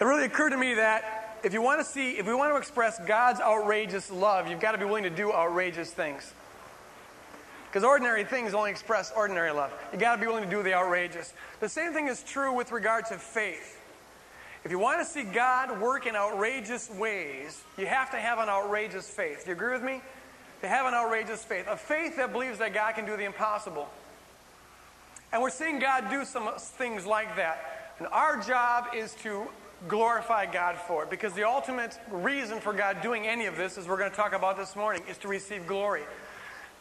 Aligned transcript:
It 0.00 0.04
really 0.04 0.24
occurred 0.24 0.50
to 0.50 0.56
me 0.56 0.74
that 0.74 1.38
if 1.44 1.52
you 1.52 1.60
want 1.60 1.80
to 1.80 1.84
see, 1.84 2.12
if 2.12 2.26
we 2.26 2.34
want 2.34 2.52
to 2.52 2.56
express 2.56 2.98
God's 3.06 3.40
outrageous 3.40 4.10
love, 4.10 4.48
you've 4.48 4.60
got 4.60 4.72
to 4.72 4.78
be 4.78 4.84
willing 4.84 5.04
to 5.04 5.10
do 5.10 5.32
outrageous 5.32 5.90
things. 5.90 6.32
Because 7.68 7.84
ordinary 7.84 8.24
things 8.24 8.52
only 8.54 8.70
express 8.70 9.12
ordinary 9.14 9.52
love. 9.52 9.72
You've 9.92 10.00
got 10.00 10.16
to 10.16 10.20
be 10.20 10.26
willing 10.26 10.44
to 10.44 10.50
do 10.50 10.62
the 10.62 10.74
outrageous. 10.74 11.32
The 11.60 11.68
same 11.68 11.92
thing 11.92 12.08
is 12.08 12.22
true 12.22 12.52
with 12.52 12.72
regard 12.72 13.06
to 13.06 13.18
faith. 13.18 13.78
If 14.64 14.70
you 14.70 14.78
want 14.78 15.00
to 15.00 15.04
see 15.04 15.22
God 15.22 15.80
work 15.80 16.06
in 16.06 16.16
outrageous 16.16 16.90
ways, 16.90 17.62
you 17.78 17.86
have 17.86 18.10
to 18.10 18.16
have 18.16 18.38
an 18.38 18.48
outrageous 18.48 19.08
faith. 19.08 19.44
Do 19.44 19.50
you 19.50 19.56
agree 19.56 19.72
with 19.72 19.82
me? 19.82 20.02
To 20.62 20.68
have 20.68 20.86
an 20.86 20.94
outrageous 20.94 21.44
faith. 21.44 21.66
A 21.68 21.76
faith 21.76 22.16
that 22.16 22.32
believes 22.32 22.58
that 22.58 22.74
God 22.74 22.94
can 22.94 23.06
do 23.06 23.16
the 23.16 23.24
impossible. 23.24 23.88
And 25.32 25.40
we're 25.40 25.50
seeing 25.50 25.78
God 25.78 26.10
do 26.10 26.24
some 26.24 26.50
things 26.56 27.06
like 27.06 27.36
that. 27.36 27.94
And 27.98 28.08
our 28.08 28.40
job 28.40 28.88
is 28.94 29.14
to 29.22 29.46
glorify 29.88 30.46
God 30.46 30.76
for 30.76 31.04
it. 31.04 31.10
Because 31.10 31.32
the 31.32 31.44
ultimate 31.44 31.98
reason 32.10 32.60
for 32.60 32.72
God 32.72 33.02
doing 33.02 33.26
any 33.26 33.46
of 33.46 33.56
this, 33.56 33.78
as 33.78 33.88
we're 33.88 33.98
going 33.98 34.10
to 34.10 34.16
talk 34.16 34.32
about 34.32 34.56
this 34.56 34.76
morning, 34.76 35.02
is 35.08 35.18
to 35.18 35.28
receive 35.28 35.66
glory. 35.66 36.02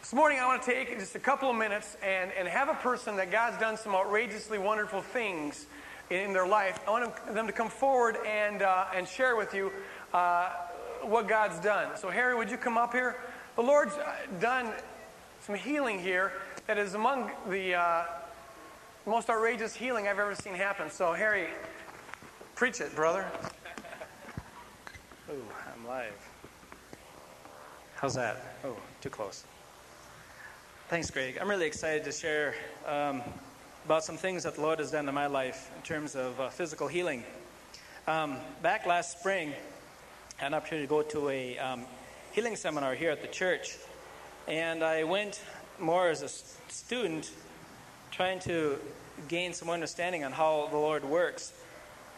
This 0.01 0.13
morning, 0.13 0.39
I 0.39 0.47
want 0.47 0.61
to 0.63 0.71
take 0.71 0.97
just 0.97 1.15
a 1.15 1.19
couple 1.19 1.49
of 1.49 1.55
minutes 1.55 1.97
and, 2.01 2.31
and 2.37 2.47
have 2.47 2.69
a 2.69 2.73
person 2.75 3.17
that 3.17 3.31
God's 3.31 3.57
done 3.57 3.77
some 3.77 3.93
outrageously 3.93 4.57
wonderful 4.57 5.01
things 5.01 5.65
in 6.09 6.33
their 6.33 6.47
life. 6.47 6.79
I 6.87 6.91
want 6.91 7.33
them 7.33 7.47
to 7.47 7.53
come 7.53 7.69
forward 7.69 8.17
and, 8.25 8.61
uh, 8.61 8.85
and 8.95 9.07
share 9.07 9.35
with 9.35 9.53
you 9.53 9.71
uh, 10.13 10.51
what 11.03 11.27
God's 11.27 11.59
done. 11.59 11.97
So, 11.97 12.09
Harry, 12.09 12.35
would 12.35 12.49
you 12.49 12.57
come 12.57 12.77
up 12.77 12.93
here? 12.93 13.17
The 13.55 13.61
Lord's 13.61 13.93
uh, 13.93 14.15
done 14.39 14.71
some 15.41 15.55
healing 15.55 15.99
here 15.99 16.31
that 16.67 16.77
is 16.77 16.93
among 16.93 17.31
the 17.49 17.75
uh, 17.75 18.03
most 19.05 19.29
outrageous 19.29 19.75
healing 19.75 20.07
I've 20.07 20.19
ever 20.19 20.35
seen 20.35 20.53
happen. 20.53 20.89
So, 20.89 21.13
Harry, 21.13 21.47
preach 22.59 22.81
it, 22.81 22.93
brother. 22.93 23.25
Oh, 25.31 25.33
I'm 25.73 25.87
live. 25.87 26.11
How's 27.95 28.15
that? 28.15 28.57
Oh, 28.65 28.75
too 28.99 29.09
close. 29.09 29.45
Thanks, 30.89 31.09
Greg. 31.09 31.37
I'm 31.39 31.49
really 31.49 31.67
excited 31.67 32.03
to 32.03 32.11
share 32.11 32.55
um, 32.85 33.21
about 33.85 34.03
some 34.03 34.17
things 34.17 34.43
that 34.43 34.55
the 34.55 34.61
Lord 34.61 34.79
has 34.79 34.91
done 34.91 35.07
in 35.07 35.15
my 35.15 35.27
life 35.27 35.71
in 35.73 35.81
terms 35.83 36.17
of 36.17 36.37
uh, 36.37 36.49
physical 36.49 36.89
healing. 36.89 37.23
Um, 38.07 38.35
back 38.61 38.85
last 38.85 39.17
spring, 39.17 39.53
I 40.37 40.41
had 40.41 40.47
an 40.47 40.53
opportunity 40.55 40.85
to 40.85 40.89
go 40.89 41.01
to 41.01 41.29
a 41.29 41.57
um, 41.59 41.85
healing 42.33 42.57
seminar 42.57 42.93
here 42.93 43.11
at 43.11 43.21
the 43.21 43.29
church, 43.29 43.77
and 44.49 44.83
I 44.83 45.05
went 45.05 45.41
more 45.79 46.09
as 46.09 46.23
a 46.23 46.27
student 46.69 47.31
trying 48.11 48.39
to 48.41 48.77
gain 49.29 49.53
some 49.53 49.69
understanding 49.69 50.25
on 50.25 50.33
how 50.33 50.67
the 50.71 50.77
Lord 50.77 51.05
works. 51.05 51.53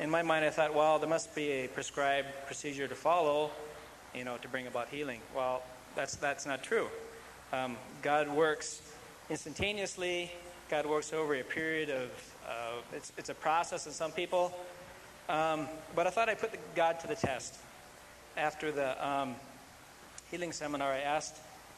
In 0.02 0.10
my 0.10 0.22
mind, 0.22 0.44
I 0.44 0.50
thought, 0.50 0.76
well, 0.76 1.00
there 1.00 1.08
must 1.08 1.34
be 1.34 1.52
a 1.52 1.68
prescribed 1.68 2.28
procedure 2.48 2.88
to 2.88 2.96
follow, 2.96 3.52
you 4.14 4.26
know, 4.26 4.36
to 4.38 4.48
bring 4.50 4.68
about 4.68 4.90
healing. 4.90 5.22
Well, 5.34 5.62
that's, 5.96 6.16
that's 6.16 6.46
not 6.46 6.64
true. 6.64 6.88
Um, 7.54 7.78
God 8.02 8.28
works 8.28 8.82
instantaneously 9.30 10.32
God 10.72 10.86
works 10.86 11.12
over 11.12 11.36
a 11.36 11.44
period 11.44 11.90
of, 11.90 12.10
uh, 12.48 12.96
it's, 12.96 13.12
it's 13.18 13.28
a 13.28 13.34
process 13.34 13.88
in 13.88 13.92
some 13.92 14.14
people. 14.14 14.58
Um, 15.28 15.68
but 15.98 16.08
I 16.08 16.12
thought 16.12 16.30
I'd 16.30 16.40
put 16.40 16.54
the 16.54 16.60
God 16.78 16.98
to 17.02 17.08
the 17.08 17.16
test. 17.16 17.58
After 18.38 18.72
the 18.72 19.06
um, 19.06 19.36
healing 20.32 20.54
seminar, 20.54 20.90
I 20.90 21.00
asked 21.00 21.36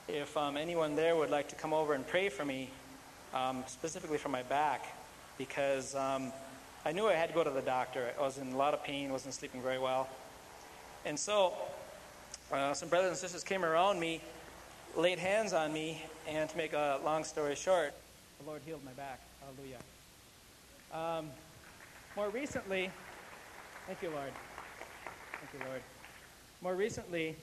if 0.08 0.38
um, 0.38 0.58
anyone 0.58 0.96
there 0.96 1.16
would 1.16 1.32
like 1.32 1.50
to 1.50 1.56
come 1.56 1.74
over 1.74 1.96
and 1.96 2.06
pray 2.06 2.30
for 2.30 2.46
me, 2.46 2.70
um, 3.34 3.64
specifically 3.66 4.20
for 4.20 4.30
my 4.30 4.44
back, 4.44 4.86
because 5.40 5.96
um, 5.96 6.32
I 6.86 6.92
knew 6.92 7.08
I 7.08 7.14
had 7.14 7.30
to 7.30 7.34
go 7.34 7.46
to 7.46 7.50
the 7.50 7.62
doctor. 7.62 8.12
I 8.18 8.22
was 8.22 8.38
in 8.38 8.52
a 8.52 8.58
lot 8.58 8.74
of 8.74 8.84
pain, 8.84 9.10
wasn't 9.10 9.34
sleeping 9.34 9.62
very 9.62 9.80
well. 9.80 10.10
And 11.06 11.18
so 11.18 11.54
uh, 12.52 12.74
some 12.74 12.90
brothers 12.90 13.12
and 13.12 13.18
sisters 13.18 13.42
came 13.42 13.64
around 13.64 14.02
me, 14.02 14.20
laid 14.98 15.18
hands 15.18 15.54
on 15.54 15.72
me, 15.72 16.02
and 16.28 16.50
to 16.50 16.58
make 16.58 16.74
a 16.74 17.00
long 17.06 17.24
story 17.24 17.56
short, 17.56 17.94
the 18.40 18.50
Lord 18.50 18.62
healed 18.66 18.84
my 18.84 18.92
back. 18.92 19.22
Hallelujah. 19.42 19.80
Um, 20.94 21.30
more 22.18 22.30
recently, 22.30 22.90
thank 23.88 24.02
you, 24.02 24.10
Lord. 24.10 24.32
Thank 25.40 25.54
you, 25.54 25.70
Lord. 25.70 25.82
More 26.62 26.76
recently, 26.76 27.38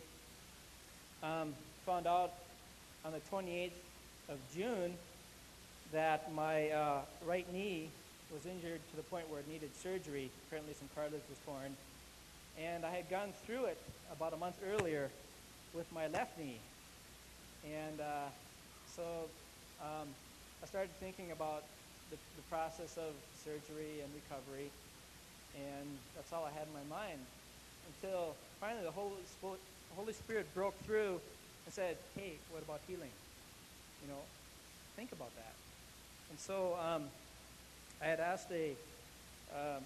um, 1.22 1.54
found 1.86 2.06
out 2.06 2.34
on 3.06 3.12
the 3.12 3.20
28th 3.34 3.70
of 4.28 4.36
June 4.54 4.92
that 5.92 6.30
my 6.34 6.68
uh, 6.68 7.00
right 7.26 7.50
knee 7.54 7.88
was 8.32 8.46
injured 8.46 8.80
to 8.90 8.96
the 8.96 9.02
point 9.02 9.28
where 9.30 9.40
it 9.40 9.48
needed 9.48 9.70
surgery. 9.76 10.30
Apparently, 10.46 10.74
some 10.74 10.88
cartilage 10.94 11.26
was 11.28 11.38
torn. 11.44 11.74
And 12.58 12.84
I 12.84 12.90
had 12.90 13.08
gone 13.10 13.32
through 13.46 13.66
it 13.66 13.78
about 14.12 14.32
a 14.32 14.36
month 14.36 14.56
earlier 14.70 15.10
with 15.74 15.90
my 15.92 16.08
left 16.08 16.38
knee. 16.38 16.58
And 17.64 18.00
uh, 18.00 18.28
so 18.96 19.02
um, 19.82 20.08
I 20.62 20.66
started 20.66 20.90
thinking 21.00 21.30
about 21.32 21.64
the, 22.10 22.16
the 22.36 22.42
process 22.50 22.96
of 22.96 23.14
surgery 23.44 24.02
and 24.02 24.10
recovery, 24.14 24.70
and 25.54 25.86
that's 26.14 26.32
all 26.32 26.44
I 26.44 26.50
had 26.50 26.66
in 26.66 26.74
my 26.74 26.96
mind 26.96 27.18
until 27.86 28.34
finally 28.60 28.84
the 28.84 28.90
Holy, 28.90 29.14
Holy 29.96 30.12
Spirit 30.12 30.46
broke 30.54 30.78
through 30.84 31.20
and 31.66 31.74
said, 31.74 31.96
hey, 32.16 32.34
what 32.50 32.62
about 32.62 32.80
healing? 32.86 33.10
You 34.02 34.12
know, 34.12 34.20
think 34.96 35.12
about 35.12 35.34
that. 35.36 35.54
And 36.30 36.38
so 36.38 36.76
um, 36.80 37.04
I 38.02 38.06
had 38.06 38.20
asked 38.20 38.50
a 38.50 38.74
um, 39.54 39.84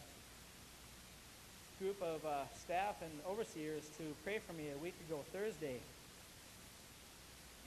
group 1.80 2.00
of 2.00 2.24
uh, 2.24 2.44
staff 2.62 2.96
and 3.02 3.10
overseers 3.28 3.82
to 3.98 4.04
pray 4.22 4.38
for 4.46 4.52
me 4.52 4.64
a 4.74 4.78
week 4.82 4.94
ago 5.08 5.20
Thursday. 5.32 5.80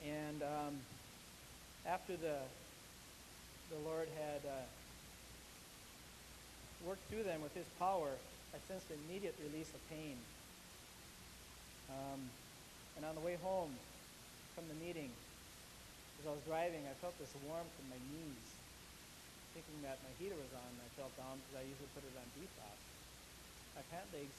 And 0.06 0.42
um, 0.44 0.76
after 1.86 2.16
the 2.16 2.38
the 3.70 3.80
Lord 3.84 4.08
had 4.16 4.48
uh, 4.48 4.64
worked 6.88 7.04
through 7.12 7.24
them 7.24 7.42
with 7.44 7.54
His 7.54 7.68
power, 7.80 8.08
I 8.56 8.58
sensed 8.72 8.90
an 8.90 8.96
immediate 9.10 9.36
release 9.44 9.68
of 9.76 9.82
pain. 9.90 10.16
Um, 11.92 12.32
and 12.96 13.04
on 13.04 13.16
the 13.16 13.22
way 13.22 13.38
home 13.44 13.72
from 14.56 14.64
the 14.72 14.86
meeting, 14.86 15.12
as 16.22 16.28
I 16.28 16.32
was 16.32 16.40
driving, 16.48 16.80
I 16.88 16.96
felt 17.04 17.18
this 17.20 17.32
warmth 17.44 17.76
in 17.84 17.90
my 17.92 18.00
knees, 18.08 18.57
thinking 19.58 19.82
that 19.82 19.98
my 20.06 20.14
heater 20.22 20.38
was 20.38 20.54
on. 20.54 20.70
I 20.78 20.90
felt 20.94 21.10
down 21.18 21.42
because 21.42 21.58
I 21.58 21.66
usually 21.66 21.90
put 21.98 22.06
it 22.06 22.14
on 22.14 22.30
defrost. 22.38 22.86
My 23.74 23.82
pant 23.90 24.06
legs 24.14 24.38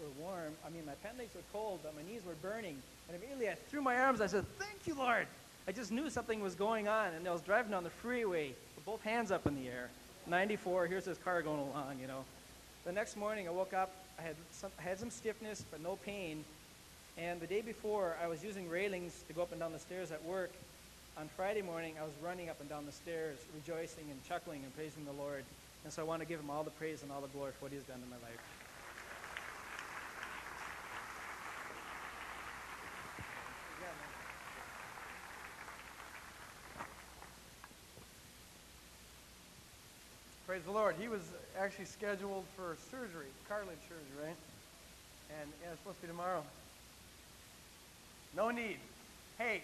were 0.00 0.08
warm. 0.16 0.56
I 0.64 0.72
mean, 0.72 0.88
my 0.88 0.96
pant 1.04 1.20
legs 1.20 1.36
were 1.36 1.44
cold, 1.52 1.80
but 1.84 1.92
my 1.92 2.00
knees 2.08 2.24
were 2.24 2.36
burning. 2.40 2.80
And 3.08 3.20
immediately 3.20 3.52
I 3.52 3.60
threw 3.68 3.84
my 3.84 4.00
arms. 4.00 4.24
I 4.24 4.26
said, 4.26 4.48
"Thank 4.56 4.88
you, 4.88 4.94
Lord." 4.96 5.28
I 5.68 5.72
just 5.72 5.92
knew 5.92 6.08
something 6.08 6.40
was 6.40 6.54
going 6.54 6.88
on, 6.88 7.12
and 7.12 7.28
I 7.28 7.32
was 7.32 7.42
driving 7.42 7.74
on 7.74 7.84
the 7.84 7.90
freeway 7.90 8.54
with 8.74 8.84
both 8.86 9.02
hands 9.02 9.30
up 9.30 9.46
in 9.46 9.54
the 9.54 9.68
air. 9.68 9.90
94, 10.26 10.86
here's 10.86 11.04
this 11.04 11.18
car 11.18 11.42
going 11.42 11.60
along, 11.60 11.98
you 12.00 12.06
know. 12.06 12.24
The 12.84 12.92
next 12.92 13.16
morning, 13.16 13.48
I 13.48 13.50
woke 13.50 13.74
up, 13.74 13.90
I 14.18 14.22
had 14.22 14.36
some, 14.50 14.70
I 14.78 14.82
had 14.82 14.98
some 14.98 15.10
stiffness, 15.10 15.64
but 15.70 15.82
no 15.82 15.96
pain. 15.96 16.44
And 17.18 17.40
the 17.40 17.46
day 17.46 17.60
before, 17.60 18.16
I 18.22 18.28
was 18.28 18.44
using 18.44 18.70
railings 18.70 19.24
to 19.26 19.34
go 19.34 19.42
up 19.42 19.50
and 19.50 19.60
down 19.60 19.72
the 19.72 19.78
stairs 19.78 20.10
at 20.12 20.24
work. 20.24 20.52
On 21.18 21.30
Friday 21.34 21.62
morning, 21.62 21.94
I 21.98 22.04
was 22.04 22.12
running 22.22 22.50
up 22.50 22.60
and 22.60 22.68
down 22.68 22.84
the 22.84 22.92
stairs, 22.92 23.38
rejoicing 23.54 24.04
and 24.10 24.22
chuckling 24.28 24.60
and 24.62 24.76
praising 24.76 25.06
the 25.06 25.12
Lord. 25.12 25.44
And 25.84 25.92
so 25.92 26.02
I 26.02 26.04
want 26.04 26.20
to 26.20 26.28
give 26.28 26.38
him 26.38 26.50
all 26.50 26.62
the 26.62 26.70
praise 26.72 27.02
and 27.02 27.10
all 27.10 27.22
the 27.22 27.28
glory 27.28 27.52
for 27.58 27.64
what 27.64 27.72
he's 27.72 27.84
done 27.84 28.00
in 28.04 28.10
my 28.10 28.16
life. 28.16 28.38
Praise 40.46 40.62
the 40.64 40.70
Lord. 40.70 40.96
He 41.00 41.08
was 41.08 41.22
actually 41.58 41.86
scheduled 41.86 42.44
for 42.54 42.76
surgery, 42.90 43.26
cartilage 43.48 43.78
surgery, 43.88 44.26
right? 44.26 44.36
And 45.40 45.50
yeah, 45.62 45.70
it's 45.72 45.80
supposed 45.80 45.96
to 45.96 46.02
be 46.02 46.08
tomorrow. 46.08 46.42
No 48.36 48.50
need. 48.50 48.76
Hey, 49.38 49.62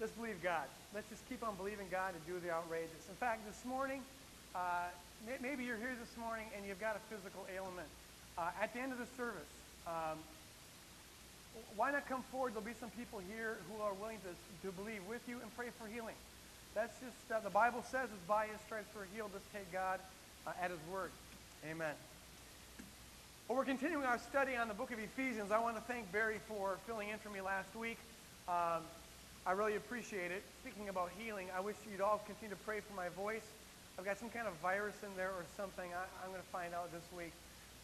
let's 0.00 0.12
believe 0.12 0.42
God. 0.42 0.64
Let's 0.94 1.08
just 1.08 1.28
keep 1.28 1.46
on 1.46 1.56
believing 1.56 1.86
God 1.90 2.14
and 2.14 2.22
do 2.26 2.40
the 2.40 2.52
outrageous. 2.52 3.08
In 3.08 3.16
fact, 3.16 3.46
this 3.46 3.64
morning, 3.64 4.02
uh, 4.54 4.88
maybe 5.42 5.64
you're 5.64 5.76
here 5.78 5.96
this 5.98 6.16
morning 6.18 6.46
and 6.56 6.66
you've 6.66 6.80
got 6.80 6.96
a 6.96 7.02
physical 7.14 7.46
ailment. 7.54 7.88
Uh, 8.36 8.50
at 8.60 8.72
the 8.74 8.80
end 8.80 8.92
of 8.92 8.98
the 8.98 9.06
service, 9.16 9.50
um, 9.86 10.18
why 11.76 11.90
not 11.90 12.08
come 12.08 12.22
forward? 12.30 12.52
There'll 12.52 12.66
be 12.66 12.74
some 12.78 12.90
people 12.90 13.20
here 13.30 13.58
who 13.70 13.82
are 13.82 13.94
willing 13.94 14.18
to, 14.26 14.66
to 14.66 14.72
believe 14.74 15.02
with 15.08 15.22
you 15.28 15.38
and 15.40 15.54
pray 15.56 15.68
for 15.78 15.86
healing. 15.86 16.18
That's 16.74 16.94
just, 16.98 17.30
uh, 17.30 17.38
the 17.40 17.50
Bible 17.50 17.84
says 17.90 18.08
it's 18.10 18.26
by 18.26 18.46
his 18.46 18.60
stripes 18.66 18.90
we're 18.94 19.06
healed. 19.14 19.30
Let's 19.32 19.46
take 19.54 19.70
God 19.72 20.00
uh, 20.46 20.52
at 20.60 20.70
His 20.70 20.80
Word. 20.90 21.10
Amen. 21.70 21.94
Well, 23.48 23.58
we're 23.58 23.64
continuing 23.64 24.04
our 24.04 24.18
study 24.18 24.56
on 24.56 24.68
the 24.68 24.74
book 24.74 24.90
of 24.90 24.98
Ephesians. 24.98 25.52
I 25.52 25.58
want 25.58 25.76
to 25.76 25.82
thank 25.82 26.10
Barry 26.10 26.40
for 26.48 26.78
filling 26.86 27.10
in 27.10 27.18
for 27.18 27.28
me 27.28 27.40
last 27.40 27.74
week. 27.76 27.98
Um, 28.48 28.82
I 29.46 29.52
really 29.52 29.76
appreciate 29.76 30.30
it. 30.32 30.42
Speaking 30.62 30.88
about 30.88 31.10
healing, 31.18 31.48
I 31.54 31.60
wish 31.60 31.76
you'd 31.90 32.00
all 32.00 32.22
continue 32.24 32.54
to 32.54 32.62
pray 32.64 32.80
for 32.80 32.94
my 32.94 33.10
voice. 33.10 33.44
I've 33.98 34.04
got 34.04 34.18
some 34.18 34.30
kind 34.30 34.48
of 34.48 34.54
virus 34.62 34.96
in 35.04 35.14
there 35.16 35.28
or 35.36 35.44
something. 35.54 35.84
I, 35.92 36.24
am 36.24 36.30
going 36.32 36.40
to 36.40 36.48
find 36.48 36.72
out 36.72 36.90
this 36.92 37.04
week. 37.12 37.32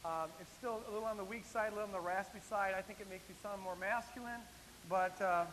Um, 0.03 0.33
it's 0.41 0.51
still 0.57 0.81
a 0.89 0.91
little 0.91 1.07
on 1.07 1.19
the 1.19 1.25
weak 1.25 1.45
side, 1.45 1.73
a 1.73 1.77
little 1.77 1.85
on 1.85 1.93
the 1.93 2.01
raspy 2.01 2.41
side. 2.49 2.73
I 2.73 2.81
think 2.81 3.01
it 3.01 3.11
makes 3.11 3.29
me 3.29 3.35
sound 3.43 3.61
more 3.61 3.77
masculine, 3.77 4.41
but 4.89 5.21
uh, 5.21 5.45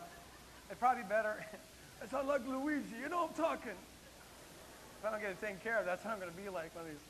it'd 0.72 0.80
probably 0.80 1.02
be 1.02 1.08
better. 1.10 1.44
I 2.02 2.08
sound 2.08 2.26
like 2.26 2.40
Luigi. 2.48 2.96
You 3.02 3.10
know 3.10 3.28
I'm 3.28 3.36
talking. 3.36 3.76
If 3.76 5.04
I 5.04 5.10
don't 5.12 5.20
get 5.20 5.36
it 5.36 5.40
taken 5.42 5.60
care 5.62 5.78
of, 5.78 5.84
that's 5.84 6.02
how 6.02 6.16
I'm 6.16 6.20
going 6.20 6.32
to 6.32 6.40
be 6.40 6.48
like 6.48 6.74
one 6.74 6.86
of 6.86 6.90
these 6.90 7.04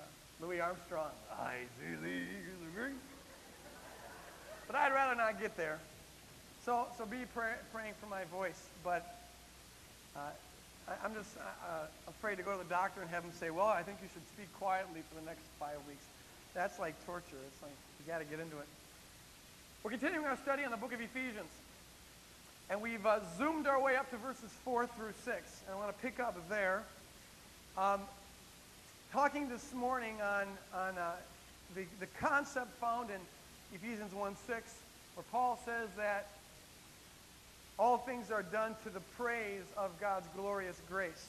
uh, 0.00 0.46
Louis 0.46 0.60
Armstrong. 0.60 1.12
I 1.36 1.68
see 1.76 2.24
agree. 2.72 2.96
But 4.66 4.76
I'd 4.76 4.94
rather 4.94 5.14
not 5.14 5.38
get 5.38 5.58
there. 5.58 5.78
So, 6.64 6.86
so 6.98 7.06
be 7.06 7.24
pray, 7.34 7.52
praying 7.72 7.94
for 8.00 8.06
my 8.06 8.24
voice. 8.24 8.68
But 8.84 9.16
uh, 10.14 10.20
I, 10.88 11.06
am 11.06 11.14
just 11.14 11.36
uh, 11.38 11.86
afraid 12.06 12.36
to 12.36 12.42
go 12.42 12.52
to 12.52 12.58
the 12.58 12.68
doctor 12.68 13.00
and 13.00 13.08
have 13.10 13.24
him 13.24 13.32
say, 13.32 13.48
well, 13.48 13.66
I 13.66 13.82
think 13.82 13.98
you 14.02 14.08
should 14.12 14.26
speak 14.34 14.52
quietly 14.58 15.00
for 15.08 15.20
the 15.20 15.26
next 15.26 15.40
five 15.58 15.78
weeks. 15.88 16.04
That's 16.52 16.78
like 16.78 16.94
torture. 17.06 17.40
It's 17.48 17.62
like 17.62 17.72
you 17.98 18.12
got 18.12 18.18
to 18.18 18.24
get 18.24 18.40
into 18.40 18.58
it. 18.58 18.66
We're 19.82 19.90
continuing 19.90 20.26
our 20.26 20.36
study 20.36 20.64
on 20.64 20.70
the 20.70 20.76
book 20.76 20.92
of 20.92 21.00
Ephesians. 21.00 21.48
And 22.68 22.82
we've 22.82 23.04
uh, 23.06 23.20
zoomed 23.38 23.66
our 23.66 23.80
way 23.80 23.96
up 23.96 24.10
to 24.10 24.18
verses 24.18 24.50
4 24.64 24.86
through 24.86 25.14
6. 25.24 25.26
And 25.66 25.74
I 25.74 25.78
want 25.78 25.96
to 25.96 26.02
pick 26.02 26.20
up 26.20 26.36
there. 26.50 26.82
Um, 27.78 28.00
talking 29.12 29.48
this 29.48 29.72
morning 29.72 30.16
on, 30.20 30.46
on 30.74 30.98
uh, 30.98 31.12
the, 31.74 31.84
the 32.00 32.06
concept 32.20 32.70
found 32.80 33.08
in 33.08 33.20
Ephesians 33.74 34.12
1 34.12 34.36
6, 34.46 34.74
where 35.14 35.24
Paul 35.32 35.58
says 35.64 35.88
that 35.96 36.28
all 37.80 37.96
things 37.96 38.30
are 38.30 38.42
done 38.42 38.76
to 38.84 38.90
the 38.90 39.00
praise 39.16 39.64
of 39.74 39.88
God's 39.98 40.28
glorious 40.36 40.78
grace. 40.90 41.28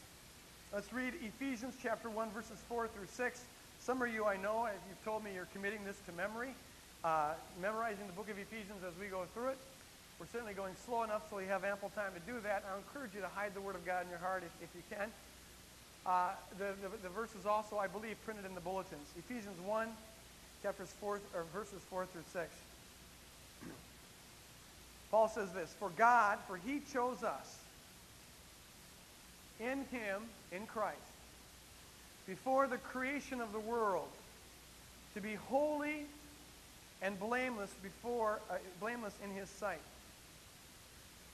Let's 0.73 0.91
read 0.91 1.13
Ephesians 1.23 1.75
chapter 1.81 2.09
1, 2.09 2.29
verses 2.31 2.59
4 2.67 2.89
through 2.89 3.07
6. 3.07 3.41
Some 3.79 4.01
of 4.01 4.13
you 4.13 4.25
I 4.25 4.35
know, 4.35 4.65
as 4.65 4.75
you've 4.89 5.01
told 5.05 5.23
me, 5.23 5.31
you're 5.33 5.47
committing 5.53 5.79
this 5.85 5.95
to 6.07 6.11
memory, 6.11 6.53
uh, 7.05 7.39
memorizing 7.61 8.05
the 8.05 8.11
book 8.11 8.29
of 8.29 8.37
Ephesians 8.37 8.83
as 8.85 8.91
we 8.99 9.07
go 9.07 9.23
through 9.33 9.55
it. 9.55 9.57
We're 10.19 10.27
certainly 10.27 10.53
going 10.53 10.75
slow 10.85 11.03
enough 11.03 11.23
so 11.29 11.37
we 11.37 11.45
have 11.45 11.63
ample 11.63 11.89
time 11.95 12.11
to 12.11 12.23
do 12.29 12.37
that. 12.43 12.65
I 12.67 12.75
encourage 12.75 13.15
you 13.15 13.21
to 13.21 13.31
hide 13.31 13.55
the 13.55 13.61
Word 13.61 13.75
of 13.75 13.85
God 13.85 14.03
in 14.03 14.09
your 14.09 14.19
heart 14.19 14.43
if, 14.43 14.51
if 14.61 14.69
you 14.75 14.83
can. 14.91 15.07
Uh, 16.05 16.35
the, 16.59 16.75
the, 16.83 16.91
the 17.01 17.09
verses 17.15 17.45
also, 17.45 17.77
I 17.77 17.87
believe, 17.87 18.17
printed 18.25 18.43
in 18.43 18.55
the 18.55 18.61
bulletins. 18.61 19.07
Ephesians 19.17 19.55
1, 19.63 19.87
chapters 20.61 20.93
4, 20.99 21.21
or 21.33 21.45
verses 21.53 21.79
4 21.89 22.07
through 22.07 22.27
6. 22.33 22.51
Paul 25.11 25.27
says 25.27 25.51
this, 25.51 25.75
For 25.77 25.89
God, 25.89 26.39
for 26.47 26.57
he 26.57 26.81
chose 26.91 27.21
us 27.23 27.57
in 29.59 29.85
him, 29.91 30.23
in 30.51 30.65
Christ, 30.65 30.97
before 32.25 32.65
the 32.67 32.77
creation 32.77 33.41
of 33.41 33.51
the 33.51 33.59
world 33.59 34.07
to 35.13 35.21
be 35.21 35.35
holy 35.35 36.05
and 37.01 37.19
blameless 37.19 37.71
before 37.83 38.39
uh, 38.49 38.55
blameless 38.79 39.13
in 39.23 39.31
his 39.31 39.49
sight. 39.49 39.81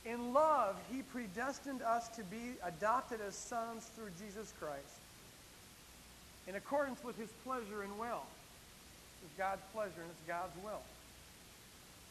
In 0.05 0.33
love, 0.33 0.75
he 0.91 1.01
predestined 1.01 1.81
us 1.81 2.07
to 2.09 2.23
be 2.23 2.53
adopted 2.63 3.19
as 3.25 3.35
sons 3.35 3.85
through 3.95 4.09
Jesus 4.25 4.53
Christ 4.59 4.81
in 6.47 6.55
accordance 6.55 7.03
with 7.03 7.17
his 7.17 7.29
pleasure 7.45 7.83
and 7.83 7.99
will. 7.99 8.23
It's 9.23 9.37
God's 9.37 9.61
pleasure 9.73 9.99
and 10.01 10.09
it's 10.09 10.27
God's 10.27 10.55
will. 10.63 10.81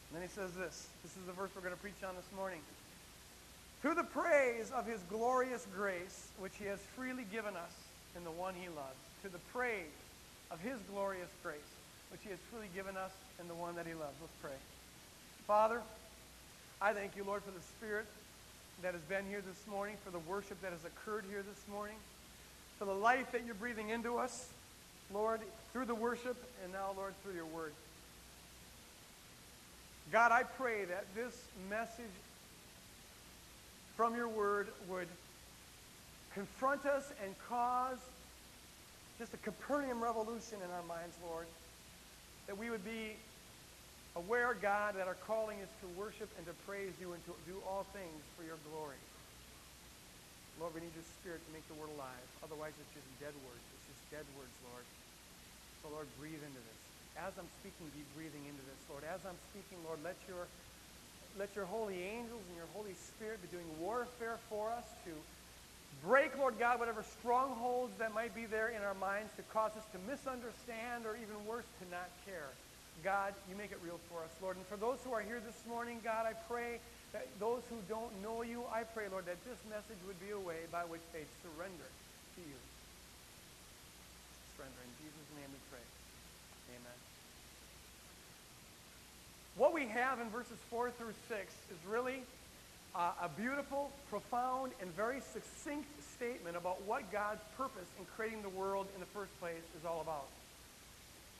And 0.09 0.15
then 0.15 0.27
he 0.27 0.33
says 0.33 0.53
this. 0.53 0.87
This 1.03 1.11
is 1.17 1.25
the 1.25 1.33
verse 1.33 1.49
we're 1.55 1.61
going 1.61 1.75
to 1.75 1.81
preach 1.81 2.01
on 2.07 2.15
this 2.15 2.29
morning. 2.35 2.59
Through 3.81 3.95
the 3.95 4.03
praise 4.03 4.71
of 4.71 4.85
his 4.85 4.99
glorious 5.09 5.67
grace, 5.75 6.27
which 6.39 6.53
he 6.57 6.65
has 6.65 6.79
freely 6.95 7.25
given 7.31 7.55
us 7.55 7.73
in 8.15 8.23
the 8.23 8.31
one 8.31 8.53
he 8.55 8.69
loves, 8.69 8.97
to 9.23 9.29
the 9.29 9.41
praise 9.53 9.85
of 10.49 10.59
his 10.59 10.79
glorious 10.91 11.29
grace, 11.43 11.69
which 12.11 12.21
he 12.23 12.29
has 12.29 12.39
freely 12.51 12.69
given 12.73 12.97
us 12.97 13.11
in 13.39 13.47
the 13.47 13.53
one 13.53 13.75
that 13.75 13.85
he 13.85 13.93
loves. 13.93 14.15
Let's 14.21 14.33
pray. 14.41 14.57
Father, 15.45 15.81
I 16.81 16.93
thank 16.93 17.15
you, 17.15 17.23
Lord, 17.23 17.43
for 17.43 17.51
the 17.51 17.63
Spirit 17.77 18.05
that 18.81 18.93
has 18.93 19.03
been 19.03 19.25
here 19.25 19.41
this 19.41 19.67
morning, 19.67 19.97
for 20.03 20.11
the 20.11 20.19
worship 20.19 20.61
that 20.61 20.71
has 20.71 20.85
occurred 20.85 21.25
here 21.29 21.43
this 21.47 21.63
morning, 21.71 21.95
for 22.79 22.85
the 22.85 22.93
life 22.93 23.31
that 23.31 23.45
you're 23.45 23.55
breathing 23.55 23.89
into 23.89 24.17
us, 24.17 24.49
Lord, 25.13 25.41
through 25.73 25.85
the 25.85 25.95
worship, 25.95 26.37
and 26.63 26.73
now, 26.73 26.91
Lord, 26.95 27.13
through 27.23 27.33
your 27.33 27.45
word. 27.45 27.73
God, 30.11 30.31
I 30.31 30.43
pray 30.43 30.85
that 30.85 31.03
this 31.15 31.35
message 31.69 32.05
from 33.97 34.15
your 34.15 34.29
word 34.29 34.69
would 34.87 35.07
confront 36.33 36.85
us 36.85 37.11
and 37.23 37.35
cause 37.49 37.99
just 39.19 39.33
a 39.33 39.37
Copernican 39.37 39.99
revolution 39.99 40.61
in 40.63 40.69
our 40.71 40.85
minds, 40.87 41.17
Lord. 41.27 41.45
That 42.45 42.57
we 42.57 42.69
would 42.69 42.85
be 42.85 43.17
aware, 44.15 44.55
God, 44.55 44.95
that 44.95 45.07
our 45.07 45.19
calling 45.27 45.57
is 45.59 45.67
to 45.81 45.87
worship 45.99 46.29
and 46.37 46.45
to 46.47 46.53
praise 46.63 46.93
you 47.01 47.11
and 47.11 47.19
to 47.25 47.33
do 47.43 47.59
all 47.67 47.83
things 47.91 48.21
for 48.37 48.47
your 48.47 48.61
glory. 48.71 49.01
Lord, 50.61 50.73
we 50.73 50.81
need 50.81 50.95
your 50.95 51.05
spirit 51.19 51.43
to 51.43 51.51
make 51.51 51.67
the 51.67 51.75
word 51.75 51.91
alive. 51.99 52.27
Otherwise, 52.41 52.71
it's 52.79 52.93
just 52.95 53.09
dead 53.19 53.35
words. 53.43 53.65
It's 53.75 53.85
just 53.91 54.03
dead 54.09 54.25
words, 54.39 54.55
Lord. 54.71 54.85
So, 55.83 55.91
Lord, 55.91 56.07
breathe 56.17 56.39
into 56.41 56.61
this. 56.63 56.76
As 57.25 57.33
I'm 57.37 57.49
speaking, 57.61 57.89
be 57.97 58.05
breathing 58.13 58.45
into 58.45 58.61
this, 58.69 58.81
Lord. 58.89 59.01
As 59.03 59.21
I'm 59.25 59.39
speaking, 59.49 59.81
Lord, 59.85 59.99
let 60.05 60.17
your 60.29 60.45
let 61.37 61.53
your 61.55 61.65
holy 61.65 62.01
angels 62.01 62.41
and 62.49 62.55
your 62.57 62.69
Holy 62.73 62.97
Spirit 62.97 63.37
be 63.41 63.49
doing 63.53 63.69
warfare 63.77 64.37
for 64.49 64.73
us 64.73 64.85
to 65.05 65.13
break, 66.01 66.37
Lord 66.37 66.57
God, 66.57 66.79
whatever 66.79 67.05
strongholds 67.21 67.93
that 67.99 68.13
might 68.13 68.33
be 68.33 68.45
there 68.45 68.69
in 68.69 68.81
our 68.81 68.97
minds 68.97 69.29
to 69.37 69.43
cause 69.53 69.71
us 69.77 69.85
to 69.93 69.99
misunderstand 70.09 71.05
or 71.05 71.13
even 71.13 71.37
worse, 71.45 71.65
to 71.81 71.85
not 71.93 72.09
care. 72.25 72.49
God, 73.05 73.33
you 73.49 73.55
make 73.55 73.69
it 73.69 73.77
real 73.85 74.01
for 74.09 74.25
us, 74.25 74.33
Lord. 74.41 74.57
And 74.57 74.65
for 74.65 74.77
those 74.77 74.97
who 75.05 75.13
are 75.13 75.21
here 75.21 75.37
this 75.45 75.61
morning, 75.69 76.01
God, 76.01 76.25
I 76.25 76.33
pray 76.49 76.81
that 77.13 77.27
those 77.39 77.61
who 77.69 77.77
don't 77.85 78.09
know 78.25 78.41
you, 78.41 78.65
I 78.73 78.81
pray, 78.83 79.05
Lord, 79.09 79.25
that 79.29 79.37
this 79.45 79.61
message 79.69 80.01
would 80.09 80.17
be 80.17 80.33
a 80.33 80.41
way 80.41 80.65
by 80.73 80.81
which 80.89 81.05
they 81.13 81.21
surrender 81.45 81.85
to 81.85 82.41
you. 82.41 82.57
Surrender. 84.57 84.81
In 84.81 84.93
Jesus' 84.97 85.29
name 85.37 85.49
we 85.53 85.61
pray. 85.69 85.85
Amen. 86.73 86.97
What 89.57 89.73
we 89.73 89.87
have 89.87 90.19
in 90.19 90.29
verses 90.29 90.57
4 90.69 90.91
through 90.91 91.13
6 91.29 91.41
is 91.71 91.77
really 91.89 92.21
uh, 92.93 93.11
a 93.23 93.29
beautiful, 93.29 93.89
profound, 94.11 94.71
and 94.79 94.95
very 94.95 95.19
succinct 95.33 95.87
statement 96.15 96.55
about 96.55 96.83
what 96.83 97.11
God's 97.11 97.41
purpose 97.57 97.87
in 97.97 98.05
creating 98.15 98.43
the 98.43 98.49
world 98.49 98.85
in 98.93 98.99
the 98.99 99.07
first 99.07 99.37
place 99.39 99.65
is 99.79 99.83
all 99.83 100.01
about. 100.01 100.27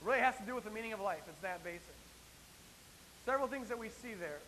It 0.02 0.06
really 0.08 0.18
has 0.18 0.36
to 0.38 0.42
do 0.42 0.56
with 0.56 0.64
the 0.64 0.70
meaning 0.70 0.92
of 0.92 1.00
life. 1.00 1.22
It's 1.28 1.42
that 1.42 1.62
basic. 1.62 1.94
Several 3.24 3.46
things 3.46 3.68
that 3.68 3.78
we 3.78 3.88
see 3.88 4.14
there. 4.14 4.40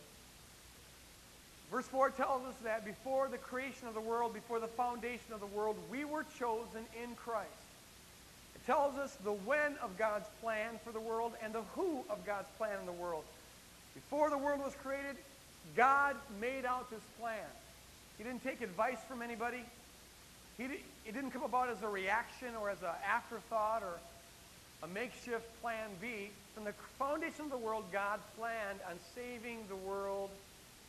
Verse 1.71 1.87
4 1.87 2.11
tells 2.11 2.45
us 2.47 2.57
that 2.65 2.85
before 2.85 3.29
the 3.29 3.39
creation 3.39 3.87
of 3.87 3.95
the 3.95 4.01
world, 4.01 4.35
before 4.35 4.59
the 4.59 4.67
foundation 4.67 5.33
of 5.33 5.39
the 5.39 5.47
world, 5.47 5.77
we 5.89 6.05
were 6.05 6.25
chosen 6.41 6.83
in 7.01 7.15
Christ. 7.15 7.47
It 8.57 8.67
tells 8.67 8.99
us 8.99 9.17
the 9.23 9.31
when 9.33 9.77
of 9.81 9.97
God's 9.97 10.27
plan 10.41 10.81
for 10.85 10.91
the 10.91 10.99
world 10.99 11.35
and 11.41 11.53
the 11.53 11.63
who 11.77 12.03
of 12.11 12.27
God's 12.27 12.49
plan 12.59 12.77
in 12.81 12.87
the 12.87 12.93
world. 12.93 13.23
Before 13.95 14.31
the 14.31 14.39
world 14.39 14.61
was 14.61 14.75
created, 14.83 15.17
God 15.77 16.17
made 16.41 16.65
out 16.65 16.91
this 16.91 17.03
plan. 17.19 17.39
He 18.19 18.25
didn't 18.25 18.43
take 18.45 18.61
advice 18.61 18.99
from 19.09 19.23
anybody. 19.23 19.65
He 20.59 20.67
did, 20.67 20.81
it 21.07 21.15
didn't 21.15 21.31
come 21.31 21.43
about 21.43 21.71
as 21.71 21.83
a 21.83 21.89
reaction 21.89 22.55
or 22.61 22.71
as 22.71 22.83
an 22.83 22.95
afterthought 23.09 23.83
or 23.83 23.99
a 24.83 24.89
makeshift 24.89 25.47
plan 25.63 25.89
B. 26.01 26.31
From 26.55 26.65
the 26.65 26.75
foundation 26.99 27.47
of 27.47 27.51
the 27.51 27.57
world, 27.57 27.85
God 27.93 28.21
planned 28.37 28.81
on 28.89 28.99
saving 29.15 29.65
the 29.69 29.77
world 29.77 30.31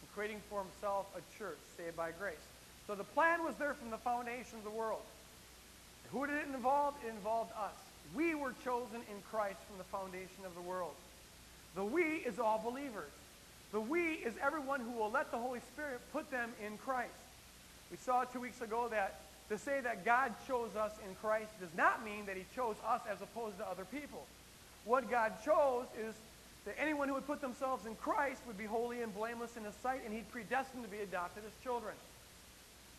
and 0.01 0.12
creating 0.13 0.41
for 0.50 0.63
himself 0.63 1.05
a 1.15 1.38
church 1.38 1.60
saved 1.77 1.96
by 1.96 2.12
grace. 2.12 2.36
So 2.88 2.96
the 2.96 3.03
plan 3.03 3.43
was 3.43 3.55
there 3.55 3.74
from 3.74 3.89
the 3.89 3.98
foundation 3.98 4.58
of 4.58 4.63
the 4.63 4.70
world. 4.70 5.03
Who 6.12 6.27
did 6.27 6.36
it 6.36 6.48
involve? 6.53 6.96
It 7.05 7.10
involved 7.10 7.51
us. 7.51 7.75
We 8.13 8.36
were 8.36 8.53
chosen 8.65 8.98
in 9.10 9.22
Christ 9.31 9.60
from 9.70 9.77
the 9.77 9.86
foundation 9.86 10.43
of 10.46 10.53
the 10.55 10.62
world. 10.62 10.93
The 11.75 11.84
we 11.84 12.04
is 12.04 12.40
all 12.40 12.60
believers. 12.63 13.12
The 13.72 13.80
we 13.80 14.13
is 14.16 14.34
everyone 14.42 14.82
who 14.82 14.92
will 14.92 15.12
let 15.12 15.32
the 15.32 15.38
Holy 15.38 15.62
Spirit 15.74 16.01
put 16.12 16.30
them 16.30 16.51
in 16.66 16.78
Christ. 16.78 17.12
We 17.90 17.98
saw 17.98 18.25
two 18.25 18.42
weeks 18.42 18.62
ago 18.62 18.88
that 18.92 19.22
to 19.50 19.58
say 19.58 19.82
that 19.82 20.06
God 20.06 20.34
chose 20.48 20.75
us 20.75 20.92
in 21.08 21.16
Christ 21.16 21.51
does 21.60 21.75
not 21.75 22.06
mean 22.06 22.25
that 22.25 22.38
he 22.38 22.46
chose 22.56 22.75
us 22.88 23.01
as 23.10 23.22
opposed 23.22 23.58
to 23.58 23.68
other 23.68 23.86
people. 23.86 24.25
What 24.86 25.10
God 25.10 25.34
chose 25.44 25.86
is 26.00 26.16
that 26.66 26.75
anyone 26.80 27.08
who 27.08 27.16
would 27.16 27.28
put 27.28 27.42
themselves 27.42 27.86
in 27.86 27.96
Christ 27.96 28.42
would 28.48 28.58
be 28.58 28.66
holy 28.66 29.01
and 29.01 29.13
blameless 29.13 29.58
in 29.58 29.63
his 29.63 29.75
sight, 29.75 30.01
and 30.06 30.13
he'd 30.13 30.30
predestined 30.32 30.84
to 30.84 30.90
be 30.90 31.00
adopted 31.00 31.44
as 31.46 31.51
children. 31.63 31.94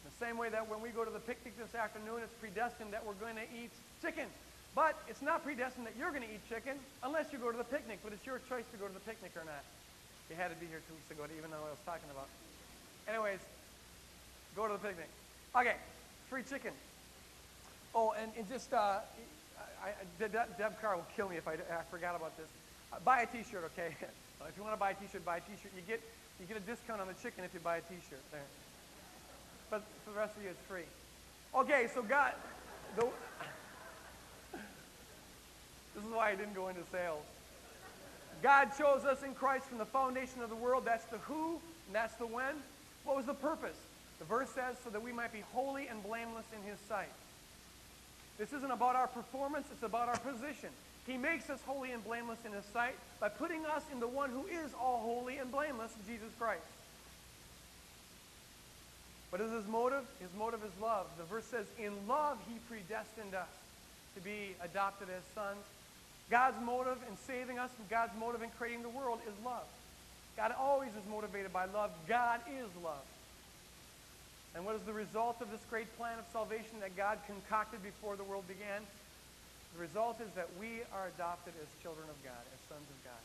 The 0.04 0.26
same 0.26 0.36
way 0.36 0.48
that 0.50 0.68
when 0.68 0.82
we 0.82 0.90
go 0.90 1.04
to 1.04 1.10
the 1.10 1.20
picnic 1.20 1.56
this 1.56 1.74
afternoon, 1.74 2.20
it's 2.22 2.34
predestined 2.40 2.92
that 2.92 3.06
we're 3.06 3.14
going 3.14 3.36
to 3.36 3.48
eat 3.56 3.70
chicken. 4.02 4.26
But 4.74 4.96
it's 5.08 5.20
not 5.20 5.44
predestined 5.44 5.86
that 5.86 5.92
you're 5.98 6.10
going 6.10 6.22
to 6.22 6.32
eat 6.32 6.40
chicken 6.48 6.80
unless 7.04 7.32
you 7.32 7.38
go 7.38 7.52
to 7.52 7.58
the 7.58 7.68
picnic. 7.68 8.00
But 8.02 8.12
it's 8.12 8.24
your 8.24 8.40
choice 8.48 8.64
to 8.72 8.78
go 8.80 8.88
to 8.88 8.94
the 8.94 9.04
picnic 9.04 9.32
or 9.36 9.44
not. 9.44 9.64
You 10.30 10.36
had 10.36 10.48
to 10.48 10.56
be 10.56 10.66
here 10.66 10.80
two 10.88 10.94
weeks 10.94 11.10
ago 11.12 11.28
to 11.28 11.34
even 11.36 11.50
know 11.50 11.60
what 11.60 11.68
I 11.68 11.76
was 11.76 11.84
talking 11.84 12.08
about. 12.08 12.28
Anyways, 13.04 13.40
go 14.56 14.66
to 14.66 14.72
the 14.72 14.80
picnic. 14.80 15.08
Okay, 15.52 15.76
free 16.30 16.42
chicken. 16.42 16.72
Oh, 17.94 18.14
and, 18.16 18.32
and 18.38 18.48
just, 18.48 18.72
uh, 18.72 19.04
I, 19.84 19.92
I, 19.92 19.92
Deb, 20.16 20.80
Carr 20.80 20.96
will 20.96 21.06
kill 21.14 21.28
me 21.28 21.36
if 21.36 21.46
I, 21.46 21.60
I 21.60 21.84
forgot 21.90 22.16
about 22.16 22.36
this. 22.38 22.48
Uh, 22.92 22.96
buy 23.04 23.20
a 23.20 23.26
T-shirt, 23.26 23.68
okay? 23.76 23.92
if 24.48 24.56
you 24.56 24.62
want 24.62 24.72
to 24.72 24.80
buy 24.80 24.92
a 24.92 24.94
T-shirt, 24.94 25.24
buy 25.24 25.36
a 25.36 25.40
T-shirt. 25.40 25.72
You 25.76 25.82
get 25.86 26.00
you 26.40 26.46
get 26.46 26.56
a 26.56 26.66
discount 26.66 27.00
on 27.00 27.06
the 27.06 27.14
chicken 27.14 27.44
if 27.44 27.54
you 27.54 27.60
buy 27.60 27.76
a 27.76 27.80
T-shirt. 27.82 28.18
There. 28.32 28.40
But 29.70 29.82
for 30.04 30.10
the 30.10 30.18
rest 30.18 30.36
of 30.36 30.42
you, 30.42 30.50
it's 30.50 30.60
free. 30.66 30.88
Okay, 31.54 31.88
so 31.94 32.02
God, 32.02 32.32
the, 32.96 33.06
this 35.94 36.04
is 36.04 36.10
why 36.10 36.30
I 36.30 36.34
didn't 36.34 36.54
go 36.54 36.68
into 36.68 36.82
sales. 36.90 37.24
God 38.42 38.70
chose 38.76 39.04
us 39.04 39.22
in 39.22 39.34
Christ 39.34 39.66
from 39.66 39.78
the 39.78 39.86
foundation 39.86 40.42
of 40.42 40.50
the 40.50 40.56
world. 40.56 40.84
That's 40.84 41.04
the 41.06 41.18
who, 41.18 41.60
and 41.86 41.94
that's 41.94 42.14
the 42.14 42.26
when. 42.26 42.54
What 43.04 43.16
was 43.16 43.26
the 43.26 43.34
purpose? 43.34 43.76
The 44.18 44.24
verse 44.24 44.50
says, 44.50 44.76
so 44.82 44.90
that 44.90 45.02
we 45.02 45.12
might 45.12 45.32
be 45.32 45.42
holy 45.52 45.86
and 45.86 46.02
blameless 46.02 46.46
in 46.56 46.68
his 46.68 46.78
sight. 46.88 47.12
This 48.38 48.52
isn't 48.52 48.70
about 48.70 48.96
our 48.96 49.06
performance, 49.06 49.66
it's 49.70 49.82
about 49.82 50.08
our 50.08 50.18
position. 50.18 50.70
He 51.06 51.16
makes 51.16 51.50
us 51.50 51.60
holy 51.66 51.92
and 51.92 52.04
blameless 52.04 52.38
in 52.46 52.52
his 52.52 52.64
sight 52.66 52.94
by 53.20 53.28
putting 53.28 53.66
us 53.66 53.82
in 53.92 54.00
the 54.00 54.08
one 54.08 54.30
who 54.30 54.46
is 54.46 54.72
all 54.80 55.00
holy 55.04 55.38
and 55.38 55.50
blameless, 55.50 55.92
Jesus 56.06 56.30
Christ. 56.38 56.62
What 59.30 59.40
is 59.40 59.50
his 59.50 59.66
motive? 59.66 60.04
His 60.20 60.28
motive 60.38 60.60
is 60.64 60.70
love. 60.80 61.06
The 61.18 61.24
verse 61.24 61.44
says, 61.46 61.66
In 61.78 61.92
love 62.06 62.38
he 62.48 62.58
predestined 62.68 63.34
us 63.34 63.48
to 64.14 64.20
be 64.20 64.54
adopted 64.62 65.08
as 65.08 65.22
sons. 65.34 65.64
God's 66.30 66.60
motive 66.64 66.98
in 67.08 67.16
saving 67.26 67.58
us 67.58 67.70
and 67.78 67.88
God's 67.88 68.12
motive 68.18 68.42
in 68.42 68.50
creating 68.58 68.82
the 68.82 68.88
world 68.88 69.18
is 69.26 69.44
love. 69.44 69.66
God 70.36 70.54
always 70.58 70.90
is 70.90 71.04
motivated 71.10 71.52
by 71.52 71.66
love. 71.66 71.90
God 72.08 72.40
is 72.48 72.68
love. 72.82 73.04
And 74.54 74.64
what 74.64 74.76
is 74.76 74.82
the 74.82 74.92
result 74.92 75.40
of 75.40 75.50
this 75.50 75.60
great 75.70 75.94
plan 75.96 76.18
of 76.18 76.24
salvation 76.32 76.80
that 76.80 76.96
God 76.96 77.18
concocted 77.26 77.82
before 77.82 78.16
the 78.16 78.24
world 78.24 78.46
began? 78.48 78.82
The 79.74 79.80
result 79.80 80.20
is 80.20 80.28
that 80.36 80.48
we 80.60 80.82
are 80.92 81.08
adopted 81.14 81.54
as 81.60 81.82
children 81.82 82.04
of 82.08 82.22
God, 82.22 82.42
as 82.52 82.60
sons 82.68 82.86
of 82.88 83.04
God. 83.04 83.22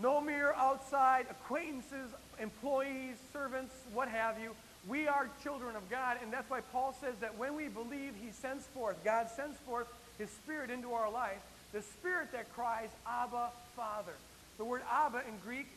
No 0.00 0.20
mere 0.20 0.52
outside 0.52 1.26
acquaintances, 1.30 2.10
employees, 2.38 3.16
servants, 3.32 3.74
what 3.92 4.08
have 4.08 4.38
you. 4.38 4.54
We 4.86 5.08
are 5.08 5.28
children 5.42 5.74
of 5.74 5.88
God, 5.90 6.18
and 6.22 6.32
that's 6.32 6.48
why 6.48 6.60
Paul 6.60 6.94
says 7.00 7.14
that 7.20 7.36
when 7.36 7.56
we 7.56 7.68
believe, 7.68 8.12
he 8.22 8.30
sends 8.30 8.64
forth, 8.68 9.02
God 9.04 9.28
sends 9.34 9.56
forth 9.58 9.88
his 10.18 10.30
Spirit 10.30 10.70
into 10.70 10.92
our 10.92 11.10
life, 11.10 11.38
the 11.72 11.82
Spirit 11.82 12.32
that 12.32 12.52
cries, 12.54 12.88
Abba, 13.06 13.50
Father. 13.76 14.14
The 14.58 14.64
word 14.64 14.82
Abba 14.90 15.22
in 15.28 15.38
Greek, 15.44 15.68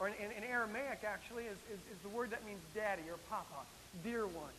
or 0.00 0.08
in, 0.08 0.14
in, 0.14 0.30
in 0.32 0.44
Aramaic 0.44 1.04
actually, 1.06 1.44
is, 1.44 1.58
is, 1.70 1.78
is 1.78 1.98
the 2.02 2.08
word 2.08 2.30
that 2.30 2.44
means 2.46 2.60
daddy 2.74 3.02
or 3.10 3.18
papa, 3.28 3.66
dear 4.02 4.26
one. 4.26 4.56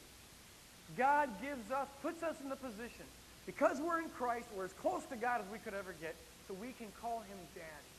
God 0.98 1.30
gives 1.42 1.72
us, 1.72 1.88
puts 2.02 2.22
us 2.22 2.36
in 2.44 2.50
the 2.50 2.56
position 2.56 3.06
because 3.46 3.82
we're 3.82 4.00
in 4.00 4.10
Christ, 4.10 4.48
we're 4.56 4.66
as 4.66 4.74
close 4.74 5.04
to 5.10 5.16
God 5.16 5.42
as 5.42 5.48
we 5.52 5.60
could 5.60 5.74
ever 5.74 5.96
get, 6.00 6.16
so 6.48 6.54
we 6.54 6.72
can 6.74 6.88
call 7.02 7.20
him 7.28 7.40
Daddy. 7.56 7.94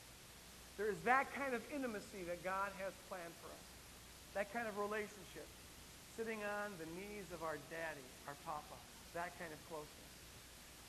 There 0.77 0.91
is 0.91 0.99
that 1.05 1.33
kind 1.35 1.55
of 1.55 1.63
intimacy 1.75 2.27
that 2.27 2.43
God 2.43 2.71
has 2.83 2.93
planned 3.09 3.35
for 3.43 3.49
us. 3.53 3.67
That 4.35 4.53
kind 4.53 4.67
of 4.67 4.79
relationship. 4.79 5.47
Sitting 6.17 6.43
on 6.43 6.75
the 6.79 6.87
knees 6.99 7.27
of 7.33 7.43
our 7.43 7.59
daddy, 7.71 8.07
our 8.27 8.35
papa. 8.45 8.79
That 9.15 9.31
kind 9.39 9.53
of 9.53 9.61
closeness. 9.71 10.04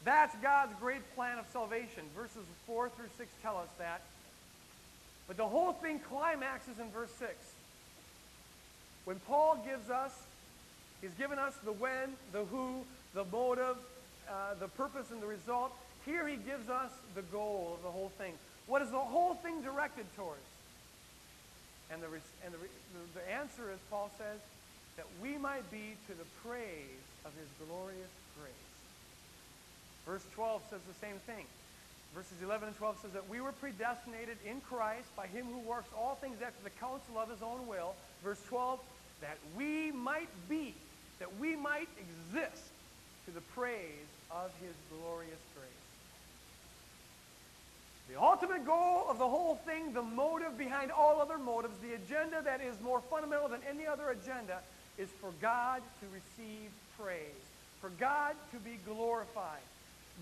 That's 0.03 0.35
God's 0.37 0.73
great 0.79 1.01
plan 1.15 1.37
of 1.39 1.45
salvation. 1.51 2.03
Verses 2.15 2.45
4 2.67 2.89
through 2.89 3.09
6 3.17 3.29
tell 3.41 3.57
us 3.57 3.69
that. 3.79 4.01
But 5.27 5.37
the 5.37 5.47
whole 5.47 5.73
thing 5.73 5.99
climaxes 5.99 6.79
in 6.79 6.89
verse 6.91 7.11
6. 7.17 7.31
When 9.05 9.19
Paul 9.27 9.63
gives 9.65 9.89
us, 9.89 10.11
he's 11.01 11.13
given 11.13 11.39
us 11.39 11.53
the 11.63 11.71
when, 11.71 12.13
the 12.31 12.45
who, 12.45 12.83
the 13.13 13.25
motive, 13.31 13.77
uh, 14.29 14.55
the 14.59 14.67
purpose 14.67 15.11
and 15.11 15.21
the 15.21 15.27
result. 15.27 15.71
Here 16.05 16.27
he 16.27 16.35
gives 16.35 16.69
us 16.69 16.91
the 17.15 17.21
goal 17.23 17.73
of 17.77 17.83
the 17.83 17.89
whole 17.89 18.11
thing. 18.17 18.33
What 18.67 18.81
is 18.81 18.91
the 18.91 18.97
whole 18.97 19.35
thing 19.35 19.61
directed 19.61 20.05
towards? 20.15 20.41
And 21.91 22.01
the, 22.01 22.07
and 22.43 22.53
the, 22.53 22.57
the 23.13 23.31
answer 23.31 23.71
is, 23.71 23.79
Paul 23.89 24.09
says, 24.17 24.39
that 24.97 25.05
we 25.21 25.37
might 25.37 25.69
be 25.71 25.95
to 26.07 26.13
the 26.13 26.25
praise 26.43 27.03
of 27.25 27.31
his 27.37 27.67
glorious 27.67 28.13
grace. 28.39 28.64
Verse 30.05 30.25
12 30.35 30.61
says 30.69 30.81
the 30.87 31.05
same 31.05 31.17
thing. 31.25 31.45
Verses 32.13 32.41
11 32.41 32.69
and 32.69 32.77
12 32.77 32.99
says 33.01 33.11
that 33.11 33.27
we 33.27 33.41
were 33.41 33.51
predestinated 33.51 34.37
in 34.45 34.61
Christ 34.61 35.13
by 35.17 35.27
him 35.27 35.45
who 35.45 35.59
works 35.67 35.89
all 35.97 36.15
things 36.21 36.37
after 36.41 36.63
the 36.63 36.69
counsel 36.69 37.17
of 37.17 37.29
his 37.29 37.41
own 37.41 37.67
will. 37.67 37.93
Verse 38.23 38.39
12, 38.47 38.79
that 39.21 39.37
we 39.57 39.91
might 39.91 40.29
be, 40.47 40.73
that 41.19 41.27
we 41.39 41.55
might 41.55 41.89
exist 41.99 42.63
to 43.25 43.31
the 43.31 43.41
praise 43.53 44.07
of 44.31 44.51
his 44.61 44.73
glorious 44.89 45.41
grace. 45.55 45.65
The 48.07 48.21
ultimate 48.21 48.65
goal 48.65 49.07
of 49.09 49.17
the 49.17 49.27
whole 49.27 49.55
thing, 49.65 49.91
the 49.93 50.03
motive 50.03 50.57
behind 50.57 50.91
all 50.91 51.19
other 51.19 51.39
motives, 51.39 51.73
the 51.81 51.95
agenda 51.95 52.41
that 52.43 52.61
is 52.61 52.79
more 52.81 53.01
fundamental 53.01 53.49
than 53.49 53.61
any 53.67 53.87
other 53.87 54.09
agenda, 54.09 54.59
is 54.97 55.09
for 55.19 55.31
God 55.41 55.81
to 55.99 56.05
receive 56.13 56.69
praise, 56.99 57.43
for 57.81 57.89
God 57.99 58.35
to 58.53 58.59
be 58.59 58.77
glorified. 58.85 59.59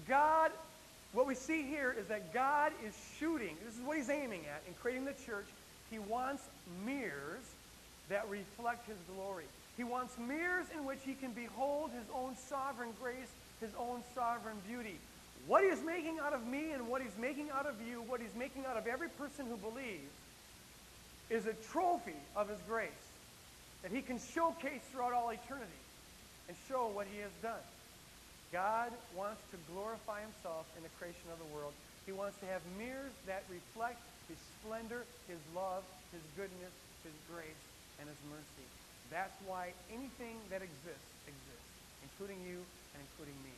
God, 0.07 0.51
what 1.13 1.27
we 1.27 1.35
see 1.35 1.63
here 1.63 1.95
is 1.97 2.07
that 2.07 2.33
God 2.33 2.71
is 2.85 2.93
shooting, 3.19 3.55
this 3.65 3.75
is 3.75 3.81
what 3.81 3.97
he's 3.97 4.09
aiming 4.09 4.41
at 4.41 4.63
in 4.67 4.73
creating 4.81 5.05
the 5.05 5.13
church. 5.25 5.45
He 5.91 6.00
wants 6.00 6.43
mirrors 6.85 7.43
that 8.09 8.27
reflect 8.29 8.88
his 8.88 8.97
glory. 9.15 9.45
He 9.77 9.83
wants 9.83 10.17
mirrors 10.17 10.65
in 10.75 10.85
which 10.85 11.00
he 11.05 11.13
can 11.13 11.31
behold 11.31 11.91
his 11.91 12.05
own 12.15 12.35
sovereign 12.50 12.89
grace 13.01 13.29
his 13.63 13.71
own 13.79 14.03
sovereign 14.13 14.57
beauty. 14.67 14.95
What 15.47 15.63
he's 15.63 15.81
making 15.83 16.19
out 16.19 16.33
of 16.33 16.45
me 16.45 16.71
and 16.71 16.88
what 16.88 17.01
he's 17.01 17.17
making 17.19 17.50
out 17.50 17.65
of 17.65 17.75
you, 17.88 18.01
what 18.07 18.19
he's 18.21 18.35
making 18.38 18.65
out 18.65 18.77
of 18.77 18.88
every 18.88 19.09
person 19.09 19.45
who 19.45 19.57
believes, 19.57 20.12
is 21.29 21.47
a 21.47 21.53
trophy 21.71 22.15
of 22.35 22.50
his 22.50 22.59
grace 22.67 22.89
that 23.81 23.91
he 23.91 24.01
can 24.01 24.19
showcase 24.19 24.81
throughout 24.91 25.13
all 25.13 25.29
eternity 25.29 25.71
and 26.47 26.57
show 26.67 26.88
what 26.93 27.07
he 27.12 27.19
has 27.19 27.31
done. 27.41 27.63
God 28.53 28.93
wants 29.17 29.41
to 29.50 29.57
glorify 29.74 30.22
himself 30.22 30.69
in 30.77 30.86
the 30.86 30.93
creation 31.01 31.25
of 31.33 31.41
the 31.41 31.50
world. 31.50 31.74
He 32.05 32.13
wants 32.13 32.38
to 32.38 32.45
have 32.45 32.62
mirrors 32.77 33.17
that 33.25 33.41
reflect 33.50 33.98
his 34.29 34.38
splendor, 34.62 35.10
his 35.25 35.41
love, 35.57 35.81
his 36.13 36.22
goodness, 36.38 36.72
his 37.01 37.17
grace, 37.25 37.63
and 37.98 38.05
his 38.05 38.22
mercy. 38.29 38.67
That's 39.10 39.33
why 39.50 39.74
anything 39.89 40.38
that 40.53 40.62
exists 40.62 41.10
exists, 41.25 41.74
including 42.05 42.38
you 42.45 42.62
and 42.93 43.00
including 43.01 43.33
me. 43.41 43.57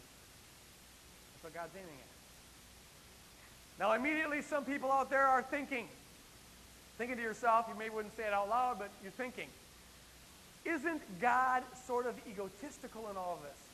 That's 1.35 1.43
what 1.43 1.53
God's 1.53 1.75
aiming 1.75 1.99
at. 1.99 2.15
Now, 3.83 3.91
immediately, 3.99 4.41
some 4.41 4.63
people 4.63 4.91
out 4.91 5.09
there 5.09 5.27
are 5.27 5.43
thinking, 5.43 5.91
thinking 6.97 7.17
to 7.17 7.23
yourself, 7.23 7.65
you 7.67 7.75
maybe 7.77 7.91
wouldn't 7.91 8.15
say 8.15 8.23
it 8.23 8.33
out 8.33 8.47
loud, 8.47 8.79
but 8.79 8.89
you're 9.03 9.11
thinking, 9.11 9.51
isn't 10.63 11.03
God 11.19 11.63
sort 11.85 12.07
of 12.07 12.15
egotistical 12.31 13.09
in 13.11 13.17
all 13.17 13.39
of 13.39 13.43
this? 13.43 13.64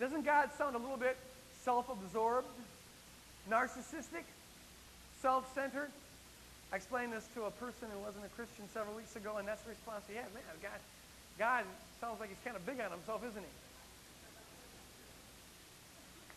Doesn't 0.00 0.24
God 0.24 0.50
sound 0.56 0.76
a 0.76 0.78
little 0.78 0.96
bit 0.96 1.16
self 1.62 1.88
absorbed, 1.90 2.46
narcissistic, 3.50 4.24
self 5.20 5.52
centered? 5.54 5.90
I 6.72 6.76
explained 6.76 7.12
this 7.12 7.26
to 7.34 7.44
a 7.44 7.50
person 7.50 7.88
who 7.92 7.98
wasn't 8.04 8.24
a 8.26 8.28
Christian 8.36 8.68
several 8.74 8.94
weeks 8.94 9.16
ago, 9.16 9.36
and 9.38 9.48
that's 9.48 9.62
the 9.62 9.70
response 9.70 10.04
he 10.08 10.14
had. 10.14 10.26
Man, 10.34 10.42
God, 10.62 10.80
God 11.38 11.64
sounds 12.00 12.20
like 12.20 12.28
he's 12.28 12.38
kind 12.44 12.56
of 12.56 12.64
big 12.66 12.78
on 12.80 12.90
himself, 12.90 13.22
isn't 13.24 13.42
he? 13.42 13.54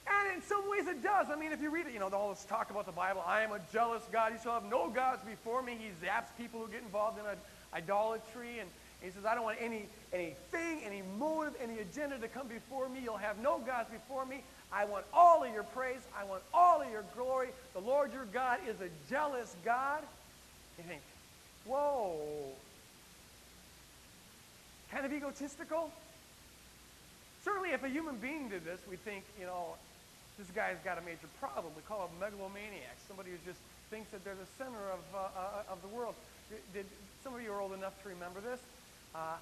And 0.08 0.36
in 0.36 0.41
some 0.41 0.70
ways 0.70 0.88
it 0.88 1.03
does. 1.03 1.27
I 1.30 1.36
mean, 1.36 1.51
if 1.51 1.62
you 1.62 1.70
read 1.70 1.86
it, 1.86 1.94
you 1.94 2.00
know, 2.00 2.10
all 2.10 2.30
this 2.30 2.46
talk 2.46 2.72
about 2.72 2.86
the 2.86 2.91
Bible, 2.91 3.24
I 3.25 3.41
am 3.41 3.51
a 3.51 3.60
jealous 3.72 4.03
God. 4.12 4.32
He 4.32 4.39
shall 4.41 4.53
have 4.53 4.65
no 4.65 4.89
gods 4.89 5.22
before 5.24 5.62
me. 5.62 5.77
He 5.77 5.89
zaps 6.06 6.36
people 6.38 6.60
who 6.60 6.68
get 6.72 6.82
involved 6.82 7.20
in 7.20 7.25
idolatry. 7.74 8.60
And 8.60 8.70
he 9.01 9.10
says, 9.10 9.25
I 9.25 9.34
don't 9.34 9.43
want 9.43 9.58
any 9.60 9.86
anything, 10.13 10.81
any 10.86 11.01
motive, 11.17 11.55
any 11.62 11.79
agenda 11.79 12.17
to 12.20 12.27
come 12.27 12.48
before 12.48 12.88
me. 12.89 13.00
You'll 13.03 13.17
have 13.17 13.39
no 13.39 13.60
gods 13.60 13.89
before 13.89 14.25
me. 14.25 14.43
I 14.72 14.86
want 14.86 15.05
all 15.13 15.43
of 15.43 15.53
your 15.53 15.63
praise. 15.63 16.01
I 16.17 16.24
want 16.24 16.43
all 16.53 16.81
of 16.81 16.89
your 16.91 17.03
glory. 17.15 17.50
The 17.74 17.81
Lord 17.81 18.13
your 18.13 18.25
God 18.25 18.60
is 18.67 18.75
a 18.81 18.89
jealous 19.10 19.55
God. 19.65 20.03
You 20.77 20.84
think, 20.88 21.01
whoa. 21.65 22.15
Kind 24.91 25.05
of 25.05 25.13
egotistical? 25.13 25.91
Certainly, 27.43 27.72
if 27.72 27.84
a 27.84 27.89
human 27.89 28.17
being 28.17 28.50
did 28.50 28.63
this, 28.63 28.79
we'd 28.89 29.03
think, 29.03 29.24
you 29.39 29.46
know, 29.46 29.75
this 30.38 30.48
guy's 30.55 30.77
got 30.86 30.98
a 30.98 31.01
major 31.01 31.27
problem. 31.39 31.74
We 31.75 31.81
call 31.88 32.08
him 32.08 32.20
megalomaniac, 32.20 32.98
somebody 33.08 33.31
who 33.31 33.38
just 33.46 33.60
thinks 33.89 34.12
that 34.12 34.24
they're 34.24 34.36
the 34.36 34.63
center 34.63 34.79
of, 34.93 35.00
uh, 35.13 35.17
uh, 35.36 35.74
of 35.74 35.81
the 35.81 35.88
world. 35.89 36.15
Did, 36.50 36.60
did, 36.74 36.86
some 37.24 37.36
of 37.36 37.41
you 37.41 37.51
are 37.51 37.60
old 37.60 37.74
enough 37.74 38.01
to 38.03 38.10
remember 38.10 38.39
this? 38.39 38.60
Uh, 39.15 39.36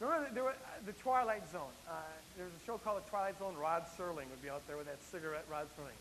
remember 0.00 0.28
the, 0.28 0.34
there 0.34 0.44
were, 0.44 0.56
uh, 0.56 0.84
the 0.84 0.92
Twilight 0.92 1.44
Zone. 1.50 1.72
Uh, 1.88 1.94
there 2.36 2.46
was 2.46 2.54
a 2.54 2.64
show 2.64 2.78
called 2.78 3.04
The 3.04 3.08
Twilight 3.10 3.38
Zone. 3.38 3.54
Rod 3.60 3.84
Serling 3.98 4.28
would 4.30 4.42
be 4.42 4.50
out 4.50 4.66
there 4.66 4.76
with 4.76 4.86
that 4.86 5.02
cigarette. 5.02 5.44
Rod 5.50 5.66
Serling. 5.74 5.96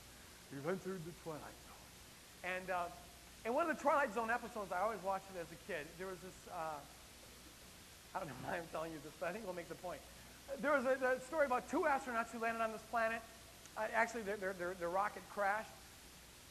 You've 0.54 0.68
entered 0.68 1.02
the 1.06 1.16
Twilight 1.24 1.60
Zone. 1.66 1.86
And 2.46 2.70
uh, 2.70 2.86
in 3.46 3.54
one 3.54 3.70
of 3.70 3.76
the 3.76 3.82
Twilight 3.82 4.14
Zone 4.14 4.30
episodes, 4.30 4.72
I 4.72 4.82
always 4.82 5.02
watched 5.04 5.26
it 5.34 5.42
as 5.42 5.50
a 5.50 5.60
kid. 5.66 5.88
There 5.98 6.08
was 6.08 6.20
this. 6.22 6.38
Uh, 6.50 6.78
I 8.14 8.20
don't 8.20 8.28
know 8.34 8.42
why 8.46 8.58
I'm 8.58 8.70
telling 8.72 8.92
you 8.92 9.00
this, 9.04 9.14
but 9.20 9.30
I 9.30 9.32
think 9.32 9.44
it'll 9.44 9.56
make 9.56 9.70
the 9.70 9.82
point. 9.82 10.00
There 10.62 10.72
was 10.72 10.86
a, 10.86 10.94
a 11.02 11.20
story 11.26 11.48
about 11.48 11.70
two 11.70 11.90
astronauts 11.90 12.30
who 12.30 12.40
landed 12.40 12.62
on 12.62 12.72
this 12.72 12.86
planet 12.92 13.22
uh, 13.78 13.88
actually, 13.94 14.22
their, 14.22 14.38
their, 14.38 14.54
their, 14.54 14.74
their 14.80 14.90
rocket 14.90 15.24
crashed. 15.34 15.70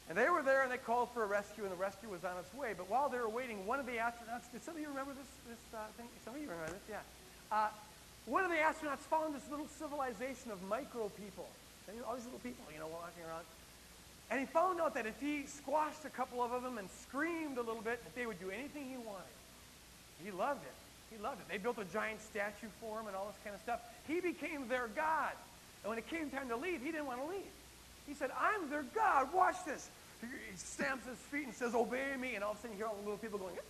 And 0.07 0.17
they 0.17 0.29
were 0.29 0.43
there 0.43 0.61
and 0.61 0.71
they 0.71 0.77
called 0.77 1.09
for 1.13 1.23
a 1.23 1.25
rescue, 1.25 1.63
and 1.63 1.71
the 1.71 1.81
rescue 1.81 2.09
was 2.09 2.23
on 2.23 2.37
its 2.37 2.53
way. 2.53 2.73
But 2.77 2.89
while 2.89 3.09
they 3.09 3.17
were 3.17 3.29
waiting, 3.29 3.65
one 3.65 3.79
of 3.79 3.85
the 3.85 3.97
astronauts, 3.97 4.51
did 4.51 4.63
some 4.63 4.75
of 4.75 4.81
you 4.81 4.89
remember 4.89 5.13
this, 5.13 5.27
this 5.49 5.63
uh, 5.73 5.85
thing? 5.97 6.05
Some 6.23 6.35
of 6.35 6.41
you 6.41 6.49
remember 6.49 6.73
this, 6.73 6.85
yeah. 6.89 7.01
Uh, 7.51 7.69
one 8.25 8.43
of 8.43 8.51
the 8.51 8.57
astronauts 8.57 9.05
found 9.09 9.33
this 9.33 9.49
little 9.49 9.67
civilization 9.67 10.51
of 10.51 10.61
micro 10.69 11.09
people. 11.09 11.47
All 12.07 12.15
these 12.15 12.25
little 12.25 12.39
people, 12.39 12.65
you 12.73 12.79
know, 12.79 12.87
walking 12.87 13.21
around. 13.29 13.45
And 14.31 14.39
he 14.39 14.45
found 14.45 14.81
out 14.81 14.95
that 14.95 15.05
if 15.05 15.19
he 15.21 15.45
squashed 15.45 16.05
a 16.05 16.09
couple 16.09 16.41
of 16.41 16.63
them 16.63 16.77
and 16.77 16.89
screamed 16.89 17.57
a 17.57 17.61
little 17.61 17.81
bit, 17.81 18.03
that 18.03 18.15
they 18.15 18.25
would 18.25 18.39
do 18.39 18.49
anything 18.49 18.85
he 18.85 18.97
wanted. 18.97 19.35
He 20.23 20.31
loved 20.31 20.63
it. 20.65 20.73
He 21.15 21.21
loved 21.21 21.41
it. 21.41 21.47
They 21.49 21.59
built 21.59 21.77
a 21.77 21.85
giant 21.85 22.21
statue 22.21 22.67
for 22.81 22.99
him 22.99 23.07
and 23.07 23.15
all 23.15 23.27
this 23.27 23.37
kind 23.43 23.55
of 23.55 23.61
stuff. 23.61 23.81
He 24.07 24.21
became 24.21 24.67
their 24.67 24.87
God. 24.95 25.33
And 25.83 25.89
when 25.89 25.99
it 25.99 26.09
came 26.09 26.31
time 26.31 26.49
to 26.49 26.57
leave, 26.57 26.81
he 26.81 26.91
didn't 26.91 27.05
want 27.05 27.21
to 27.21 27.27
leave. 27.27 27.53
He 28.07 28.13
said, 28.13 28.31
I'm 28.37 28.69
their 28.69 28.85
God. 28.93 29.33
Watch 29.33 29.57
this. 29.65 29.89
He 30.21 30.27
stamps 30.55 31.05
his 31.05 31.17
feet 31.17 31.45
and 31.45 31.53
says, 31.53 31.75
Obey 31.75 32.15
me. 32.19 32.35
And 32.35 32.43
all 32.43 32.51
of 32.51 32.57
a 32.57 32.61
sudden, 32.61 32.77
you 32.77 32.83
hear 32.83 32.87
all 32.87 32.95
the 32.95 33.01
little 33.01 33.17
people 33.17 33.39
going, 33.39 33.53
He 33.55 33.65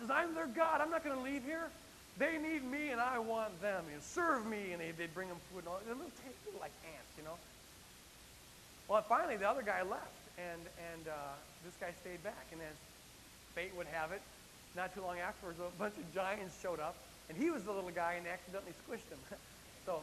says, 0.00 0.10
I'm 0.10 0.34
their 0.34 0.46
God. 0.46 0.80
I'm 0.80 0.90
not 0.90 1.04
going 1.04 1.16
to 1.16 1.22
leave 1.22 1.44
here. 1.44 1.68
They 2.18 2.36
need 2.36 2.64
me, 2.64 2.90
and 2.90 3.00
I 3.00 3.18
want 3.18 3.60
them. 3.62 3.84
You 3.88 3.96
know, 3.96 4.02
serve 4.02 4.46
me. 4.46 4.72
And 4.72 4.80
they, 4.80 4.90
they 4.92 5.06
bring 5.06 5.28
them 5.28 5.38
food. 5.52 5.60
And 5.60 5.68
all. 5.68 5.80
They're 5.84 5.94
little, 5.94 6.10
little 6.46 6.60
like 6.60 6.72
ants, 6.84 7.12
you 7.16 7.24
know. 7.24 7.36
Well, 8.88 9.02
finally, 9.02 9.36
the 9.36 9.48
other 9.48 9.62
guy 9.62 9.82
left, 9.82 10.18
and, 10.36 10.60
and 10.92 11.08
uh, 11.08 11.36
this 11.64 11.74
guy 11.80 11.92
stayed 12.00 12.22
back. 12.24 12.46
And 12.52 12.60
as 12.60 12.76
fate 13.54 13.72
would 13.76 13.86
have 13.92 14.12
it, 14.12 14.20
not 14.76 14.94
too 14.94 15.02
long 15.02 15.18
afterwards, 15.18 15.58
a 15.58 15.78
bunch 15.78 15.94
of 15.96 16.14
giants 16.14 16.54
showed 16.62 16.80
up, 16.80 16.96
and 17.28 17.36
he 17.36 17.50
was 17.50 17.64
the 17.64 17.72
little 17.72 17.90
guy 17.90 18.14
and 18.14 18.26
they 18.26 18.30
accidentally 18.30 18.72
squished 18.86 19.08
him. 19.10 19.18
so, 19.86 20.02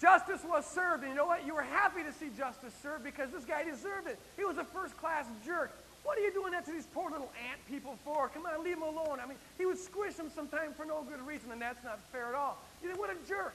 justice 0.00 0.40
was 0.44 0.66
served. 0.66 1.02
And 1.02 1.12
you 1.12 1.16
know 1.16 1.26
what? 1.26 1.46
You 1.46 1.54
were 1.54 1.62
happy 1.62 2.02
to 2.02 2.12
see 2.12 2.30
justice 2.36 2.72
served 2.82 3.04
because 3.04 3.30
this 3.30 3.44
guy 3.44 3.64
deserved 3.64 4.08
it. 4.08 4.18
He 4.36 4.44
was 4.44 4.58
a 4.58 4.64
first 4.64 4.96
class 4.96 5.26
jerk. 5.44 5.72
What 6.04 6.16
are 6.16 6.22
you 6.22 6.32
doing 6.32 6.52
that 6.52 6.64
to 6.64 6.72
these 6.72 6.86
poor 6.86 7.10
little 7.10 7.30
ant 7.50 7.60
people 7.68 7.98
for? 8.04 8.28
Come 8.28 8.46
on, 8.46 8.64
leave 8.64 8.80
them 8.80 8.82
alone. 8.82 9.18
I 9.22 9.26
mean, 9.26 9.36
he 9.58 9.66
would 9.66 9.78
squish 9.78 10.14
them 10.14 10.30
sometime 10.34 10.72
for 10.74 10.86
no 10.86 11.02
good 11.02 11.20
reason, 11.26 11.52
and 11.52 11.60
that's 11.60 11.84
not 11.84 12.00
fair 12.12 12.28
at 12.28 12.34
all. 12.34 12.58
You 12.82 12.88
think, 12.88 12.98
what 12.98 13.10
a 13.10 13.28
jerk. 13.28 13.54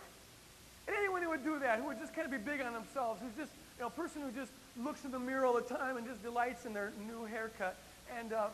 And 0.87 0.95
anyone 0.95 1.23
who 1.23 1.29
would 1.29 1.43
do 1.43 1.57
that, 1.59 1.79
who 1.79 1.87
would 1.87 1.99
just 1.99 2.13
kind 2.13 2.25
of 2.25 2.31
be 2.31 2.37
big 2.37 2.61
on 2.61 2.73
themselves, 2.73 3.21
who's 3.23 3.33
just, 3.35 3.51
you 3.77 3.81
know, 3.81 3.87
a 3.87 3.89
person 3.89 4.21
who 4.21 4.31
just 4.31 4.51
looks 4.77 5.03
in 5.05 5.11
the 5.11 5.19
mirror 5.19 5.45
all 5.45 5.55
the 5.55 5.61
time 5.61 5.97
and 5.97 6.05
just 6.05 6.21
delights 6.21 6.65
in 6.65 6.73
their 6.73 6.91
new 7.07 7.25
haircut. 7.25 7.75
And 8.19 8.33
uh, 8.33 8.47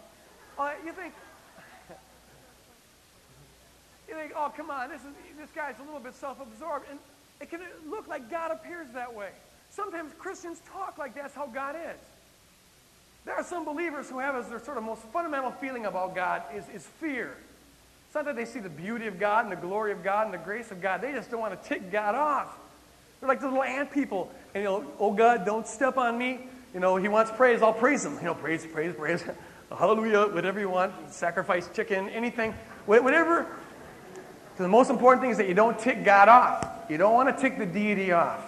uh, 0.57 0.71
you 0.85 0.93
think, 0.93 1.13
you 4.07 4.13
think, 4.13 4.31
oh, 4.35 4.53
come 4.55 4.69
on, 4.69 4.89
this, 4.89 5.01
is, 5.01 5.07
this 5.37 5.49
guy's 5.55 5.79
a 5.79 5.83
little 5.83 5.99
bit 5.99 6.15
self-absorbed. 6.15 6.85
And 6.89 6.99
it 7.41 7.49
can 7.49 7.61
look 7.89 8.07
like 8.07 8.29
God 8.29 8.51
appears 8.51 8.87
that 8.93 9.13
way. 9.13 9.29
Sometimes 9.71 10.11
Christians 10.17 10.61
talk 10.71 10.97
like 10.97 11.15
that's 11.15 11.33
how 11.33 11.47
God 11.47 11.75
is. 11.75 11.97
There 13.25 13.35
are 13.35 13.43
some 13.43 13.65
believers 13.65 14.09
who 14.09 14.19
have 14.19 14.35
as 14.35 14.47
their 14.49 14.59
sort 14.59 14.77
of 14.77 14.83
most 14.83 15.01
fundamental 15.13 15.51
feeling 15.51 15.85
about 15.85 16.15
God 16.15 16.43
is, 16.55 16.63
is 16.73 16.85
fear. 16.99 17.35
Sometimes 18.11 18.37
they 18.37 18.45
see 18.45 18.59
the 18.59 18.69
beauty 18.69 19.07
of 19.07 19.19
God 19.19 19.45
and 19.45 19.51
the 19.51 19.61
glory 19.61 19.91
of 19.91 20.03
God 20.03 20.25
and 20.25 20.33
the 20.33 20.39
grace 20.39 20.71
of 20.71 20.81
God. 20.81 21.01
They 21.01 21.11
just 21.11 21.29
don't 21.29 21.39
want 21.39 21.61
to 21.61 21.69
tick 21.69 21.91
God 21.91 22.15
off. 22.15 22.57
They're 23.19 23.29
like 23.29 23.39
the 23.39 23.47
little 23.47 23.63
ant 23.63 23.91
people. 23.91 24.31
And, 24.53 24.63
you 24.63 24.69
know, 24.69 24.85
oh 24.99 25.13
God, 25.13 25.45
don't 25.45 25.67
step 25.67 25.97
on 25.97 26.17
me. 26.17 26.39
You 26.73 26.79
know, 26.79 26.95
he 26.95 27.07
wants 27.07 27.31
praise, 27.31 27.61
I'll 27.61 27.73
praise 27.73 28.03
him. 28.05 28.15
You 28.15 28.23
know, 28.23 28.35
praise, 28.35 28.65
praise, 28.65 28.95
praise. 28.95 29.23
Hallelujah, 29.77 30.33
whatever 30.33 30.59
you 30.59 30.69
want. 30.69 30.93
Sacrifice 31.11 31.69
chicken, 31.75 32.09
anything, 32.09 32.53
whatever. 32.85 33.45
The 34.63 34.69
most 34.69 34.89
important 34.89 35.21
thing 35.21 35.31
is 35.31 35.37
that 35.37 35.47
you 35.47 35.53
don't 35.53 35.77
tick 35.77 36.03
God 36.03 36.27
off. 36.29 36.67
You 36.89 36.97
don't 36.97 37.13
want 37.13 37.35
to 37.35 37.41
tick 37.41 37.57
the 37.57 37.65
deity 37.65 38.11
off. 38.11 38.43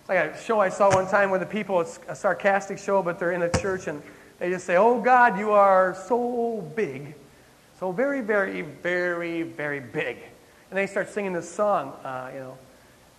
It's 0.00 0.08
like 0.08 0.18
a 0.18 0.42
show 0.42 0.60
I 0.60 0.68
saw 0.68 0.94
one 0.94 1.06
time 1.06 1.30
where 1.30 1.40
the 1.40 1.46
people, 1.46 1.80
it's 1.80 1.98
a 2.08 2.14
sarcastic 2.14 2.78
show, 2.78 3.02
but 3.02 3.18
they're 3.18 3.32
in 3.32 3.42
a 3.42 3.50
church 3.50 3.86
and 3.86 4.02
they 4.38 4.50
just 4.50 4.66
say, 4.66 4.76
Oh 4.76 5.00
God, 5.00 5.38
you 5.38 5.52
are 5.52 5.94
so 6.08 6.60
big 6.74 7.14
so 7.84 7.92
very, 7.92 8.20
very, 8.20 8.62
very, 8.62 9.42
very 9.42 9.80
big. 9.80 10.16
And 10.70 10.78
they 10.78 10.86
start 10.86 11.10
singing 11.10 11.32
this 11.32 11.50
song, 11.50 11.92
uh, 12.04 12.30
you 12.32 12.40
know, 12.40 12.58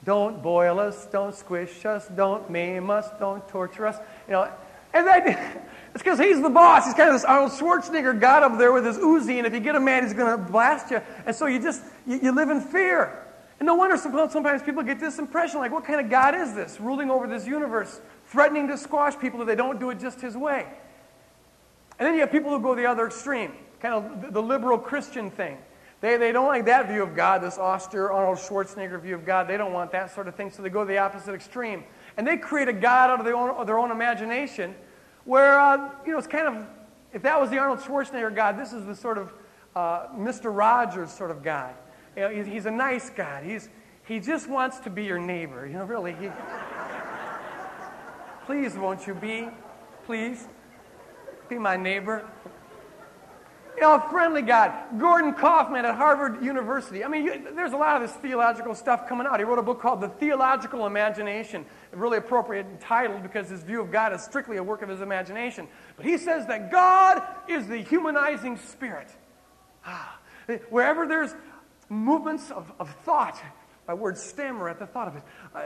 don't 0.04 0.42
boil 0.42 0.80
us, 0.80 1.06
don't 1.06 1.36
squish 1.36 1.86
us, 1.86 2.08
don't 2.08 2.50
maim 2.50 2.90
us, 2.90 3.08
don't 3.20 3.48
torture 3.48 3.88
us. 3.88 3.98
You 4.28 4.34
know, 4.34 4.52
and 4.96 5.06
then 5.06 5.38
it's 5.94 6.04
because 6.04 6.18
he's 6.18 6.42
the 6.42 6.50
boss. 6.50 6.86
He's 6.86 6.94
kind 6.94 7.10
of 7.10 7.16
this 7.16 7.24
Arnold 7.24 7.52
Schwarzenegger 7.52 8.20
God 8.20 8.44
up 8.44 8.58
there 8.58 8.72
with 8.72 8.86
his 8.86 8.98
Uzi, 8.98 9.38
and 9.38 9.46
if 9.46 9.54
you 9.54 9.60
get 9.60 9.76
him 9.76 9.86
mad, 9.86 10.04
he's 10.04 10.14
going 10.14 10.32
to 10.32 10.52
blast 10.52 10.90
you. 10.90 11.02
And 11.26 11.36
so 11.36 11.46
you 11.46 11.62
just, 11.62 11.84
you, 12.08 12.20
you 12.24 12.32
live 12.32 12.50
in 12.50 12.60
fear. 12.60 13.24
And 13.60 13.68
no 13.68 13.76
wonder 13.76 13.96
sometimes 13.98 14.64
people 14.64 14.84
get 14.84 15.00
this 15.00 15.20
impression 15.20 15.60
like, 15.60 15.72
what 15.72 15.86
kind 15.86 16.02
of 16.02 16.10
God 16.10 16.36
is 16.36 16.54
this, 16.54 16.80
ruling 16.80 17.12
over 17.12 17.28
this 17.28 17.46
universe, 17.48 18.02
threatening 18.28 18.68
to 18.68 18.78
squash 18.78 19.18
people 19.18 19.40
if 19.42 19.48
they 19.48 19.56
don't 19.56 19.80
do 19.80 19.90
it 19.92 20.00
just 20.00 20.20
his 20.20 20.36
way? 20.36 20.66
And 21.98 22.06
then 22.06 22.16
you 22.16 22.22
have 22.22 22.32
people 22.32 22.52
who 22.52 22.60
go 22.60 22.76
the 22.76 22.86
other 22.86 23.06
extreme 23.06 23.54
kind 23.82 23.94
of 23.94 24.34
the 24.34 24.42
liberal 24.42 24.78
Christian 24.78 25.30
thing. 25.30 25.58
They, 26.02 26.18
they 26.18 26.32
don't 26.32 26.48
like 26.48 26.66
that 26.66 26.88
view 26.88 27.04
of 27.04 27.16
God, 27.16 27.42
this 27.42 27.58
austere 27.58 28.10
Arnold 28.12 28.38
Schwarzenegger 28.38 29.00
view 29.00 29.16
of 29.16 29.26
God. 29.26 29.48
They 29.48 29.58
don't 29.58 29.74
want 29.74 29.92
that 29.92 30.14
sort 30.14 30.28
of 30.28 30.36
thing, 30.36 30.50
so 30.50 30.62
they 30.62 30.70
go 30.70 30.86
the 30.86 30.98
opposite 30.98 31.34
extreme. 31.34 31.84
And 32.18 32.26
they 32.26 32.38
create 32.38 32.68
a 32.68 32.74
God 32.74 33.10
out 33.10 33.20
of 33.20 33.26
their 33.26 33.36
own, 33.36 33.50
of 33.50 33.68
their 33.68 33.80
own 33.80 33.92
imagination 33.92 34.76
where, 35.26 35.60
uh, 35.60 35.90
you 36.06 36.12
know, 36.12 36.18
it's 36.18 36.28
kind 36.28 36.48
of, 36.48 36.66
if 37.14 37.22
that 37.24 37.40
was 37.40 37.50
the 37.50 37.58
Arnold 37.58 37.80
Schwarzenegger 37.80 38.34
God, 38.34 38.58
this 38.58 38.74
is 38.74 38.86
the 38.86 38.96
sort 38.96 39.18
of 39.18 39.34
uh, 39.76 40.08
Mr. 40.16 40.56
Rogers 40.56 41.12
sort 41.12 41.32
of 41.32 41.44
guy. 41.44 41.74
You 42.16 42.22
know, 42.22 42.44
he's, 42.44 42.66
a 42.66 42.72
nice 42.72 43.10
God. 43.10 43.44
He's, 43.44 43.70
he 44.06 44.20
just 44.20 44.48
wants 44.48 44.80
to 44.80 44.90
be 44.90 45.04
your 45.04 45.20
neighbor. 45.20 45.68
You 45.68 45.74
know, 45.74 45.84
really. 45.84 46.14
He, 46.14 46.30
please, 48.46 48.76
won't 48.76 49.06
you 49.06 49.14
be? 49.14 49.50
Please? 50.06 50.48
Be 51.50 51.58
my 51.58 51.76
neighbor. 51.76 52.26
You 53.76 53.82
know, 53.82 53.96
a 53.96 54.10
friendly 54.10 54.42
God. 54.42 54.72
Gordon 54.98 55.34
Kaufman 55.34 55.84
at 55.84 55.96
Harvard 55.96 56.42
University. 56.42 57.04
I 57.04 57.10
mean, 57.10 57.26
you, 57.26 57.48
there's 57.54 57.74
a 57.74 57.78
lot 57.78 58.02
of 58.02 58.08
this 58.08 58.16
theological 58.18 58.74
stuff 58.74 59.08
coming 59.08 59.28
out. 59.28 59.38
He 59.40 59.44
wrote 59.44 59.60
a 59.60 59.64
book 59.64 59.82
called 59.82 60.00
The 60.00 60.08
Theological 60.08 60.88
Imagination, 60.88 61.66
really 61.92 62.18
appropriate 62.18 62.80
title 62.80 63.20
because 63.20 63.50
his 63.50 63.64
view 63.64 63.82
of 63.82 63.92
God 63.92 64.14
is 64.14 64.22
strictly 64.22 64.58
a 64.58 64.64
work 64.64 64.82
of 64.82 64.88
his 64.88 65.02
imagination. 65.02 65.68
But 65.98 66.06
he 66.06 66.18
says 66.18 66.48
that 66.48 66.72
God 66.72 67.22
is 67.50 67.68
the 67.68 67.78
humanizing 67.78 68.58
spirit. 68.58 69.10
Ah, 69.86 70.20
wherever 70.70 71.06
there's 71.06 71.36
movements 71.90 72.52
of, 72.52 72.72
of 72.80 72.90
thought, 73.04 73.42
my 73.88 73.94
words 73.94 74.22
stammer 74.22 74.70
at 74.70 74.80
the 74.80 74.88
thought 74.88 75.10
of 75.10 75.16
it. 75.18 75.24
Uh, 75.54 75.62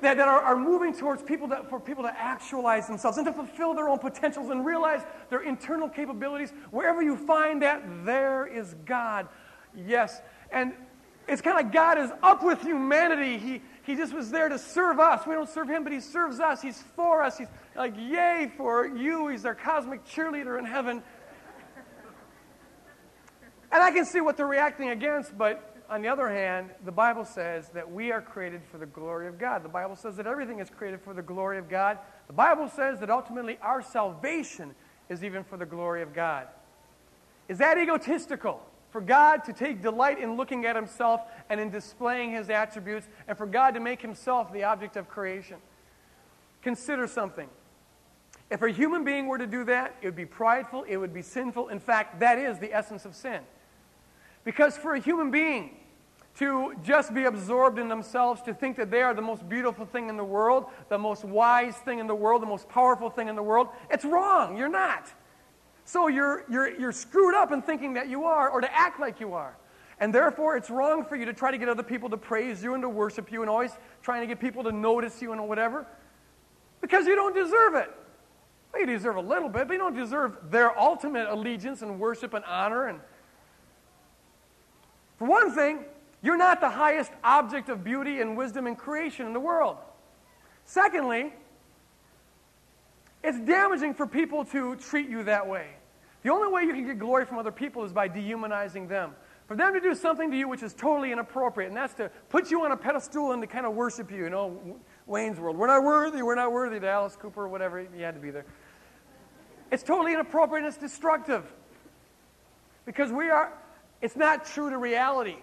that, 0.00 0.16
that 0.16 0.28
are, 0.28 0.40
are 0.40 0.56
moving 0.56 0.94
towards 0.94 1.22
people 1.22 1.48
that, 1.48 1.68
for 1.68 1.80
people 1.80 2.04
to 2.04 2.12
actualize 2.20 2.86
themselves 2.86 3.18
and 3.18 3.26
to 3.26 3.32
fulfill 3.32 3.74
their 3.74 3.88
own 3.88 3.98
potentials 3.98 4.50
and 4.50 4.64
realize 4.64 5.02
their 5.28 5.42
internal 5.42 5.88
capabilities. 5.88 6.52
Wherever 6.70 7.02
you 7.02 7.16
find 7.16 7.62
that, 7.62 7.82
there 8.04 8.46
is 8.46 8.74
God. 8.84 9.28
Yes. 9.74 10.20
And 10.50 10.72
it's 11.28 11.42
kind 11.42 11.64
of 11.64 11.72
God 11.72 11.98
is 11.98 12.10
up 12.22 12.42
with 12.42 12.62
humanity. 12.62 13.38
He, 13.38 13.62
he 13.82 13.94
just 13.94 14.12
was 14.12 14.30
there 14.30 14.48
to 14.48 14.58
serve 14.58 14.98
us. 14.98 15.26
We 15.26 15.34
don't 15.34 15.48
serve 15.48 15.68
him, 15.68 15.84
but 15.84 15.92
he 15.92 16.00
serves 16.00 16.40
us. 16.40 16.60
He's 16.60 16.82
for 16.96 17.22
us. 17.22 17.38
He's 17.38 17.48
like, 17.76 17.94
yay 17.96 18.50
for 18.56 18.86
you. 18.86 19.28
He's 19.28 19.44
our 19.44 19.54
cosmic 19.54 20.04
cheerleader 20.04 20.58
in 20.58 20.64
heaven. 20.64 21.02
And 23.72 23.82
I 23.82 23.92
can 23.92 24.04
see 24.04 24.20
what 24.20 24.36
they're 24.36 24.46
reacting 24.46 24.90
against, 24.90 25.36
but 25.38 25.69
on 25.90 26.02
the 26.02 26.08
other 26.08 26.28
hand, 26.28 26.70
the 26.84 26.92
Bible 26.92 27.24
says 27.24 27.68
that 27.70 27.90
we 27.90 28.12
are 28.12 28.22
created 28.22 28.62
for 28.70 28.78
the 28.78 28.86
glory 28.86 29.26
of 29.26 29.38
God. 29.38 29.64
The 29.64 29.68
Bible 29.68 29.96
says 29.96 30.16
that 30.16 30.26
everything 30.26 30.60
is 30.60 30.70
created 30.70 31.00
for 31.00 31.12
the 31.12 31.22
glory 31.22 31.58
of 31.58 31.68
God. 31.68 31.98
The 32.28 32.32
Bible 32.32 32.68
says 32.68 33.00
that 33.00 33.10
ultimately 33.10 33.58
our 33.60 33.82
salvation 33.82 34.74
is 35.08 35.24
even 35.24 35.42
for 35.42 35.56
the 35.56 35.66
glory 35.66 36.02
of 36.02 36.14
God. 36.14 36.46
Is 37.48 37.58
that 37.58 37.76
egotistical? 37.76 38.64
For 38.90 39.00
God 39.00 39.44
to 39.44 39.52
take 39.52 39.82
delight 39.82 40.20
in 40.20 40.36
looking 40.36 40.64
at 40.64 40.76
himself 40.76 41.22
and 41.48 41.58
in 41.60 41.70
displaying 41.70 42.30
his 42.30 42.50
attributes, 42.50 43.08
and 43.26 43.36
for 43.36 43.46
God 43.46 43.74
to 43.74 43.80
make 43.80 44.00
himself 44.00 44.52
the 44.52 44.64
object 44.64 44.96
of 44.96 45.08
creation? 45.08 45.56
Consider 46.62 47.08
something. 47.08 47.48
If 48.48 48.62
a 48.62 48.70
human 48.70 49.04
being 49.04 49.26
were 49.26 49.38
to 49.38 49.46
do 49.46 49.64
that, 49.64 49.96
it 50.02 50.06
would 50.06 50.16
be 50.16 50.26
prideful, 50.26 50.84
it 50.84 50.96
would 50.96 51.14
be 51.14 51.22
sinful. 51.22 51.68
In 51.68 51.80
fact, 51.80 52.20
that 52.20 52.38
is 52.38 52.58
the 52.58 52.72
essence 52.72 53.04
of 53.04 53.16
sin. 53.16 53.40
Because 54.44 54.76
for 54.76 54.94
a 54.94 55.00
human 55.00 55.30
being 55.30 55.76
to 56.36 56.74
just 56.82 57.12
be 57.12 57.24
absorbed 57.24 57.78
in 57.78 57.88
themselves, 57.88 58.40
to 58.42 58.54
think 58.54 58.76
that 58.76 58.90
they 58.90 59.02
are 59.02 59.14
the 59.14 59.22
most 59.22 59.48
beautiful 59.48 59.84
thing 59.84 60.08
in 60.08 60.16
the 60.16 60.24
world, 60.24 60.66
the 60.88 60.98
most 60.98 61.24
wise 61.24 61.76
thing 61.76 61.98
in 61.98 62.06
the 62.06 62.14
world, 62.14 62.40
the 62.40 62.46
most 62.46 62.68
powerful 62.68 63.10
thing 63.10 63.28
in 63.28 63.36
the 63.36 63.42
world, 63.42 63.68
it's 63.90 64.04
wrong. 64.04 64.56
You're 64.56 64.68
not. 64.68 65.12
So 65.84 66.06
you're, 66.06 66.44
you're, 66.50 66.78
you're 66.78 66.92
screwed 66.92 67.34
up 67.34 67.52
in 67.52 67.62
thinking 67.62 67.94
that 67.94 68.08
you 68.08 68.24
are 68.24 68.48
or 68.48 68.60
to 68.60 68.72
act 68.72 69.00
like 69.00 69.20
you 69.20 69.34
are. 69.34 69.56
And 69.98 70.14
therefore, 70.14 70.56
it's 70.56 70.70
wrong 70.70 71.04
for 71.04 71.16
you 71.16 71.26
to 71.26 71.34
try 71.34 71.50
to 71.50 71.58
get 71.58 71.68
other 71.68 71.82
people 71.82 72.08
to 72.08 72.16
praise 72.16 72.62
you 72.62 72.74
and 72.74 72.82
to 72.82 72.88
worship 72.88 73.30
you 73.30 73.42
and 73.42 73.50
always 73.50 73.72
trying 74.02 74.22
to 74.22 74.26
get 74.26 74.40
people 74.40 74.62
to 74.64 74.72
notice 74.72 75.20
you 75.20 75.32
and 75.32 75.46
whatever 75.46 75.86
because 76.80 77.06
you 77.06 77.14
don't 77.14 77.34
deserve 77.34 77.74
it. 77.74 77.90
Well, 78.72 78.80
you 78.80 78.86
deserve 78.86 79.16
a 79.16 79.20
little 79.20 79.48
bit, 79.48 79.66
but 79.66 79.74
you 79.74 79.78
don't 79.78 79.96
deserve 79.96 80.38
their 80.50 80.78
ultimate 80.78 81.28
allegiance 81.28 81.82
and 81.82 82.00
worship 82.00 82.32
and 82.32 82.44
honor 82.46 82.86
and 82.86 83.00
for 85.20 85.26
one 85.26 85.54
thing, 85.54 85.84
You're 86.22 86.36
not 86.36 86.60
the 86.60 86.68
highest 86.68 87.12
object 87.24 87.68
of 87.68 87.82
beauty 87.82 88.20
and 88.20 88.36
wisdom 88.36 88.66
and 88.66 88.76
creation 88.76 89.26
in 89.26 89.32
the 89.32 89.40
world. 89.40 89.78
Secondly, 90.64 91.32
it's 93.22 93.40
damaging 93.40 93.94
for 93.94 94.06
people 94.06 94.44
to 94.46 94.76
treat 94.76 95.08
you 95.08 95.24
that 95.24 95.46
way. 95.46 95.68
The 96.22 96.30
only 96.30 96.52
way 96.52 96.62
you 96.62 96.72
can 96.72 96.86
get 96.86 96.98
glory 96.98 97.24
from 97.24 97.38
other 97.38 97.52
people 97.52 97.84
is 97.84 97.92
by 97.92 98.08
dehumanizing 98.08 98.88
them. 98.88 99.12
For 99.46 99.56
them 99.56 99.72
to 99.74 99.80
do 99.80 99.94
something 99.94 100.30
to 100.30 100.36
you 100.36 100.48
which 100.48 100.62
is 100.62 100.74
totally 100.74 101.10
inappropriate, 101.10 101.68
and 101.70 101.76
that's 101.76 101.94
to 101.94 102.10
put 102.28 102.50
you 102.50 102.64
on 102.64 102.72
a 102.72 102.76
pedestal 102.76 103.32
and 103.32 103.42
to 103.42 103.48
kind 103.48 103.66
of 103.66 103.74
worship 103.74 104.10
you. 104.10 104.24
You 104.24 104.30
know, 104.30 104.78
Wayne's 105.06 105.40
World. 105.40 105.56
We're 105.56 105.66
not 105.66 105.82
worthy, 105.82 106.22
we're 106.22 106.36
not 106.36 106.52
worthy 106.52 106.78
to 106.78 106.88
Alice 106.88 107.16
Cooper 107.16 107.44
or 107.44 107.48
whatever. 107.48 107.84
He 107.94 108.02
had 108.02 108.14
to 108.14 108.20
be 108.20 108.30
there. 108.30 108.44
It's 109.72 109.82
totally 109.82 110.12
inappropriate 110.12 110.64
and 110.64 110.72
it's 110.72 110.80
destructive. 110.80 111.52
Because 112.86 113.10
we 113.10 113.30
are, 113.30 113.52
it's 114.00 114.16
not 114.16 114.44
true 114.44 114.70
to 114.70 114.78
reality. 114.78 115.36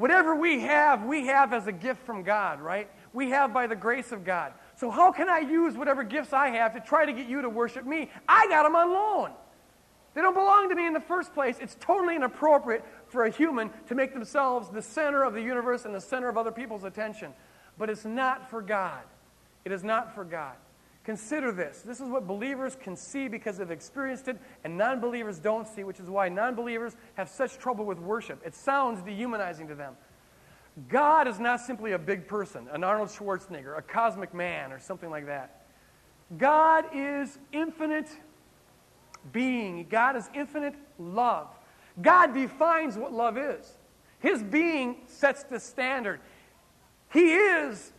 Whatever 0.00 0.34
we 0.34 0.60
have, 0.60 1.04
we 1.04 1.26
have 1.26 1.52
as 1.52 1.66
a 1.66 1.72
gift 1.72 2.06
from 2.06 2.22
God, 2.22 2.62
right? 2.62 2.90
We 3.12 3.28
have 3.28 3.52
by 3.52 3.66
the 3.66 3.76
grace 3.76 4.12
of 4.12 4.24
God. 4.24 4.54
So, 4.76 4.90
how 4.90 5.12
can 5.12 5.28
I 5.28 5.40
use 5.40 5.76
whatever 5.76 6.04
gifts 6.04 6.32
I 6.32 6.48
have 6.48 6.72
to 6.72 6.80
try 6.80 7.04
to 7.04 7.12
get 7.12 7.28
you 7.28 7.42
to 7.42 7.50
worship 7.50 7.84
me? 7.84 8.10
I 8.26 8.48
got 8.48 8.62
them 8.62 8.74
on 8.74 8.94
loan. 8.94 9.32
They 10.14 10.22
don't 10.22 10.32
belong 10.32 10.70
to 10.70 10.74
me 10.74 10.86
in 10.86 10.94
the 10.94 11.00
first 11.00 11.34
place. 11.34 11.58
It's 11.60 11.76
totally 11.80 12.16
inappropriate 12.16 12.82
for 13.08 13.26
a 13.26 13.30
human 13.30 13.68
to 13.88 13.94
make 13.94 14.14
themselves 14.14 14.70
the 14.70 14.80
center 14.80 15.22
of 15.22 15.34
the 15.34 15.42
universe 15.42 15.84
and 15.84 15.94
the 15.94 16.00
center 16.00 16.30
of 16.30 16.38
other 16.38 16.50
people's 16.50 16.84
attention. 16.84 17.34
But 17.76 17.90
it's 17.90 18.06
not 18.06 18.48
for 18.48 18.62
God. 18.62 19.02
It 19.66 19.72
is 19.72 19.84
not 19.84 20.14
for 20.14 20.24
God. 20.24 20.54
Consider 21.10 21.50
this. 21.50 21.82
This 21.84 22.00
is 22.00 22.08
what 22.08 22.28
believers 22.28 22.76
can 22.80 22.94
see 22.94 23.26
because 23.26 23.58
they've 23.58 23.68
experienced 23.68 24.28
it, 24.28 24.38
and 24.62 24.78
non 24.78 25.00
believers 25.00 25.40
don't 25.40 25.66
see, 25.66 25.82
which 25.82 25.98
is 25.98 26.08
why 26.08 26.28
non 26.28 26.54
believers 26.54 26.94
have 27.14 27.28
such 27.28 27.58
trouble 27.58 27.84
with 27.84 27.98
worship. 27.98 28.40
It 28.46 28.54
sounds 28.54 29.02
dehumanizing 29.02 29.66
to 29.66 29.74
them. 29.74 29.94
God 30.88 31.26
is 31.26 31.40
not 31.40 31.58
simply 31.58 31.94
a 31.94 31.98
big 31.98 32.28
person, 32.28 32.68
an 32.70 32.84
Arnold 32.84 33.08
Schwarzenegger, 33.08 33.76
a 33.76 33.82
cosmic 33.82 34.32
man, 34.32 34.70
or 34.70 34.78
something 34.78 35.10
like 35.10 35.26
that. 35.26 35.62
God 36.38 36.84
is 36.94 37.40
infinite 37.50 38.08
being, 39.32 39.88
God 39.90 40.14
is 40.14 40.30
infinite 40.32 40.76
love. 40.96 41.48
God 42.00 42.34
defines 42.34 42.96
what 42.96 43.12
love 43.12 43.36
is. 43.36 43.74
His 44.20 44.44
being 44.44 44.98
sets 45.08 45.42
the 45.42 45.58
standard. 45.58 46.20
He 47.12 47.32
is 47.32 47.90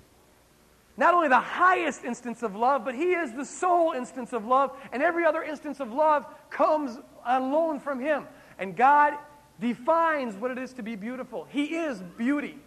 not 1.02 1.16
only 1.16 1.30
the 1.30 1.40
highest 1.40 2.06
instance 2.06 2.44
of 2.44 2.56
love, 2.56 2.86
but 2.86 2.94
He 2.94 3.14
is 3.14 3.34
the 3.34 3.44
sole 3.44 3.92
instance 3.94 4.34
of 4.34 4.46
love, 4.46 4.78
and 4.92 5.02
every 5.02 5.26
other 5.26 5.42
instance 5.42 5.80
of 5.80 5.92
love 5.92 6.28
comes 6.52 7.00
on 7.26 7.52
loan 7.52 7.80
from 7.80 8.00
Him. 8.00 8.28
And 8.60 8.76
God 8.76 9.16
defines 9.60 10.36
what 10.36 10.52
it 10.52 10.60
is 10.60 10.74
to 10.74 10.84
be 10.84 10.96
beautiful. 10.96 11.48
He 11.50 11.76
is 11.76 12.04
beauty. 12.20 12.60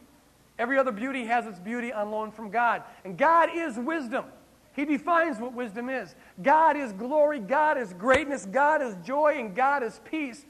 Every 0.58 0.78
other 0.78 0.90
beauty 0.90 1.24
has 1.26 1.46
its 1.46 1.60
beauty 1.60 1.92
on 1.92 2.10
loan 2.10 2.32
from 2.32 2.50
God. 2.50 2.82
And 3.04 3.16
God 3.16 3.50
is 3.54 3.76
wisdom. 3.76 4.24
He 4.72 4.84
defines 4.84 5.38
what 5.38 5.52
wisdom 5.52 5.88
is. 5.88 6.16
God 6.42 6.76
is 6.76 6.92
glory, 6.92 7.38
God 7.38 7.78
is 7.78 7.92
greatness, 7.92 8.46
God 8.46 8.82
is 8.82 8.96
joy, 9.04 9.36
and 9.38 9.54
God 9.54 9.84
is 9.84 10.00
peace. 10.10 10.44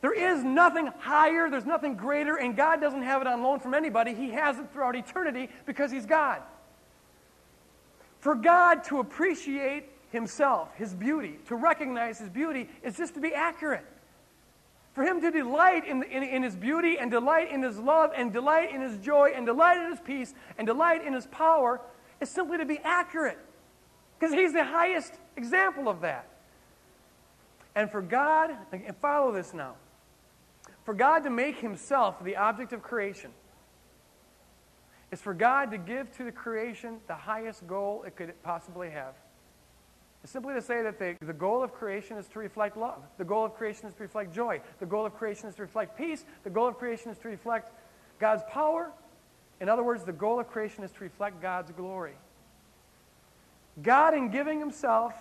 There 0.00 0.14
is 0.14 0.42
nothing 0.42 0.86
higher, 0.98 1.50
there's 1.50 1.66
nothing 1.66 1.96
greater, 1.96 2.36
and 2.36 2.56
God 2.56 2.80
doesn't 2.80 3.02
have 3.02 3.20
it 3.20 3.26
on 3.26 3.42
loan 3.42 3.60
from 3.60 3.74
anybody. 3.74 4.14
He 4.14 4.30
has 4.30 4.58
it 4.58 4.72
throughout 4.72 4.96
eternity 4.96 5.50
because 5.66 5.90
He's 5.90 6.06
God. 6.06 6.40
For 8.20 8.34
God 8.34 8.84
to 8.84 9.00
appreciate 9.00 9.86
Himself, 10.10 10.74
His 10.76 10.94
beauty, 10.94 11.38
to 11.48 11.56
recognize 11.56 12.18
His 12.18 12.28
beauty, 12.28 12.68
is 12.82 12.96
just 12.96 13.14
to 13.14 13.20
be 13.20 13.34
accurate. 13.34 13.84
For 14.92 15.02
Him 15.02 15.20
to 15.22 15.30
delight 15.30 15.86
in, 15.86 16.02
in, 16.02 16.22
in, 16.22 16.42
His 16.42 16.54
beauty 16.54 16.98
and 16.98 17.10
delight 17.10 17.50
in 17.50 17.62
His 17.62 17.78
love 17.78 18.12
and 18.14 18.32
delight 18.32 18.74
in 18.74 18.82
His 18.82 18.98
joy 18.98 19.32
and 19.34 19.46
delight 19.46 19.78
in 19.78 19.90
His 19.90 20.00
peace 20.00 20.34
and 20.58 20.66
delight 20.66 21.04
in 21.04 21.14
His 21.14 21.26
power 21.26 21.80
is 22.20 22.28
simply 22.28 22.58
to 22.58 22.66
be 22.66 22.78
accurate. 22.84 23.38
Because 24.18 24.34
He's 24.34 24.52
the 24.52 24.64
highest 24.64 25.14
example 25.36 25.88
of 25.88 26.02
that. 26.02 26.26
And 27.74 27.90
for 27.90 28.02
God, 28.02 28.50
and 28.72 28.96
follow 29.00 29.32
this 29.32 29.54
now, 29.54 29.74
for 30.84 30.92
God 30.92 31.20
to 31.20 31.30
make 31.30 31.58
Himself 31.58 32.22
the 32.22 32.36
object 32.36 32.74
of 32.74 32.82
creation, 32.82 33.30
is 35.10 35.20
for 35.20 35.34
God 35.34 35.70
to 35.72 35.78
give 35.78 36.14
to 36.16 36.24
the 36.24 36.32
creation 36.32 36.98
the 37.06 37.14
highest 37.14 37.66
goal 37.66 38.04
it 38.06 38.16
could 38.16 38.32
possibly 38.42 38.90
have. 38.90 39.14
It's 40.22 40.32
simply 40.32 40.54
to 40.54 40.62
say 40.62 40.82
that 40.82 40.98
the, 40.98 41.16
the 41.24 41.32
goal 41.32 41.62
of 41.62 41.72
creation 41.72 42.18
is 42.18 42.26
to 42.28 42.38
reflect 42.38 42.76
love. 42.76 43.02
The 43.16 43.24
goal 43.24 43.44
of 43.44 43.54
creation 43.54 43.86
is 43.86 43.94
to 43.94 44.02
reflect 44.02 44.34
joy. 44.34 44.60
The 44.78 44.86
goal 44.86 45.06
of 45.06 45.14
creation 45.14 45.48
is 45.48 45.54
to 45.54 45.62
reflect 45.62 45.96
peace. 45.96 46.24
The 46.44 46.50
goal 46.50 46.68
of 46.68 46.78
creation 46.78 47.10
is 47.10 47.18
to 47.18 47.28
reflect 47.28 47.72
God's 48.18 48.42
power. 48.50 48.90
In 49.60 49.68
other 49.68 49.82
words, 49.82 50.04
the 50.04 50.12
goal 50.12 50.38
of 50.38 50.48
creation 50.48 50.84
is 50.84 50.92
to 50.92 51.00
reflect 51.00 51.40
God's 51.40 51.72
glory. 51.72 52.14
God, 53.82 54.14
in 54.14 54.30
giving 54.30 54.58
Himself 54.58 55.14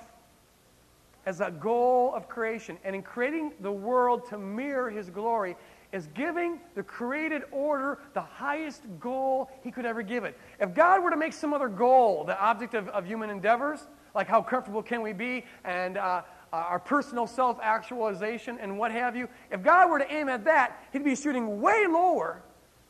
as 1.25 1.39
a 1.39 1.51
goal 1.51 2.13
of 2.13 2.27
creation 2.27 2.77
and 2.83 2.95
in 2.95 3.01
creating 3.01 3.53
the 3.61 3.71
world 3.71 4.27
to 4.29 4.37
mirror 4.37 4.89
His 4.89 5.09
glory, 5.09 5.55
is 5.91 6.07
giving 6.07 6.59
the 6.75 6.83
created 6.83 7.43
order 7.51 7.99
the 8.13 8.21
highest 8.21 8.83
goal 8.99 9.49
he 9.63 9.71
could 9.71 9.85
ever 9.85 10.01
give 10.01 10.23
it. 10.23 10.37
If 10.59 10.73
God 10.73 11.03
were 11.03 11.09
to 11.09 11.17
make 11.17 11.33
some 11.33 11.53
other 11.53 11.67
goal 11.67 12.23
the 12.25 12.39
object 12.39 12.73
of, 12.73 12.87
of 12.89 13.05
human 13.05 13.29
endeavors, 13.29 13.79
like 14.13 14.27
how 14.27 14.41
comfortable 14.41 14.83
can 14.83 15.01
we 15.01 15.13
be 15.13 15.45
and 15.63 15.97
uh, 15.97 16.21
our 16.51 16.79
personal 16.79 17.27
self 17.27 17.57
actualization 17.61 18.57
and 18.59 18.77
what 18.77 18.91
have 18.91 19.15
you, 19.15 19.27
if 19.51 19.63
God 19.63 19.89
were 19.89 19.99
to 19.99 20.13
aim 20.13 20.29
at 20.29 20.45
that, 20.45 20.83
he'd 20.93 21.03
be 21.03 21.15
shooting 21.15 21.61
way 21.61 21.85
lower 21.87 22.41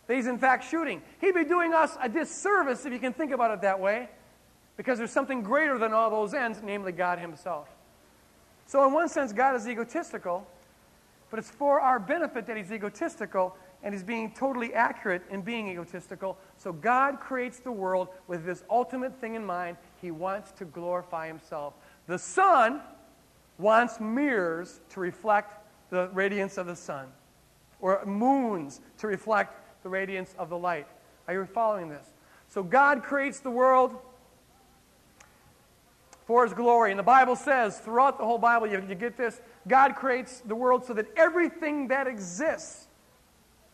than 0.07 0.17
he's 0.17 0.27
in 0.27 0.37
fact 0.37 0.69
shooting. 0.69 1.01
He'd 1.21 1.35
be 1.35 1.45
doing 1.45 1.73
us 1.73 1.97
a 2.01 2.09
disservice 2.09 2.85
if 2.85 2.93
you 2.93 2.99
can 2.99 3.13
think 3.13 3.31
about 3.31 3.51
it 3.51 3.61
that 3.61 3.79
way, 3.79 4.09
because 4.77 4.97
there's 4.97 5.11
something 5.11 5.41
greater 5.41 5.77
than 5.77 5.93
all 5.93 6.09
those 6.09 6.33
ends, 6.33 6.59
namely 6.63 6.91
God 6.91 7.19
himself. 7.19 7.67
So, 8.65 8.85
in 8.85 8.93
one 8.93 9.09
sense, 9.09 9.33
God 9.33 9.55
is 9.55 9.67
egotistical 9.67 10.47
but 11.29 11.39
it's 11.39 11.49
for 11.49 11.79
our 11.79 11.99
benefit 11.99 12.45
that 12.47 12.57
he's 12.57 12.71
egotistical 12.71 13.55
and 13.83 13.93
he's 13.93 14.03
being 14.03 14.31
totally 14.31 14.73
accurate 14.73 15.21
in 15.29 15.41
being 15.41 15.69
egotistical. 15.69 16.37
So 16.57 16.73
God 16.73 17.19
creates 17.19 17.59
the 17.59 17.71
world 17.71 18.09
with 18.27 18.45
this 18.45 18.63
ultimate 18.69 19.19
thing 19.21 19.35
in 19.35 19.45
mind. 19.45 19.77
He 20.01 20.11
wants 20.11 20.51
to 20.53 20.65
glorify 20.65 21.27
himself. 21.27 21.73
The 22.07 22.19
sun 22.19 22.81
wants 23.57 23.99
mirrors 23.99 24.81
to 24.89 24.99
reflect 24.99 25.65
the 25.89 26.09
radiance 26.09 26.57
of 26.57 26.67
the 26.67 26.75
sun, 26.75 27.07
or 27.81 28.03
moons 28.05 28.81
to 28.99 29.07
reflect 29.07 29.83
the 29.83 29.89
radiance 29.89 30.35
of 30.37 30.49
the 30.49 30.57
light. 30.57 30.87
Are 31.27 31.33
you 31.33 31.45
following 31.45 31.89
this? 31.89 32.05
So 32.47 32.63
God 32.63 33.03
creates 33.03 33.39
the 33.39 33.49
world 33.49 33.97
for 36.29 36.43
his 36.43 36.53
glory. 36.53 36.91
And 36.91 36.99
the 36.99 37.03
Bible 37.03 37.35
says, 37.35 37.79
throughout 37.79 38.19
the 38.19 38.23
whole 38.23 38.37
Bible, 38.37 38.67
you, 38.67 38.85
you 38.87 38.93
get 38.93 39.17
this 39.17 39.41
God 39.67 39.95
creates 39.95 40.41
the 40.41 40.53
world 40.53 40.85
so 40.85 40.93
that 40.93 41.07
everything 41.17 41.87
that 41.87 42.05
exists, 42.05 42.87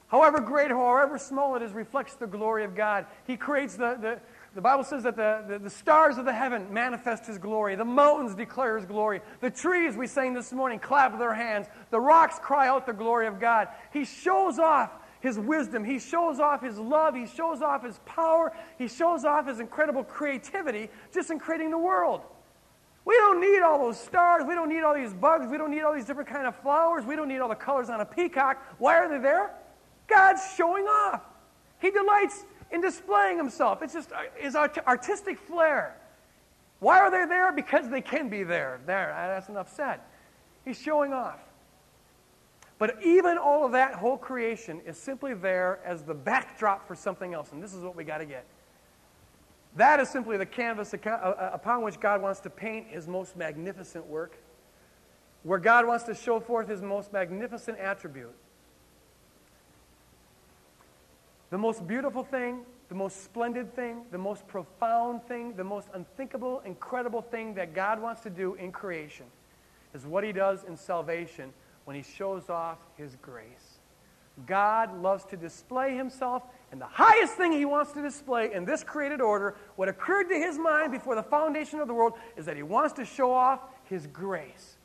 however 0.08 0.39
great 0.39 0.72
or 0.72 0.78
however 0.78 1.18
small 1.18 1.58
it 1.58 1.62
is, 1.62 1.74
reflects 1.74 2.15
the 2.15 2.28
glory 2.28 2.63
of 2.63 2.74
God. 2.74 3.08
He 3.28 3.36
creates 3.36 3.76
the, 3.76 3.98
the, 4.00 4.22
the 4.54 4.62
Bible 4.62 4.86
says 4.86 5.04
that 5.04 5.18
the, 5.18 5.44
the, 5.46 5.60
the, 5.60 5.70
stars 5.70 6.18
of 6.18 6.24
the 6.24 6.32
heaven 6.32 6.74
manifest 6.74 7.26
His 7.26 7.38
glory. 7.38 7.76
The 7.76 7.84
mountains 7.84 8.36
declare 8.36 8.78
His 8.78 8.86
glory. 8.86 9.20
The 9.41 9.50
trees, 9.50 9.98
we 9.98 10.08
sang 10.08 10.34
this 10.34 10.54
morning, 10.54 10.80
clap 10.80 11.20
their 11.20 11.34
hands. 11.34 11.68
The 11.89 12.00
rocks 12.00 12.39
cry 12.39 12.70
out 12.70 12.86
the 12.86 12.94
glory 12.94 13.28
of 13.28 13.38
God. 13.38 13.68
He 13.91 14.06
shows 14.06 14.60
off 14.60 14.91
His 15.20 15.38
wisdom. 15.38 15.84
He 15.84 16.00
shows 16.00 16.39
off 16.39 16.62
His 16.62 16.80
love. 16.80 17.15
He 17.15 17.28
shows 17.28 17.62
off 17.62 17.84
His 17.84 18.00
power. 18.06 18.54
He 18.78 18.88
shows 18.88 19.26
off 19.26 19.46
His 19.46 19.60
incredible 19.60 20.06
creativity 20.06 20.89
just 21.13 21.32
in 21.32 21.38
creating 21.38 21.72
the 21.72 21.78
world. 21.78 22.22
We 23.06 23.15
don't 23.18 23.39
need 23.39 23.62
all 23.62 23.78
those 23.78 24.00
stars. 24.00 24.44
We 24.48 24.56
don't 24.56 24.68
need 24.68 24.82
all 24.82 24.96
these 24.96 25.13
bugs. 25.13 25.46
We 25.50 25.58
don't 25.58 25.70
need 25.70 25.82
all 25.82 25.94
these 25.94 26.06
different 26.06 26.28
kind 26.28 26.48
of 26.48 26.56
flowers. 26.56 27.06
We 27.06 27.15
don't 27.15 27.28
need 27.28 27.38
all 27.38 27.50
the 27.50 27.56
colors 27.56 27.89
on 27.89 28.02
a 28.02 28.06
peacock. 28.06 28.58
Why 28.80 28.96
are 28.98 29.08
they 29.08 29.20
there? 29.20 29.52
God's 30.08 30.41
showing 30.58 30.86
off. 30.86 31.22
He 31.80 31.91
delights 31.91 32.46
in 32.72 32.82
displaying 32.82 33.38
himself. 33.38 33.84
It's 33.84 33.94
just 33.94 34.12
uh, 34.12 34.22
his 34.36 34.56
artistic 34.56 35.39
flair. 35.39 35.96
Why 36.80 37.00
are 37.00 37.12
they 37.12 37.26
there? 37.26 37.52
Because 37.52 37.89
they 37.89 38.02
can 38.02 38.28
be 38.28 38.44
there. 38.44 38.80
There, 38.88 39.13
uh, 39.13 39.28
that's 39.28 39.50
enough 39.50 39.74
said. 39.74 40.00
He's 40.65 40.80
showing 40.80 41.13
off. 41.13 41.39
But 42.78 43.02
even 43.04 43.38
all 43.38 43.65
of 43.65 43.72
that 43.72 43.94
whole 43.94 44.18
creation 44.18 44.82
is 44.86 44.98
simply 44.98 45.34
there 45.34 45.80
as 45.86 46.04
the 46.04 46.13
backdrop 46.13 46.88
for 46.88 46.96
something 46.96 47.34
else. 47.34 47.52
And 47.52 47.63
this 47.63 47.74
is 47.74 47.84
what 47.84 47.96
we 47.96 48.04
got 48.04 48.18
to 48.18 48.26
get. 48.26 48.46
That 49.76 50.00
is 50.00 50.10
simply 50.10 50.38
the 50.38 50.46
canvas 50.46 50.94
uh, 50.94 51.10
uh, 51.10 51.50
upon 51.54 51.84
which 51.84 52.00
God 52.00 52.22
wants 52.22 52.40
to 52.42 52.50
paint 52.50 52.88
his 52.88 53.08
most 53.08 53.36
magnificent 53.36 54.06
work, 54.08 54.38
where 55.44 55.60
God 55.60 55.86
wants 55.86 56.06
to 56.06 56.16
show 56.16 56.40
forth 56.40 56.70
his 56.70 56.82
most 56.82 57.12
magnificent 57.12 57.78
attribute. 57.78 58.34
The 61.50 61.58
most 61.58 61.86
beautiful 61.88 62.24
thing, 62.24 62.62
the 62.90 62.96
most 62.96 63.24
splendid 63.24 63.76
thing, 63.76 64.04
the 64.12 64.18
most 64.18 64.48
profound 64.48 65.24
thing, 65.28 65.56
the 65.56 65.64
most 65.64 65.90
unthinkable, 65.94 66.62
incredible 66.66 67.22
thing 67.22 67.54
that 67.56 67.74
God 67.74 68.02
wants 68.02 68.22
to 68.22 68.30
do 68.30 68.56
in 68.56 68.72
creation 68.72 69.26
is 69.94 70.06
what 70.06 70.24
he 70.24 70.32
does 70.32 70.64
in 70.64 70.78
salvation 70.78 71.54
when 71.86 71.96
he 71.96 72.04
shows 72.04 72.50
off 72.50 72.78
his 72.98 73.16
grace. 73.22 73.64
God 74.45 75.02
loves 75.02 75.24
to 75.26 75.38
display 75.38 75.95
himself, 75.95 76.43
and 76.71 76.82
the 76.82 76.86
highest 76.86 77.36
thing 77.36 77.54
he 77.54 77.63
wants 77.63 77.93
to 77.93 78.02
display 78.02 78.54
in 78.54 78.65
this 78.65 78.84
created 78.84 79.21
order, 79.21 79.56
what 79.78 79.88
occurred 79.88 80.26
to 80.26 80.36
his 80.36 80.58
mind 80.58 80.91
before 80.91 81.15
the 81.15 81.24
foundation 81.24 81.80
of 81.80 81.88
the 81.88 81.93
world, 81.93 82.13
is 82.36 82.45
that 82.45 82.58
he 82.58 82.63
wants 82.63 82.93
to 82.93 83.06
show 83.06 83.32
off 83.32 83.62
his 83.86 84.08
grace. 84.08 84.78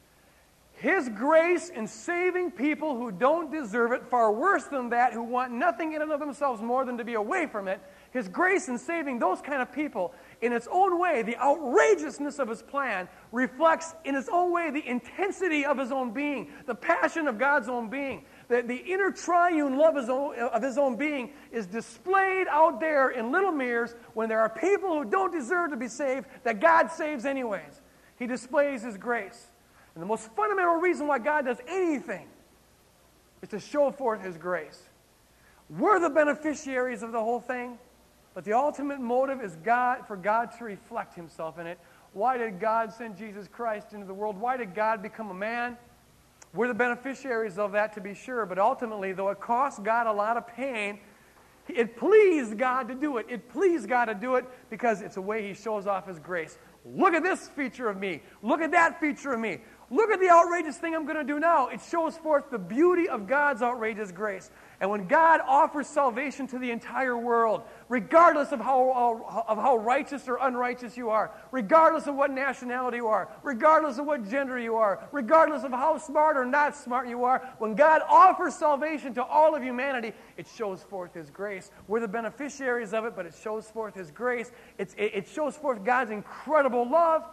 His 0.74 1.10
grace 1.10 1.68
in 1.68 1.86
saving 1.86 2.52
people 2.52 2.96
who 2.96 3.12
don't 3.12 3.52
deserve 3.52 3.92
it, 3.92 4.06
far 4.06 4.32
worse 4.32 4.64
than 4.64 4.88
that, 4.90 5.12
who 5.12 5.22
want 5.22 5.52
nothing 5.52 5.92
in 5.92 6.00
and 6.00 6.10
of 6.10 6.20
themselves 6.20 6.62
more 6.62 6.86
than 6.86 6.96
to 6.96 7.04
be 7.04 7.14
away 7.14 7.46
from 7.46 7.68
it. 7.68 7.82
His 8.12 8.28
grace 8.28 8.68
in 8.68 8.78
saving 8.78 9.18
those 9.18 9.42
kind 9.42 9.60
of 9.60 9.70
people, 9.70 10.14
in 10.40 10.54
its 10.54 10.66
own 10.72 10.98
way, 10.98 11.20
the 11.20 11.36
outrageousness 11.36 12.38
of 12.38 12.48
his 12.48 12.62
plan 12.62 13.08
reflects 13.30 13.94
in 14.06 14.14
its 14.14 14.30
own 14.32 14.52
way 14.52 14.70
the 14.70 14.88
intensity 14.88 15.66
of 15.66 15.76
his 15.76 15.92
own 15.92 16.12
being, 16.12 16.50
the 16.66 16.74
passion 16.74 17.28
of 17.28 17.36
God's 17.36 17.68
own 17.68 17.90
being 17.90 18.24
the, 18.50 18.62
the 18.62 18.76
inner 18.76 19.12
triune 19.12 19.78
love 19.78 19.96
own, 19.96 20.34
uh, 20.38 20.48
of 20.48 20.62
his 20.62 20.76
own 20.76 20.96
being 20.96 21.30
is 21.52 21.66
displayed 21.66 22.48
out 22.50 22.80
there 22.80 23.10
in 23.10 23.30
little 23.30 23.52
mirrors 23.52 23.94
when 24.14 24.28
there 24.28 24.40
are 24.40 24.50
people 24.50 24.98
who 24.98 25.08
don't 25.08 25.30
deserve 25.30 25.70
to 25.70 25.76
be 25.76 25.86
saved 25.86 26.26
that 26.42 26.60
God 26.60 26.90
saves 26.90 27.24
anyways. 27.24 27.80
He 28.18 28.26
displays 28.26 28.82
his 28.82 28.96
grace. 28.96 29.46
And 29.94 30.02
the 30.02 30.06
most 30.06 30.28
fundamental 30.34 30.74
reason 30.74 31.06
why 31.06 31.20
God 31.20 31.44
does 31.44 31.58
anything 31.68 32.26
is 33.40 33.48
to 33.50 33.60
show 33.60 33.92
forth 33.92 34.20
his 34.20 34.36
grace. 34.36 34.82
We're 35.68 36.00
the 36.00 36.10
beneficiaries 36.10 37.04
of 37.04 37.12
the 37.12 37.20
whole 37.20 37.40
thing, 37.40 37.78
but 38.34 38.44
the 38.44 38.54
ultimate 38.54 38.98
motive 38.98 39.40
is 39.40 39.54
God 39.56 40.08
for 40.08 40.16
God 40.16 40.50
to 40.58 40.64
reflect 40.64 41.14
himself 41.14 41.60
in 41.60 41.68
it. 41.68 41.78
Why 42.14 42.36
did 42.36 42.58
God 42.58 42.92
send 42.92 43.16
Jesus 43.16 43.46
Christ 43.46 43.92
into 43.92 44.06
the 44.06 44.14
world? 44.14 44.36
Why 44.36 44.56
did 44.56 44.74
God 44.74 45.02
become 45.02 45.30
a 45.30 45.34
man? 45.34 45.76
We're 46.52 46.68
the 46.68 46.74
beneficiaries 46.74 47.58
of 47.58 47.72
that 47.72 47.92
to 47.94 48.00
be 48.00 48.14
sure, 48.14 48.44
but 48.44 48.58
ultimately, 48.58 49.12
though 49.12 49.28
it 49.28 49.40
cost 49.40 49.82
God 49.84 50.06
a 50.06 50.12
lot 50.12 50.36
of 50.36 50.46
pain, 50.46 50.98
it 51.68 51.96
pleased 51.96 52.58
God 52.58 52.88
to 52.88 52.94
do 52.94 53.18
it. 53.18 53.26
It 53.28 53.48
pleased 53.48 53.88
God 53.88 54.06
to 54.06 54.14
do 54.14 54.34
it 54.34 54.44
because 54.68 55.00
it's 55.00 55.16
a 55.16 55.20
way 55.20 55.46
He 55.46 55.54
shows 55.54 55.86
off 55.86 56.08
His 56.08 56.18
grace. 56.18 56.58
Look 56.84 57.14
at 57.14 57.22
this 57.22 57.48
feature 57.48 57.88
of 57.88 57.98
me. 57.98 58.22
Look 58.42 58.60
at 58.60 58.72
that 58.72 58.98
feature 58.98 59.32
of 59.32 59.40
me. 59.40 59.60
Look 59.92 60.10
at 60.10 60.20
the 60.20 60.30
outrageous 60.30 60.76
thing 60.76 60.94
I'm 60.94 61.04
going 61.04 61.16
to 61.16 61.24
do 61.24 61.40
now. 61.40 61.66
It 61.66 61.80
shows 61.90 62.16
forth 62.16 62.48
the 62.48 62.58
beauty 62.58 63.08
of 63.08 63.26
God's 63.26 63.60
outrageous 63.60 64.12
grace. 64.12 64.48
And 64.80 64.88
when 64.88 65.08
God 65.08 65.40
offers 65.46 65.88
salvation 65.88 66.46
to 66.46 66.58
the 66.58 66.70
entire 66.70 67.16
world, 67.18 67.62
regardless 67.88 68.52
of 68.52 68.60
how, 68.60 69.44
of 69.48 69.58
how 69.58 69.76
righteous 69.76 70.28
or 70.28 70.38
unrighteous 70.40 70.96
you 70.96 71.10
are, 71.10 71.32
regardless 71.50 72.06
of 72.06 72.14
what 72.14 72.30
nationality 72.30 72.98
you 72.98 73.08
are, 73.08 73.28
regardless 73.42 73.98
of 73.98 74.06
what 74.06 74.30
gender 74.30 74.60
you 74.60 74.76
are, 74.76 75.08
regardless 75.10 75.64
of 75.64 75.72
how 75.72 75.98
smart 75.98 76.36
or 76.36 76.44
not 76.44 76.76
smart 76.76 77.08
you 77.08 77.24
are, 77.24 77.52
when 77.58 77.74
God 77.74 78.00
offers 78.08 78.54
salvation 78.54 79.12
to 79.14 79.24
all 79.24 79.56
of 79.56 79.62
humanity, 79.62 80.12
it 80.36 80.46
shows 80.56 80.84
forth 80.84 81.12
His 81.14 81.30
grace. 81.30 81.72
We're 81.88 82.00
the 82.00 82.08
beneficiaries 82.08 82.94
of 82.94 83.04
it, 83.04 83.16
but 83.16 83.26
it 83.26 83.34
shows 83.42 83.68
forth 83.68 83.96
His 83.96 84.12
grace. 84.12 84.52
It's, 84.78 84.94
it, 84.94 85.10
it 85.14 85.28
shows 85.28 85.56
forth 85.56 85.84
God's 85.84 86.12
incredible 86.12 86.88
love 86.88 87.24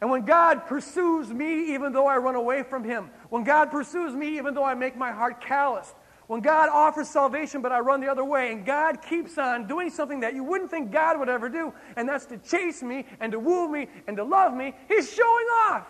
and 0.00 0.10
when 0.10 0.24
God 0.24 0.66
pursues 0.66 1.32
me, 1.32 1.74
even 1.74 1.92
though 1.92 2.06
I 2.06 2.16
run 2.16 2.34
away 2.34 2.62
from 2.62 2.84
Him, 2.84 3.10
when 3.30 3.44
God 3.44 3.70
pursues 3.70 4.14
me, 4.14 4.36
even 4.36 4.54
though 4.54 4.64
I 4.64 4.74
make 4.74 4.96
my 4.96 5.10
heart 5.10 5.40
calloused, 5.40 5.94
when 6.26 6.40
God 6.40 6.68
offers 6.68 7.08
salvation, 7.08 7.62
but 7.62 7.72
I 7.72 7.78
run 7.78 8.00
the 8.00 8.08
other 8.08 8.24
way, 8.24 8.52
and 8.52 8.66
God 8.66 9.00
keeps 9.00 9.38
on 9.38 9.66
doing 9.66 9.90
something 9.90 10.20
that 10.20 10.34
you 10.34 10.42
wouldn't 10.42 10.70
think 10.70 10.90
God 10.90 11.18
would 11.18 11.28
ever 11.28 11.48
do, 11.48 11.72
and 11.96 12.08
that's 12.08 12.26
to 12.26 12.38
chase 12.38 12.82
me 12.82 13.06
and 13.20 13.32
to 13.32 13.38
woo 13.38 13.70
me 13.70 13.86
and 14.06 14.16
to 14.16 14.24
love 14.24 14.52
me, 14.54 14.74
He's 14.88 15.12
showing 15.12 15.46
off. 15.68 15.86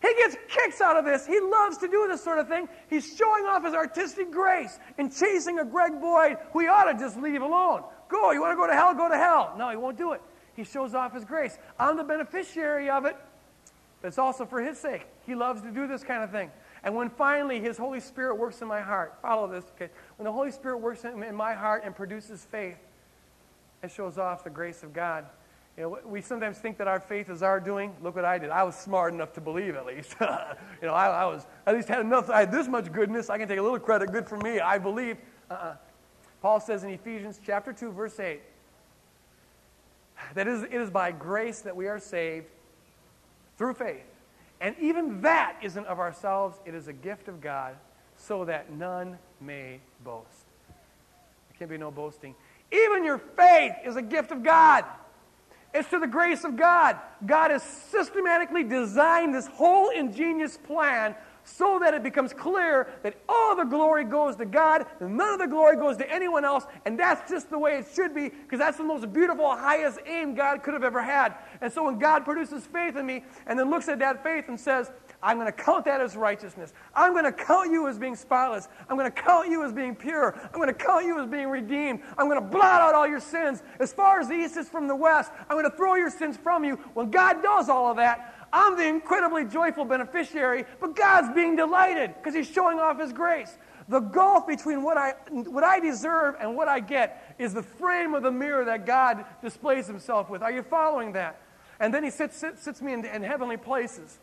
He 0.00 0.14
gets 0.14 0.36
kicks 0.48 0.80
out 0.80 0.96
of 0.96 1.04
this. 1.04 1.26
He 1.26 1.40
loves 1.40 1.76
to 1.78 1.88
do 1.88 2.06
this 2.08 2.22
sort 2.22 2.38
of 2.38 2.48
thing. 2.48 2.68
He's 2.88 3.16
showing 3.16 3.46
off 3.46 3.64
his 3.64 3.74
artistic 3.74 4.30
grace 4.30 4.78
in 4.96 5.10
chasing 5.10 5.58
a 5.58 5.64
Greg 5.64 6.00
Boyd 6.00 6.36
who 6.52 6.60
he 6.60 6.68
ought 6.68 6.84
to 6.84 6.96
just 6.96 7.16
leave 7.16 7.42
alone. 7.42 7.82
Go, 8.08 8.30
you 8.30 8.40
want 8.40 8.52
to 8.52 8.56
go 8.56 8.68
to 8.68 8.74
hell? 8.74 8.94
Go 8.94 9.08
to 9.08 9.16
hell. 9.16 9.54
No, 9.58 9.70
he 9.70 9.76
won't 9.76 9.98
do 9.98 10.12
it. 10.12 10.22
He 10.58 10.64
shows 10.64 10.92
off 10.92 11.14
His 11.14 11.24
grace. 11.24 11.56
I'm 11.78 11.96
the 11.96 12.02
beneficiary 12.02 12.90
of 12.90 13.04
it, 13.04 13.16
but 14.02 14.08
it's 14.08 14.18
also 14.18 14.44
for 14.44 14.60
His 14.60 14.76
sake. 14.76 15.06
He 15.24 15.36
loves 15.36 15.62
to 15.62 15.70
do 15.70 15.86
this 15.86 16.02
kind 16.02 16.24
of 16.24 16.32
thing. 16.32 16.50
And 16.82 16.96
when 16.96 17.10
finally 17.10 17.60
His 17.60 17.78
Holy 17.78 18.00
Spirit 18.00 18.34
works 18.34 18.60
in 18.60 18.66
my 18.66 18.80
heart, 18.80 19.16
follow 19.22 19.46
this, 19.46 19.64
okay? 19.76 19.88
When 20.16 20.24
the 20.24 20.32
Holy 20.32 20.50
Spirit 20.50 20.78
works 20.78 21.04
in, 21.04 21.32
my 21.36 21.54
heart 21.54 21.82
and 21.84 21.94
produces 21.94 22.44
faith, 22.44 22.76
it 23.84 23.92
shows 23.92 24.18
off 24.18 24.42
the 24.42 24.50
grace 24.50 24.82
of 24.82 24.92
God. 24.92 25.26
You 25.76 25.84
know, 25.84 25.98
we 26.04 26.20
sometimes 26.20 26.58
think 26.58 26.76
that 26.78 26.88
our 26.88 26.98
faith 26.98 27.30
is 27.30 27.44
our 27.44 27.60
doing. 27.60 27.94
Look 28.02 28.16
what 28.16 28.24
I 28.24 28.36
did. 28.36 28.50
I 28.50 28.64
was 28.64 28.74
smart 28.74 29.14
enough 29.14 29.32
to 29.34 29.40
believe, 29.40 29.76
at 29.76 29.86
least. 29.86 30.16
you 30.20 30.88
know, 30.88 30.92
I, 30.92 31.22
I, 31.22 31.24
was 31.26 31.46
at 31.68 31.76
least 31.76 31.86
had 31.86 32.00
enough. 32.00 32.28
I 32.30 32.40
had 32.40 32.50
this 32.50 32.66
much 32.66 32.92
goodness. 32.92 33.30
I 33.30 33.38
can 33.38 33.46
take 33.46 33.60
a 33.60 33.62
little 33.62 33.78
credit. 33.78 34.10
Good 34.10 34.26
for 34.26 34.38
me. 34.38 34.58
I 34.58 34.78
believe. 34.78 35.18
Uh-uh. 35.48 35.76
Paul 36.42 36.58
says 36.58 36.82
in 36.82 36.90
Ephesians 36.90 37.38
chapter 37.46 37.72
two, 37.72 37.92
verse 37.92 38.18
eight. 38.18 38.40
That 40.34 40.46
is, 40.46 40.62
it 40.62 40.74
is 40.74 40.90
by 40.90 41.12
grace 41.12 41.60
that 41.60 41.74
we 41.74 41.86
are 41.88 41.98
saved 41.98 42.46
through 43.56 43.74
faith. 43.74 44.04
And 44.60 44.74
even 44.80 45.22
that 45.22 45.56
isn't 45.62 45.86
of 45.86 45.98
ourselves, 45.98 46.58
it 46.66 46.74
is 46.74 46.88
a 46.88 46.92
gift 46.92 47.28
of 47.28 47.40
God, 47.40 47.76
so 48.16 48.44
that 48.44 48.72
none 48.72 49.18
may 49.40 49.80
boast. 50.04 50.46
There 51.48 51.58
can 51.58 51.68
be 51.68 51.78
no 51.78 51.90
boasting. 51.90 52.34
Even 52.72 53.04
your 53.04 53.18
faith 53.18 53.72
is 53.84 53.96
a 53.96 54.02
gift 54.02 54.32
of 54.32 54.42
God. 54.42 54.84
It's 55.72 55.88
to 55.90 55.98
the 55.98 56.06
grace 56.06 56.44
of 56.44 56.56
God. 56.56 56.96
God 57.24 57.50
has 57.50 57.62
systematically 57.62 58.64
designed 58.64 59.34
this 59.34 59.46
whole 59.46 59.90
ingenious 59.90 60.56
plan 60.56 61.14
so 61.56 61.78
that 61.80 61.94
it 61.94 62.02
becomes 62.02 62.32
clear 62.32 62.88
that 63.02 63.14
all 63.28 63.56
the 63.56 63.64
glory 63.64 64.04
goes 64.04 64.36
to 64.36 64.44
God, 64.44 64.86
and 65.00 65.16
none 65.16 65.34
of 65.34 65.38
the 65.38 65.46
glory 65.46 65.76
goes 65.76 65.96
to 65.96 66.12
anyone 66.12 66.44
else, 66.44 66.64
and 66.84 66.98
that's 66.98 67.28
just 67.30 67.50
the 67.50 67.58
way 67.58 67.78
it 67.78 67.86
should 67.94 68.14
be, 68.14 68.28
because 68.28 68.58
that's 68.58 68.76
the 68.76 68.84
most 68.84 69.12
beautiful, 69.12 69.48
highest 69.56 69.98
aim 70.06 70.34
God 70.34 70.62
could 70.62 70.74
have 70.74 70.84
ever 70.84 71.02
had. 71.02 71.34
And 71.60 71.72
so 71.72 71.84
when 71.84 71.98
God 71.98 72.24
produces 72.24 72.66
faith 72.66 72.96
in 72.96 73.06
me, 73.06 73.24
and 73.46 73.58
then 73.58 73.70
looks 73.70 73.88
at 73.88 73.98
that 74.00 74.22
faith 74.22 74.48
and 74.48 74.58
says, 74.58 74.90
I'm 75.20 75.36
going 75.36 75.46
to 75.46 75.52
count 75.52 75.84
that 75.86 76.00
as 76.00 76.16
righteousness. 76.16 76.72
I'm 76.94 77.12
going 77.12 77.24
to 77.24 77.32
count 77.32 77.72
you 77.72 77.88
as 77.88 77.98
being 77.98 78.14
spotless. 78.14 78.68
I'm 78.88 78.96
going 78.96 79.10
to 79.10 79.22
count 79.22 79.48
you 79.48 79.64
as 79.64 79.72
being 79.72 79.96
pure. 79.96 80.38
I'm 80.44 80.60
going 80.60 80.68
to 80.68 80.74
count 80.74 81.06
you 81.06 81.20
as 81.20 81.28
being 81.28 81.48
redeemed. 81.48 82.02
I'm 82.16 82.28
going 82.28 82.40
to 82.40 82.46
blot 82.46 82.80
out 82.80 82.94
all 82.94 83.06
your 83.06 83.18
sins. 83.18 83.62
As 83.80 83.92
far 83.92 84.20
as 84.20 84.28
the 84.28 84.34
east 84.34 84.56
is 84.56 84.68
from 84.68 84.86
the 84.86 84.94
west, 84.94 85.32
I'm 85.48 85.56
going 85.58 85.68
to 85.68 85.76
throw 85.76 85.96
your 85.96 86.10
sins 86.10 86.36
from 86.36 86.64
you. 86.64 86.76
When 86.94 87.10
God 87.10 87.42
does 87.42 87.68
all 87.68 87.90
of 87.90 87.96
that, 87.96 88.37
I'm 88.52 88.76
the 88.76 88.86
incredibly 88.86 89.44
joyful 89.44 89.84
beneficiary, 89.84 90.64
but 90.80 90.96
God's 90.96 91.34
being 91.34 91.56
delighted 91.56 92.14
because 92.16 92.34
He's 92.34 92.48
showing 92.48 92.78
off 92.78 93.00
His 93.00 93.12
grace. 93.12 93.56
The 93.88 94.00
gulf 94.00 94.46
between 94.46 94.82
what 94.82 94.96
I, 94.96 95.14
what 95.30 95.64
I 95.64 95.80
deserve 95.80 96.36
and 96.40 96.56
what 96.56 96.68
I 96.68 96.80
get 96.80 97.34
is 97.38 97.54
the 97.54 97.62
frame 97.62 98.14
of 98.14 98.22
the 98.22 98.30
mirror 98.30 98.64
that 98.64 98.86
God 98.86 99.24
displays 99.42 99.86
Himself 99.86 100.28
with. 100.28 100.42
Are 100.42 100.52
you 100.52 100.62
following 100.62 101.12
that? 101.12 101.40
And 101.80 101.92
then 101.92 102.04
He 102.04 102.10
sits, 102.10 102.36
sits, 102.36 102.62
sits 102.62 102.82
me 102.82 102.92
in, 102.92 103.04
in 103.04 103.22
heavenly 103.22 103.56
places. 103.56 104.18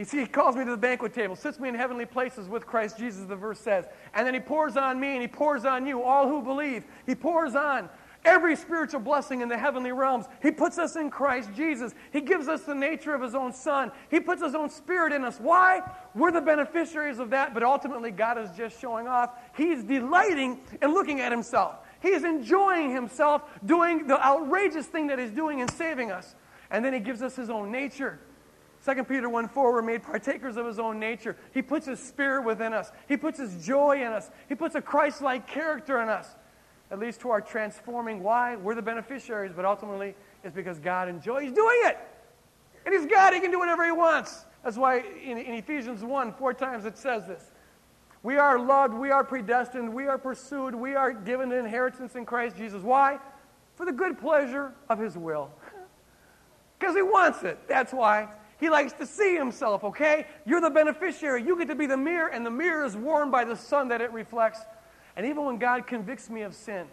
You 0.00 0.06
see, 0.06 0.20
he 0.20 0.26
calls 0.26 0.56
me 0.56 0.64
to 0.64 0.70
the 0.70 0.78
banquet 0.78 1.12
table, 1.12 1.36
sits 1.36 1.60
me 1.60 1.68
in 1.68 1.74
heavenly 1.74 2.06
places 2.06 2.48
with 2.48 2.66
Christ 2.66 2.96
Jesus, 2.96 3.26
the 3.26 3.36
verse 3.36 3.60
says. 3.60 3.84
And 4.14 4.26
then 4.26 4.32
he 4.32 4.40
pours 4.40 4.78
on 4.78 4.98
me 4.98 5.08
and 5.08 5.20
he 5.20 5.28
pours 5.28 5.66
on 5.66 5.86
you, 5.86 6.02
all 6.02 6.26
who 6.26 6.40
believe. 6.40 6.84
He 7.04 7.14
pours 7.14 7.54
on 7.54 7.90
every 8.24 8.56
spiritual 8.56 9.00
blessing 9.00 9.40
in 9.40 9.48
the 9.48 9.56
heavenly 9.56 9.92
realms. 9.92 10.26
He 10.42 10.50
puts 10.50 10.78
us 10.78 10.96
in 10.96 11.10
Christ 11.10 11.50
Jesus. 11.54 11.94
He 12.12 12.20
gives 12.20 12.48
us 12.48 12.62
the 12.62 12.74
nature 12.74 13.14
of 13.14 13.22
His 13.22 13.34
own 13.34 13.52
Son. 13.52 13.90
He 14.10 14.20
puts 14.20 14.42
His 14.42 14.54
own 14.54 14.70
Spirit 14.70 15.12
in 15.12 15.24
us. 15.24 15.38
Why? 15.38 15.80
We're 16.14 16.32
the 16.32 16.40
beneficiaries 16.40 17.18
of 17.18 17.30
that, 17.30 17.54
but 17.54 17.62
ultimately, 17.62 18.10
God 18.10 18.38
is 18.38 18.50
just 18.56 18.80
showing 18.80 19.08
off. 19.08 19.30
He's 19.56 19.82
delighting 19.82 20.60
in 20.82 20.92
looking 20.92 21.20
at 21.20 21.32
Himself. 21.32 21.76
He's 22.00 22.24
enjoying 22.24 22.90
Himself 22.90 23.42
doing 23.64 24.06
the 24.06 24.24
outrageous 24.24 24.86
thing 24.86 25.06
that 25.08 25.18
He's 25.18 25.32
doing 25.32 25.60
in 25.60 25.68
saving 25.68 26.10
us. 26.10 26.34
And 26.70 26.84
then 26.84 26.92
He 26.92 27.00
gives 27.00 27.22
us 27.22 27.36
His 27.36 27.50
own 27.50 27.70
nature. 27.70 28.20
2 28.84 29.04
Peter 29.04 29.28
1 29.28 29.48
4, 29.48 29.72
we're 29.74 29.82
made 29.82 30.02
partakers 30.02 30.56
of 30.56 30.64
his 30.64 30.78
own 30.78 30.98
nature. 30.98 31.36
He 31.52 31.60
puts 31.60 31.84
his 31.84 32.00
spirit 32.00 32.46
within 32.46 32.72
us. 32.72 32.90
He 33.08 33.18
puts 33.18 33.38
his 33.38 33.62
joy 33.62 33.98
in 33.98 34.06
us. 34.06 34.30
He 34.48 34.54
puts 34.54 34.74
a 34.74 34.80
Christ 34.80 35.20
like 35.20 35.46
character 35.46 36.00
in 36.00 36.08
us 36.08 36.34
at 36.90 36.98
least 36.98 37.20
to 37.20 37.30
our 37.30 37.40
transforming. 37.40 38.22
Why? 38.22 38.56
We're 38.56 38.74
the 38.74 38.82
beneficiaries, 38.82 39.52
but 39.54 39.64
ultimately 39.64 40.14
it's 40.42 40.54
because 40.54 40.78
God 40.78 41.08
enjoys 41.08 41.52
doing 41.52 41.80
it. 41.84 41.98
And 42.84 42.94
He's 42.94 43.06
God, 43.06 43.32
He 43.32 43.40
can 43.40 43.50
do 43.50 43.58
whatever 43.58 43.84
He 43.84 43.92
wants. 43.92 44.44
That's 44.64 44.76
why 44.76 44.98
in, 44.98 45.38
in 45.38 45.54
Ephesians 45.54 46.02
1, 46.02 46.32
four 46.34 46.52
times 46.52 46.84
it 46.84 46.98
says 46.98 47.26
this. 47.26 47.50
We 48.22 48.36
are 48.36 48.58
loved, 48.58 48.94
we 48.94 49.10
are 49.10 49.24
predestined, 49.24 49.92
we 49.92 50.06
are 50.06 50.18
pursued, 50.18 50.74
we 50.74 50.94
are 50.94 51.12
given 51.12 51.52
an 51.52 51.58
inheritance 51.58 52.16
in 52.16 52.26
Christ 52.26 52.56
Jesus. 52.56 52.82
Why? 52.82 53.18
For 53.76 53.86
the 53.86 53.92
good 53.92 54.18
pleasure 54.18 54.74
of 54.88 54.98
His 54.98 55.16
will. 55.16 55.50
Because 56.78 56.96
He 56.96 57.02
wants 57.02 57.42
it. 57.42 57.58
That's 57.68 57.92
why. 57.92 58.28
He 58.58 58.70
likes 58.70 58.94
to 58.94 59.06
see 59.06 59.36
Himself, 59.36 59.84
okay? 59.84 60.26
You're 60.46 60.62
the 60.62 60.70
beneficiary. 60.70 61.42
You 61.42 61.58
get 61.58 61.68
to 61.68 61.74
be 61.74 61.84
the 61.84 61.96
mirror, 61.96 62.28
and 62.28 62.44
the 62.44 62.50
mirror 62.50 62.86
is 62.86 62.96
warmed 62.96 63.30
by 63.30 63.44
the 63.44 63.54
sun 63.54 63.88
that 63.88 64.00
it 64.00 64.10
reflects. 64.12 64.60
And 65.16 65.26
even 65.26 65.44
when 65.44 65.58
God 65.58 65.86
convicts 65.86 66.30
me 66.30 66.42
of 66.42 66.54
sin 66.54 66.86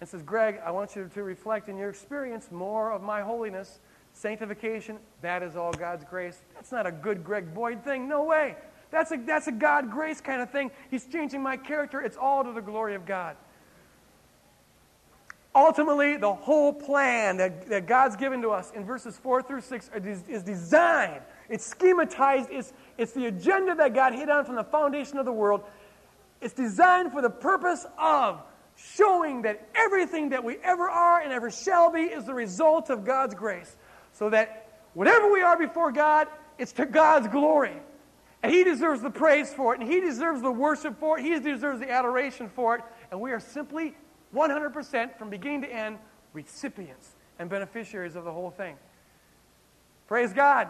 and 0.00 0.08
says, 0.08 0.22
Greg, 0.22 0.60
I 0.64 0.70
want 0.70 0.96
you 0.96 1.10
to 1.12 1.22
reflect 1.22 1.68
in 1.68 1.76
your 1.76 1.90
experience 1.90 2.50
more 2.50 2.92
of 2.92 3.02
my 3.02 3.20
holiness, 3.20 3.80
sanctification, 4.12 4.98
that 5.22 5.42
is 5.42 5.56
all 5.56 5.72
God's 5.72 6.04
grace. 6.04 6.42
That's 6.54 6.72
not 6.72 6.86
a 6.86 6.92
good 6.92 7.24
Greg 7.24 7.54
Boyd 7.54 7.84
thing. 7.84 8.08
No 8.08 8.24
way. 8.24 8.56
That's 8.90 9.12
a, 9.12 9.16
that's 9.16 9.48
a 9.48 9.52
God 9.52 9.90
grace 9.90 10.20
kind 10.20 10.40
of 10.40 10.50
thing. 10.50 10.70
He's 10.90 11.06
changing 11.06 11.42
my 11.42 11.56
character. 11.56 12.00
It's 12.00 12.16
all 12.16 12.42
to 12.44 12.52
the 12.52 12.62
glory 12.62 12.94
of 12.94 13.04
God. 13.04 13.36
Ultimately, 15.54 16.16
the 16.16 16.32
whole 16.32 16.72
plan 16.72 17.36
that, 17.38 17.68
that 17.68 17.86
God's 17.86 18.16
given 18.16 18.42
to 18.42 18.50
us 18.50 18.70
in 18.74 18.84
verses 18.84 19.18
4 19.18 19.42
through 19.42 19.62
6 19.62 19.90
is, 20.28 20.42
designed, 20.42 21.22
it's 21.48 21.74
schematized, 21.74 22.48
it's, 22.50 22.72
it's 22.96 23.12
the 23.12 23.26
agenda 23.26 23.74
that 23.74 23.94
God 23.94 24.14
hit 24.14 24.30
on 24.30 24.44
from 24.44 24.54
the 24.54 24.64
foundation 24.64 25.18
of 25.18 25.24
the 25.24 25.32
world. 25.32 25.62
It's 26.40 26.54
designed 26.54 27.12
for 27.12 27.22
the 27.22 27.30
purpose 27.30 27.84
of 27.98 28.42
showing 28.76 29.42
that 29.42 29.68
everything 29.74 30.30
that 30.30 30.44
we 30.44 30.56
ever 30.58 30.88
are 30.88 31.20
and 31.20 31.32
ever 31.32 31.50
shall 31.50 31.90
be 31.90 32.02
is 32.02 32.24
the 32.24 32.34
result 32.34 32.90
of 32.90 33.04
God's 33.04 33.34
grace. 33.34 33.76
So 34.12 34.30
that 34.30 34.68
whatever 34.94 35.30
we 35.30 35.42
are 35.42 35.58
before 35.58 35.90
God, 35.90 36.28
it's 36.58 36.72
to 36.72 36.86
God's 36.86 37.28
glory. 37.28 37.76
And 38.42 38.52
He 38.52 38.62
deserves 38.62 39.02
the 39.02 39.10
praise 39.10 39.52
for 39.52 39.74
it, 39.74 39.80
and 39.80 39.90
He 39.90 40.00
deserves 40.00 40.42
the 40.42 40.50
worship 40.50 40.98
for 41.00 41.18
it, 41.18 41.24
He 41.24 41.38
deserves 41.40 41.80
the 41.80 41.90
adoration 41.90 42.48
for 42.48 42.76
it, 42.76 42.82
and 43.10 43.20
we 43.20 43.32
are 43.32 43.40
simply 43.40 43.96
100% 44.34 45.18
from 45.18 45.30
beginning 45.30 45.62
to 45.62 45.72
end 45.72 45.98
recipients 46.32 47.16
and 47.38 47.48
beneficiaries 47.48 48.14
of 48.14 48.24
the 48.24 48.32
whole 48.32 48.50
thing. 48.50 48.76
Praise 50.06 50.32
God. 50.32 50.68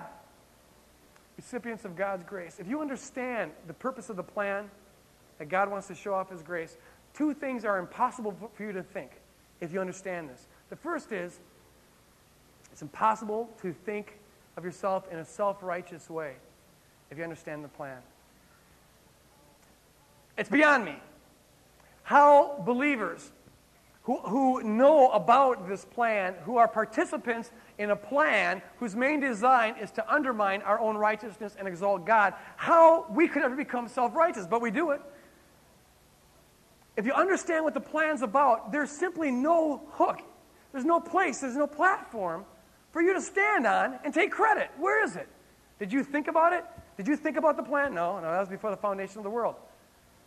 Recipients 1.36 1.84
of 1.84 1.94
God's 1.94 2.24
grace. 2.24 2.58
If 2.58 2.68
you 2.68 2.80
understand 2.80 3.52
the 3.66 3.74
purpose 3.74 4.08
of 4.08 4.16
the 4.16 4.22
plan, 4.22 4.70
that 5.38 5.48
God 5.48 5.70
wants 5.70 5.86
to 5.88 5.94
show 5.94 6.14
off 6.14 6.30
His 6.30 6.42
grace, 6.42 6.76
two 7.14 7.34
things 7.34 7.64
are 7.64 7.78
impossible 7.78 8.36
for 8.54 8.62
you 8.62 8.72
to 8.72 8.82
think 8.82 9.10
if 9.60 9.72
you 9.72 9.80
understand 9.80 10.28
this. 10.28 10.46
The 10.70 10.76
first 10.76 11.12
is 11.12 11.40
it's 12.72 12.82
impossible 12.82 13.48
to 13.62 13.72
think 13.72 14.18
of 14.56 14.64
yourself 14.64 15.10
in 15.10 15.18
a 15.18 15.24
self 15.24 15.62
righteous 15.62 16.10
way 16.10 16.34
if 17.10 17.18
you 17.18 17.24
understand 17.24 17.64
the 17.64 17.68
plan. 17.68 17.98
It's 20.36 20.50
beyond 20.50 20.84
me. 20.84 20.96
How 22.02 22.62
believers 22.64 23.32
who, 24.08 24.18
who 24.20 24.62
know 24.62 25.10
about 25.10 25.68
this 25.68 25.84
plan, 25.84 26.34
who 26.44 26.56
are 26.56 26.66
participants 26.66 27.50
in 27.76 27.90
a 27.90 27.96
plan 27.96 28.62
whose 28.78 28.96
main 28.96 29.20
design 29.20 29.74
is 29.80 29.90
to 29.90 30.12
undermine 30.12 30.62
our 30.62 30.80
own 30.80 30.96
righteousness 30.96 31.56
and 31.58 31.68
exalt 31.68 32.06
God, 32.06 32.32
how 32.56 33.04
we 33.10 33.28
could 33.28 33.42
ever 33.42 33.54
become 33.54 33.88
self 33.88 34.14
righteous, 34.14 34.46
but 34.46 34.62
we 34.62 34.70
do 34.70 34.92
it. 34.92 35.02
If 36.98 37.06
you 37.06 37.12
understand 37.12 37.64
what 37.64 37.74
the 37.74 37.80
plan's 37.80 38.22
about, 38.22 38.72
there's 38.72 38.90
simply 38.90 39.30
no 39.30 39.82
hook. 39.92 40.20
There's 40.72 40.84
no 40.84 40.98
place, 40.98 41.38
there's 41.38 41.54
no 41.54 41.68
platform 41.68 42.44
for 42.90 43.00
you 43.00 43.14
to 43.14 43.20
stand 43.20 43.68
on 43.68 44.00
and 44.04 44.12
take 44.12 44.32
credit. 44.32 44.68
Where 44.78 45.04
is 45.04 45.14
it? 45.14 45.28
Did 45.78 45.92
you 45.92 46.02
think 46.02 46.26
about 46.26 46.52
it? 46.52 46.64
Did 46.96 47.06
you 47.06 47.16
think 47.16 47.36
about 47.36 47.56
the 47.56 47.62
plan? 47.62 47.94
No, 47.94 48.16
no, 48.16 48.22
that 48.22 48.40
was 48.40 48.48
before 48.48 48.70
the 48.70 48.76
foundation 48.76 49.18
of 49.18 49.22
the 49.22 49.30
world. 49.30 49.54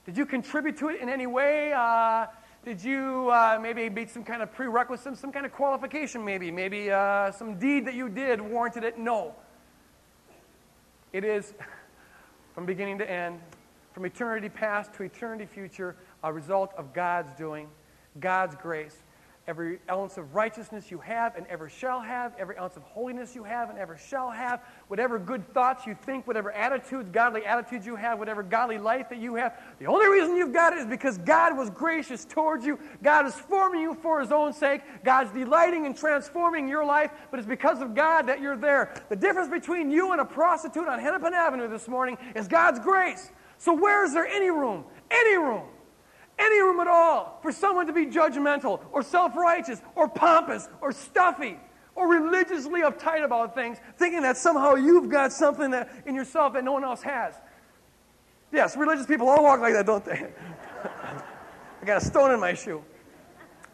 Did 0.06 0.16
you 0.16 0.26
contribute 0.26 0.78
to 0.78 0.88
it 0.88 1.02
in 1.02 1.10
any 1.10 1.28
way? 1.28 1.74
Uh, 1.74 2.28
did 2.64 2.82
you 2.82 3.30
uh, 3.30 3.60
maybe 3.62 3.90
meet 3.90 4.10
some 4.10 4.24
kind 4.24 4.42
of 4.42 4.54
prerequisite, 4.54 5.18
some 5.18 5.34
kind 5.34 5.46
of 5.46 5.52
qualification, 5.52 6.24
maybe? 6.24 6.52
Maybe 6.52 6.90
uh, 6.90 7.34
some 7.34 7.60
deed 7.60 7.86
that 7.86 7.96
you 7.96 8.08
did 8.08 8.40
warranted 8.40 8.86
it? 8.86 8.98
No. 8.98 9.36
It 11.12 11.26
is 11.26 11.54
from 12.56 12.66
beginning 12.66 12.98
to 13.00 13.12
end, 13.12 13.42
from 13.94 14.06
eternity 14.06 14.48
past 14.48 14.94
to 14.94 15.04
eternity 15.04 15.46
future, 15.46 15.98
a 16.24 16.32
result 16.32 16.74
of 16.78 16.94
God's 16.94 17.34
doing, 17.36 17.68
God's 18.20 18.56
grace, 18.56 18.96
every 19.48 19.80
ounce 19.90 20.18
of 20.18 20.36
righteousness 20.36 20.92
you 20.92 21.00
have 21.00 21.36
and 21.36 21.48
ever 21.48 21.68
shall 21.68 22.00
have, 22.00 22.34
every 22.38 22.58
ounce 22.58 22.78
of 22.78 22.84
holiness 22.84 23.36
you 23.36 23.44
have 23.44 23.70
and 23.70 23.80
ever 23.80 23.98
shall 23.98 24.30
have, 24.30 24.62
whatever 24.88 25.18
good 25.18 25.46
thoughts 25.54 25.86
you 25.86 25.96
think, 25.96 26.28
whatever 26.28 26.52
attitudes, 26.52 27.10
godly 27.10 27.44
attitudes 27.46 27.86
you 27.86 27.96
have, 27.96 28.20
whatever 28.20 28.44
godly 28.44 28.78
life 28.78 29.10
that 29.10 29.18
you 29.18 29.36
have, 29.36 29.60
the 29.80 29.88
only 29.88 30.08
reason 30.08 30.38
you've 30.38 30.54
got 30.54 30.74
it 30.74 30.80
is 30.80 30.86
because 30.86 31.18
God 31.18 31.58
was 31.58 31.70
gracious 31.72 32.24
towards 32.24 32.66
you. 32.66 32.80
God 33.02 33.26
is 33.26 33.34
forming 33.34 33.82
you 33.82 33.96
for 33.96 34.22
His 34.22 34.32
own 34.32 34.54
sake. 34.54 34.82
God's 35.04 35.32
delighting 35.32 35.86
and 35.86 35.98
transforming 35.98 36.68
your 36.68 36.86
life, 36.86 37.12
but 37.32 37.40
it's 37.40 37.50
because 37.50 37.82
of 37.82 37.96
God 37.96 38.28
that 38.28 38.42
you're 38.42 38.58
there. 38.58 38.94
The 39.10 39.16
difference 39.16 39.50
between 39.50 39.90
you 39.90 40.12
and 40.12 40.22
a 40.22 40.26
prostitute 40.26 40.88
on 40.88 41.00
Hennepin 41.00 41.34
Avenue 41.34 41.68
this 41.68 41.88
morning 41.88 42.18
is 42.36 42.48
God's 42.48 42.80
grace. 42.80 43.32
So, 43.58 43.74
where 43.74 44.06
is 44.06 44.14
there 44.14 44.28
any 44.28 44.50
room? 44.50 44.86
Any 45.12 45.38
room 45.38 45.64
any 46.42 46.62
room 46.62 46.80
at 46.80 46.88
all 46.88 47.40
for 47.42 47.52
someone 47.52 47.88
to 47.88 47.94
be 47.94 48.06
judgmental 48.08 48.82
or 48.92 49.04
self 49.04 49.36
righteous 49.36 49.82
or 49.96 50.10
pompous 50.10 50.68
or 50.82 50.92
stuffy 50.92 51.58
or 51.96 52.08
religiously 52.08 52.82
uptight 52.82 53.24
about 53.24 53.54
things, 53.54 53.78
thinking 53.98 54.22
that 54.22 54.38
somehow 54.38 54.76
you've 54.76 55.10
got 55.10 55.32
something 55.32 55.72
that, 55.72 55.90
in 56.06 56.16
yourself 56.16 56.54
that 56.54 56.64
no 56.64 56.72
one 56.72 56.84
else 56.84 57.02
has. 57.02 57.36
Yes, 58.52 58.76
religious 58.76 59.06
people 59.06 59.30
all 59.30 59.44
walk 59.44 59.60
like 59.60 59.74
that, 59.74 59.86
don't 59.86 60.04
they? 60.04 60.28
I 61.82 61.86
got 61.86 62.02
a 62.02 62.06
stone 62.06 62.32
in 62.32 62.40
my 62.40 62.54
shoe. 62.54 62.84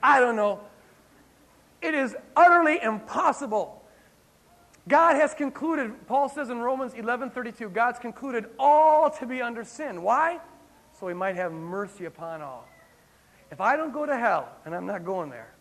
I 0.02 0.20
don't 0.20 0.36
know. 0.36 0.60
It 1.82 1.94
is 1.94 2.16
utterly 2.36 2.80
impossible. 2.82 3.84
God 4.88 5.16
has 5.16 5.34
concluded, 5.34 6.08
Paul 6.08 6.30
says 6.30 6.50
in 6.50 6.60
Romans 6.60 6.94
11:32, 6.94 7.74
God's 7.74 8.00
concluded 8.00 8.46
all 8.58 9.10
to 9.12 9.26
be 9.26 9.42
under 9.42 9.64
sin. 9.64 10.02
Why? 10.02 10.40
So 11.00 11.08
he 11.08 11.14
might 11.14 11.36
have 11.36 11.52
mercy 11.52 12.06
upon 12.06 12.42
all. 12.42 12.68
If 13.52 13.62
I 13.62 13.78
don't 13.78 13.94
go 13.94 14.06
to 14.06 14.18
hell, 14.18 14.50
and 14.66 14.76
I'm 14.76 14.86
not 14.86 15.06
going 15.06 15.30
there, 15.30 15.54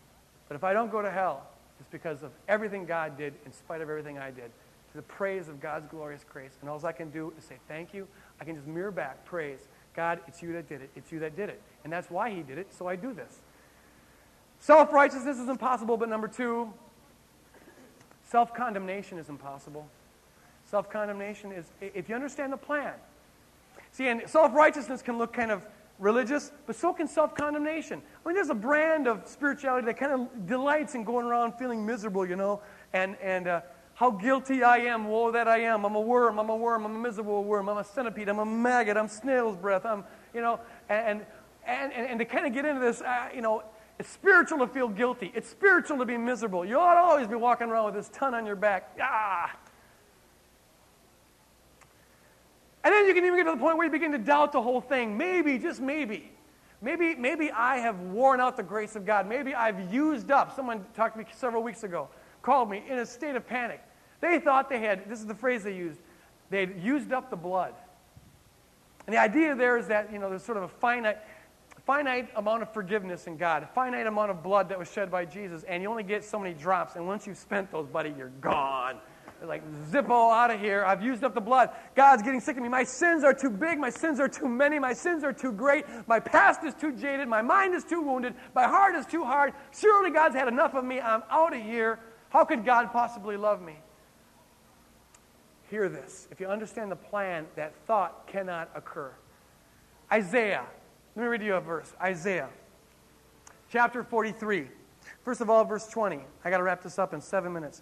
but 0.47 0.55
if 0.55 0.63
I 0.63 0.73
don't 0.73 0.91
go 0.91 1.01
to 1.01 1.11
hell, 1.11 1.47
it's 1.79 1.89
because 1.89 2.23
of 2.23 2.31
everything 2.47 2.85
God 2.85 3.17
did 3.17 3.33
in 3.45 3.53
spite 3.53 3.81
of 3.81 3.89
everything 3.89 4.17
I 4.17 4.31
did, 4.31 4.51
to 4.91 4.97
the 4.97 5.03
praise 5.03 5.47
of 5.47 5.59
God's 5.59 5.87
glorious 5.87 6.25
grace. 6.27 6.57
And 6.61 6.69
all 6.69 6.83
I 6.85 6.91
can 6.91 7.09
do 7.09 7.33
is 7.37 7.43
say 7.43 7.57
thank 7.67 7.93
you. 7.93 8.07
I 8.41 8.45
can 8.45 8.55
just 8.55 8.67
mirror 8.67 8.91
back 8.91 9.25
praise. 9.25 9.67
God, 9.95 10.19
it's 10.27 10.41
you 10.41 10.53
that 10.53 10.67
did 10.67 10.81
it. 10.81 10.89
It's 10.95 11.11
you 11.11 11.19
that 11.19 11.35
did 11.35 11.49
it. 11.49 11.61
And 11.83 11.91
that's 11.91 12.09
why 12.09 12.29
he 12.29 12.41
did 12.41 12.57
it, 12.57 12.73
so 12.73 12.87
I 12.87 12.95
do 12.95 13.13
this. 13.13 13.41
Self 14.59 14.91
righteousness 14.91 15.37
is 15.37 15.49
impossible, 15.49 15.97
but 15.97 16.09
number 16.09 16.27
two, 16.27 16.73
self 18.23 18.53
condemnation 18.53 19.17
is 19.17 19.29
impossible. 19.29 19.87
Self 20.65 20.89
condemnation 20.89 21.51
is, 21.51 21.65
if 21.79 22.09
you 22.09 22.15
understand 22.15 22.51
the 22.51 22.57
plan, 22.57 22.93
See, 23.97 24.09
and 24.09 24.21
self 24.27 24.53
righteousness 24.53 25.01
can 25.01 25.17
look 25.17 25.33
kind 25.33 25.49
of 25.49 25.63
religious, 25.97 26.51
but 26.67 26.75
so 26.75 26.93
can 26.93 27.07
self 27.07 27.33
condemnation. 27.33 27.99
I 28.23 28.29
mean, 28.29 28.35
there's 28.35 28.51
a 28.51 28.53
brand 28.53 29.07
of 29.07 29.27
spirituality 29.27 29.87
that 29.87 29.97
kind 29.97 30.11
of 30.11 30.45
delights 30.45 30.93
in 30.93 31.03
going 31.03 31.25
around 31.25 31.53
feeling 31.57 31.83
miserable, 31.83 32.23
you 32.23 32.35
know, 32.35 32.61
and, 32.93 33.17
and 33.23 33.47
uh, 33.47 33.61
how 33.95 34.11
guilty 34.11 34.61
I 34.61 34.77
am, 34.77 35.07
woe 35.07 35.31
that 35.31 35.47
I 35.47 35.61
am. 35.61 35.83
I'm 35.83 35.95
a 35.95 35.99
worm, 35.99 36.37
I'm 36.37 36.51
a 36.51 36.55
worm, 36.55 36.85
I'm 36.85 36.95
a 36.95 36.99
miserable 36.99 37.43
worm, 37.43 37.69
I'm 37.69 37.77
a 37.79 37.83
centipede, 37.83 38.29
I'm 38.29 38.37
a 38.37 38.45
maggot, 38.45 38.97
I'm 38.97 39.07
snail's 39.07 39.57
breath, 39.57 39.83
I'm, 39.83 40.03
you 40.31 40.41
know, 40.41 40.59
and, 40.89 41.25
and, 41.65 41.91
and, 41.91 42.07
and 42.07 42.19
to 42.19 42.25
kind 42.25 42.45
of 42.45 42.53
get 42.53 42.65
into 42.65 42.79
this, 42.79 43.01
uh, 43.01 43.29
you 43.33 43.41
know, 43.41 43.63
it's 43.97 44.09
spiritual 44.09 44.59
to 44.59 44.67
feel 44.67 44.89
guilty. 44.89 45.31
It's 45.33 45.49
spiritual 45.49 45.97
to 45.97 46.05
be 46.05 46.17
miserable. 46.17 46.63
You 46.63 46.77
ought 46.77 46.93
to 46.93 46.99
always 46.99 47.27
be 47.27 47.33
walking 47.33 47.69
around 47.69 47.85
with 47.85 47.95
this 47.95 48.09
ton 48.09 48.35
on 48.35 48.45
your 48.45 48.55
back. 48.55 48.95
Ah, 49.01 49.57
And 52.87 52.93
then 52.93 53.05
you 53.05 53.13
can 53.13 53.25
even 53.25 53.35
get 53.35 53.43
to 53.43 53.51
the 53.51 53.57
point 53.57 53.75
where 53.75 53.85
you 53.85 53.91
begin 53.91 54.13
to 54.13 54.17
doubt 54.17 54.53
the 54.53 54.61
whole 54.61 54.79
thing. 54.79 55.17
Maybe, 55.17 55.59
just 55.59 55.81
maybe. 55.81 56.31
Maybe, 56.81 57.15
maybe 57.15 57.51
I 57.51 57.79
have 57.79 57.99
worn 57.99 58.39
out 58.39 58.55
the 58.55 58.63
grace 58.63 58.95
of 58.95 59.05
God. 59.05 59.27
Maybe 59.27 59.53
I've 59.53 59.93
used 59.93 60.31
up. 60.31 60.55
Someone 60.55 60.85
talked 60.95 61.15
to 61.15 61.19
me 61.19 61.25
several 61.35 61.63
weeks 61.63 61.83
ago, 61.83 62.07
called 62.41 62.69
me 62.69 62.85
in 62.87 62.99
a 62.99 63.05
state 63.05 63.35
of 63.35 63.45
panic. 63.45 63.83
They 64.21 64.39
thought 64.39 64.69
they 64.69 64.79
had, 64.79 65.09
this 65.09 65.19
is 65.19 65.25
the 65.25 65.35
phrase 65.35 65.65
they 65.65 65.75
used, 65.75 65.99
they 66.49 66.61
had 66.61 66.79
used 66.81 67.11
up 67.11 67.29
the 67.29 67.35
blood. 67.35 67.73
And 69.05 69.13
the 69.13 69.19
idea 69.19 69.53
there 69.53 69.77
is 69.77 69.87
that, 69.87 70.09
you 70.13 70.17
know, 70.17 70.29
there's 70.29 70.45
sort 70.45 70.57
of 70.57 70.63
a 70.63 70.69
finite, 70.69 71.17
finite 71.85 72.29
amount 72.37 72.61
of 72.61 72.73
forgiveness 72.73 73.27
in 73.27 73.35
God, 73.35 73.63
a 73.63 73.67
finite 73.67 74.07
amount 74.07 74.31
of 74.31 74.41
blood 74.41 74.69
that 74.69 74.79
was 74.79 74.89
shed 74.89 75.11
by 75.11 75.25
Jesus, 75.25 75.63
and 75.63 75.83
you 75.83 75.89
only 75.89 76.03
get 76.03 76.23
so 76.23 76.39
many 76.39 76.53
drops. 76.53 76.95
And 76.95 77.05
once 77.05 77.27
you've 77.27 77.37
spent 77.37 77.69
those, 77.69 77.85
buddy, 77.85 78.13
you're 78.17 78.31
gone. 78.39 78.99
Like, 79.45 79.63
Zippo 79.91 80.33
out 80.33 80.51
of 80.51 80.59
here. 80.59 80.83
I've 80.83 81.03
used 81.03 81.23
up 81.23 81.33
the 81.33 81.41
blood. 81.41 81.69
God's 81.95 82.23
getting 82.23 82.39
sick 82.39 82.57
of 82.57 82.63
me. 82.63 82.69
My 82.69 82.83
sins 82.83 83.23
are 83.23 83.33
too 83.33 83.49
big. 83.49 83.77
My 83.77 83.89
sins 83.89 84.19
are 84.19 84.27
too 84.27 84.47
many. 84.47 84.79
My 84.79 84.93
sins 84.93 85.23
are 85.23 85.33
too 85.33 85.51
great. 85.51 85.85
My 86.07 86.19
past 86.19 86.63
is 86.63 86.73
too 86.73 86.91
jaded. 86.91 87.27
My 87.27 87.41
mind 87.41 87.73
is 87.73 87.83
too 87.83 88.01
wounded. 88.01 88.33
My 88.55 88.63
heart 88.63 88.95
is 88.95 89.05
too 89.05 89.23
hard. 89.23 89.53
Surely 89.71 90.11
God's 90.11 90.35
had 90.35 90.47
enough 90.47 90.73
of 90.73 90.83
me. 90.83 90.99
I'm 90.99 91.23
out 91.29 91.55
of 91.55 91.61
here. 91.61 91.99
How 92.29 92.45
could 92.45 92.65
God 92.65 92.91
possibly 92.91 93.37
love 93.37 93.61
me? 93.61 93.75
Hear 95.69 95.89
this. 95.89 96.27
If 96.31 96.39
you 96.39 96.47
understand 96.47 96.91
the 96.91 96.95
plan, 96.95 97.45
that 97.55 97.73
thought 97.85 98.27
cannot 98.27 98.69
occur. 98.73 99.11
Isaiah. 100.11 100.65
Let 101.15 101.23
me 101.23 101.27
read 101.29 101.41
you 101.41 101.55
a 101.55 101.59
verse. 101.59 101.91
Isaiah, 102.01 102.47
chapter 103.71 104.03
43. 104.03 104.67
First 105.23 105.41
of 105.41 105.49
all, 105.49 105.65
verse 105.65 105.87
20. 105.87 106.19
I 106.45 106.49
got 106.49 106.57
to 106.57 106.63
wrap 106.63 106.83
this 106.83 106.99
up 106.99 107.13
in 107.13 107.21
seven 107.21 107.51
minutes. 107.51 107.81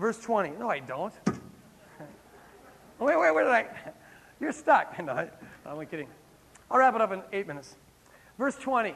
Verse 0.00 0.18
20. 0.18 0.52
No, 0.58 0.70
I 0.70 0.78
don't. 0.78 1.12
wait, 2.98 3.16
wait, 3.18 3.34
did 3.34 3.48
I? 3.48 3.66
You're 4.40 4.52
stuck. 4.52 4.98
No, 5.04 5.12
I, 5.12 5.28
I'm 5.66 5.72
only 5.72 5.84
kidding. 5.84 6.08
I'll 6.70 6.78
wrap 6.78 6.94
it 6.94 7.02
up 7.02 7.12
in 7.12 7.22
eight 7.32 7.46
minutes. 7.46 7.76
Verse 8.38 8.56
20. 8.56 8.94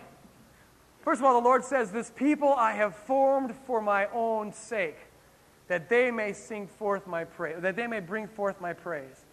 First 1.02 1.20
of 1.20 1.26
all, 1.26 1.38
the 1.38 1.44
Lord 1.44 1.62
says, 1.62 1.90
This 1.90 2.10
people 2.10 2.54
I 2.54 2.72
have 2.72 2.96
formed 2.96 3.54
for 3.66 3.82
my 3.82 4.06
own 4.14 4.50
sake, 4.50 4.96
that 5.68 5.90
they 5.90 6.10
may 6.10 6.32
sing 6.32 6.66
forth 6.66 7.06
my 7.06 7.24
praise, 7.24 7.56
that 7.60 7.76
they 7.76 7.86
may 7.86 8.00
bring 8.00 8.26
forth 8.26 8.58
my 8.58 8.72
praise. 8.72 9.26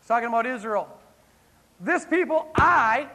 He's 0.00 0.08
talking 0.08 0.26
about 0.26 0.44
Israel. 0.44 0.88
This 1.78 2.04
people, 2.04 2.48
I, 2.56 3.08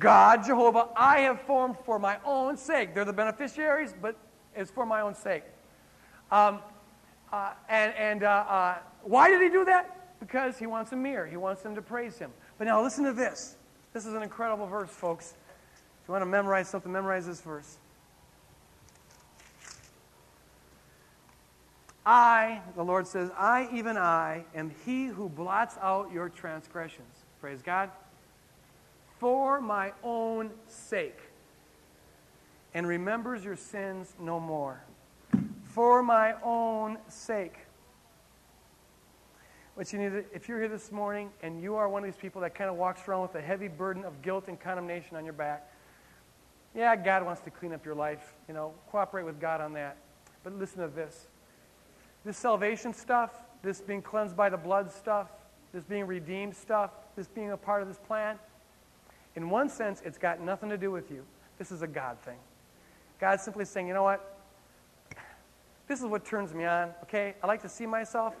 God, 0.00 0.44
Jehovah, 0.44 0.88
I 0.96 1.20
have 1.20 1.40
formed 1.42 1.76
for 1.84 2.00
my 2.00 2.18
own 2.24 2.56
sake. 2.56 2.92
They're 2.92 3.04
the 3.04 3.12
beneficiaries, 3.12 3.94
but 4.02 4.16
it's 4.56 4.72
for 4.72 4.84
my 4.84 5.00
own 5.00 5.14
sake. 5.14 5.44
Um, 6.32 6.58
uh, 7.34 7.52
and 7.68 7.92
and 7.94 8.22
uh, 8.22 8.28
uh, 8.28 8.78
why 9.02 9.28
did 9.28 9.42
he 9.42 9.48
do 9.48 9.64
that? 9.64 10.20
Because 10.20 10.56
he 10.56 10.66
wants 10.66 10.92
a 10.92 10.96
mirror. 10.96 11.26
He 11.26 11.36
wants 11.36 11.62
them 11.62 11.74
to 11.74 11.82
praise 11.82 12.16
him. 12.16 12.30
But 12.58 12.66
now 12.66 12.80
listen 12.80 13.02
to 13.04 13.12
this. 13.12 13.56
This 13.92 14.06
is 14.06 14.14
an 14.14 14.22
incredible 14.22 14.66
verse, 14.66 14.90
folks. 14.90 15.34
If 16.02 16.08
you 16.08 16.12
want 16.12 16.22
to 16.22 16.26
memorize 16.26 16.68
something, 16.68 16.92
memorize 16.92 17.26
this 17.26 17.40
verse. 17.40 17.78
I, 22.06 22.60
the 22.76 22.84
Lord 22.84 23.06
says, 23.06 23.30
I, 23.36 23.68
even 23.72 23.96
I, 23.96 24.44
am 24.54 24.70
he 24.84 25.06
who 25.06 25.28
blots 25.28 25.76
out 25.80 26.12
your 26.12 26.28
transgressions. 26.28 27.24
Praise 27.40 27.62
God. 27.62 27.90
For 29.18 29.60
my 29.60 29.92
own 30.04 30.50
sake. 30.68 31.18
And 32.74 32.86
remembers 32.86 33.42
your 33.42 33.56
sins 33.56 34.12
no 34.20 34.38
more. 34.38 34.84
For 35.74 36.04
my 36.04 36.34
own 36.44 36.98
sake. 37.08 37.56
What 39.74 39.92
you 39.92 39.98
need 39.98 40.10
to, 40.10 40.24
if 40.32 40.48
you're 40.48 40.60
here 40.60 40.68
this 40.68 40.92
morning 40.92 41.30
and 41.42 41.60
you 41.60 41.74
are 41.74 41.88
one 41.88 42.04
of 42.04 42.06
these 42.06 42.20
people 42.20 42.40
that 42.42 42.54
kind 42.54 42.70
of 42.70 42.76
walks 42.76 43.08
around 43.08 43.22
with 43.22 43.34
a 43.34 43.40
heavy 43.40 43.66
burden 43.66 44.04
of 44.04 44.22
guilt 44.22 44.44
and 44.46 44.60
condemnation 44.60 45.16
on 45.16 45.24
your 45.24 45.32
back, 45.32 45.68
yeah, 46.76 46.94
God 46.94 47.24
wants 47.24 47.40
to 47.40 47.50
clean 47.50 47.72
up 47.72 47.84
your 47.84 47.96
life. 47.96 48.34
You 48.46 48.54
know, 48.54 48.72
cooperate 48.92 49.24
with 49.24 49.40
God 49.40 49.60
on 49.60 49.72
that. 49.72 49.96
But 50.44 50.56
listen 50.56 50.78
to 50.78 50.86
this. 50.86 51.26
This 52.24 52.36
salvation 52.36 52.94
stuff, 52.94 53.32
this 53.64 53.80
being 53.80 54.00
cleansed 54.00 54.36
by 54.36 54.50
the 54.50 54.56
blood 54.56 54.92
stuff, 54.92 55.26
this 55.72 55.82
being 55.82 56.06
redeemed 56.06 56.54
stuff, 56.54 56.92
this 57.16 57.26
being 57.26 57.50
a 57.50 57.56
part 57.56 57.82
of 57.82 57.88
this 57.88 57.98
plan, 57.98 58.38
in 59.34 59.50
one 59.50 59.68
sense, 59.68 60.02
it's 60.04 60.18
got 60.18 60.40
nothing 60.40 60.68
to 60.68 60.78
do 60.78 60.92
with 60.92 61.10
you. 61.10 61.24
This 61.58 61.72
is 61.72 61.82
a 61.82 61.88
God 61.88 62.16
thing. 62.20 62.38
God's 63.18 63.42
simply 63.42 63.64
saying, 63.64 63.88
you 63.88 63.94
know 63.94 64.04
what? 64.04 64.33
This 65.86 66.00
is 66.00 66.06
what 66.06 66.24
turns 66.24 66.54
me 66.54 66.64
on, 66.64 66.90
okay? 67.02 67.34
I 67.42 67.46
like 67.46 67.62
to 67.62 67.68
see 67.68 67.86
myself 67.86 68.34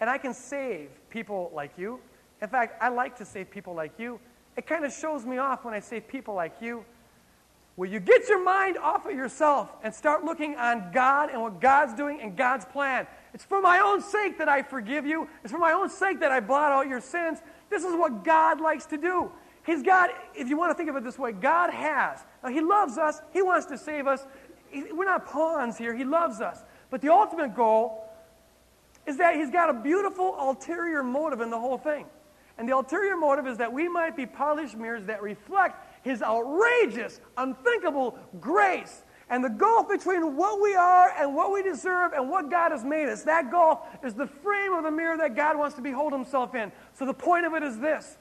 and 0.00 0.10
I 0.10 0.18
can 0.18 0.34
save 0.34 0.90
people 1.10 1.50
like 1.54 1.72
you. 1.76 2.00
In 2.42 2.48
fact, 2.48 2.80
I 2.82 2.88
like 2.88 3.16
to 3.16 3.24
save 3.24 3.50
people 3.50 3.74
like 3.74 3.98
you. 3.98 4.20
It 4.56 4.66
kind 4.66 4.84
of 4.84 4.92
shows 4.92 5.24
me 5.24 5.38
off 5.38 5.64
when 5.64 5.74
I 5.74 5.80
save 5.80 6.06
people 6.06 6.34
like 6.34 6.56
you. 6.60 6.84
Will 7.76 7.88
you 7.88 8.00
get 8.00 8.28
your 8.28 8.42
mind 8.42 8.78
off 8.78 9.04
of 9.04 9.12
yourself 9.12 9.70
and 9.82 9.94
start 9.94 10.24
looking 10.24 10.56
on 10.56 10.90
God 10.92 11.28
and 11.30 11.42
what 11.42 11.60
God's 11.60 11.92
doing 11.92 12.20
and 12.22 12.34
God's 12.34 12.64
plan? 12.64 13.06
It's 13.34 13.44
for 13.44 13.60
my 13.60 13.80
own 13.80 14.00
sake 14.00 14.38
that 14.38 14.48
I 14.48 14.62
forgive 14.62 15.04
you. 15.04 15.28
It's 15.44 15.52
for 15.52 15.58
my 15.58 15.72
own 15.72 15.90
sake 15.90 16.20
that 16.20 16.32
I 16.32 16.40
blot 16.40 16.72
out 16.72 16.88
your 16.88 17.02
sins. 17.02 17.38
This 17.68 17.84
is 17.84 17.94
what 17.94 18.24
God 18.24 18.62
likes 18.62 18.86
to 18.86 18.96
do. 18.96 19.30
He's 19.66 19.82
God, 19.82 20.10
if 20.34 20.48
you 20.48 20.56
want 20.56 20.70
to 20.70 20.74
think 20.74 20.88
of 20.88 20.96
it 20.96 21.04
this 21.04 21.18
way, 21.18 21.32
God 21.32 21.70
has. 21.70 22.24
Now, 22.42 22.48
He 22.48 22.60
loves 22.60 22.96
us. 22.96 23.20
He 23.32 23.42
wants 23.42 23.66
to 23.66 23.76
save 23.76 24.06
us. 24.06 24.24
We're 24.72 25.04
not 25.04 25.26
pawns 25.26 25.76
here. 25.76 25.94
He 25.94 26.04
loves 26.04 26.40
us. 26.40 26.62
But 26.90 27.00
the 27.00 27.12
ultimate 27.12 27.54
goal 27.54 28.04
is 29.06 29.16
that 29.18 29.36
he's 29.36 29.50
got 29.50 29.70
a 29.70 29.74
beautiful 29.74 30.36
ulterior 30.38 31.02
motive 31.02 31.40
in 31.40 31.50
the 31.50 31.58
whole 31.58 31.78
thing. 31.78 32.06
And 32.58 32.68
the 32.68 32.74
ulterior 32.74 33.16
motive 33.16 33.46
is 33.46 33.58
that 33.58 33.72
we 33.72 33.88
might 33.88 34.16
be 34.16 34.26
polished 34.26 34.76
mirrors 34.76 35.04
that 35.04 35.22
reflect 35.22 36.04
his 36.04 36.22
outrageous, 36.22 37.20
unthinkable 37.36 38.18
grace. 38.40 39.02
And 39.28 39.44
the 39.44 39.50
gulf 39.50 39.88
between 39.88 40.36
what 40.36 40.60
we 40.60 40.74
are 40.74 41.12
and 41.18 41.34
what 41.34 41.52
we 41.52 41.62
deserve 41.62 42.12
and 42.12 42.30
what 42.30 42.50
God 42.50 42.70
has 42.70 42.84
made 42.84 43.08
us, 43.08 43.22
that 43.24 43.50
gulf 43.50 43.80
is 44.04 44.14
the 44.14 44.26
frame 44.26 44.72
of 44.72 44.84
the 44.84 44.90
mirror 44.90 45.18
that 45.18 45.34
God 45.34 45.58
wants 45.58 45.74
to 45.76 45.82
behold 45.82 46.12
himself 46.12 46.54
in. 46.54 46.70
So 46.94 47.04
the 47.04 47.14
point 47.14 47.44
of 47.44 47.54
it 47.54 47.62
is 47.62 47.78
this 47.78 48.16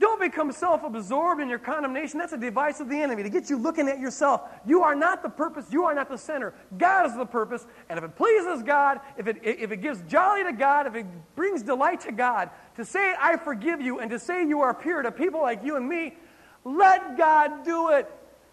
don't 0.00 0.20
become 0.20 0.52
self 0.52 0.84
absorbed 0.84 1.40
in 1.40 1.48
your 1.48 1.58
condemnation. 1.58 2.18
That's 2.18 2.32
a 2.32 2.38
device 2.38 2.78
of 2.80 2.88
the 2.88 2.96
enemy 2.96 3.24
to 3.24 3.30
get 3.30 3.50
you 3.50 3.56
looking 3.56 3.88
at 3.88 3.98
yourself. 3.98 4.42
You 4.64 4.82
are 4.82 4.94
not 4.94 5.22
the 5.22 5.28
purpose. 5.28 5.66
You 5.70 5.84
are 5.84 5.94
not 5.94 6.08
the 6.08 6.18
center. 6.18 6.54
God 6.76 7.06
is 7.06 7.16
the 7.16 7.26
purpose. 7.26 7.66
And 7.88 7.98
if 7.98 8.04
it 8.04 8.14
pleases 8.14 8.62
God, 8.62 9.00
if 9.16 9.26
it, 9.26 9.38
if 9.42 9.72
it 9.72 9.78
gives 9.78 10.00
jolly 10.02 10.44
to 10.44 10.52
God, 10.52 10.86
if 10.86 10.94
it 10.94 11.06
brings 11.34 11.62
delight 11.62 12.00
to 12.02 12.12
God, 12.12 12.50
to 12.76 12.84
say, 12.84 13.14
I 13.18 13.36
forgive 13.36 13.80
you, 13.80 13.98
and 13.98 14.10
to 14.10 14.18
say 14.20 14.46
you 14.46 14.60
are 14.60 14.72
pure 14.72 15.02
to 15.02 15.10
people 15.10 15.40
like 15.40 15.64
you 15.64 15.76
and 15.76 15.88
me, 15.88 16.16
let 16.64 17.16
God 17.16 17.64
do 17.64 17.90
it. 17.90 18.08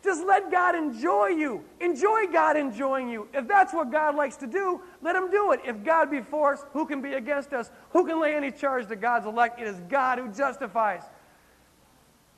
Just 0.05 0.23
let 0.23 0.51
God 0.51 0.75
enjoy 0.75 1.29
you. 1.29 1.63
Enjoy 1.81 2.27
God 2.31 2.57
enjoying 2.57 3.09
you. 3.09 3.27
If 3.33 3.47
that's 3.47 3.73
what 3.73 3.91
God 3.91 4.15
likes 4.15 4.35
to 4.37 4.47
do, 4.47 4.81
let 5.01 5.15
Him 5.15 5.31
do 5.31 5.51
it. 5.51 5.61
If 5.65 5.83
God 5.83 6.11
be 6.11 6.21
for 6.21 6.53
us, 6.53 6.63
who 6.73 6.85
can 6.85 7.01
be 7.01 7.13
against 7.13 7.53
us? 7.53 7.71
Who 7.89 8.05
can 8.05 8.21
lay 8.21 8.35
any 8.35 8.51
charge 8.51 8.87
to 8.89 8.95
God's 8.95 9.25
elect? 9.25 9.59
It 9.59 9.67
is 9.67 9.79
God 9.89 10.19
who 10.19 10.31
justifies. 10.31 11.01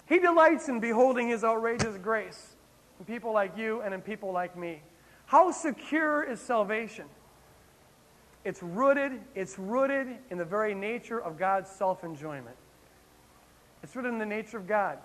He 0.07 0.19
delights 0.19 0.69
in 0.69 0.79
beholding 0.79 1.27
his 1.29 1.43
outrageous 1.43 1.97
grace 1.97 2.55
in 2.99 3.05
people 3.05 3.33
like 3.33 3.57
you 3.57 3.81
and 3.81 3.93
in 3.93 4.01
people 4.01 4.31
like 4.31 4.57
me. 4.57 4.81
How 5.25 5.51
secure 5.51 6.23
is 6.23 6.39
salvation? 6.39 7.05
It's 8.45 8.63
rooted, 8.63 9.19
it's 9.35 9.59
rooted 9.59 10.07
in 10.31 10.37
the 10.37 10.45
very 10.45 10.73
nature 10.73 11.19
of 11.19 11.37
God's 11.37 11.69
self-enjoyment. 11.69 12.55
It's 13.83 13.95
rooted 13.95 14.13
in 14.13 14.19
the 14.19 14.25
nature 14.25 14.57
of 14.57 14.67
God. 14.67 14.99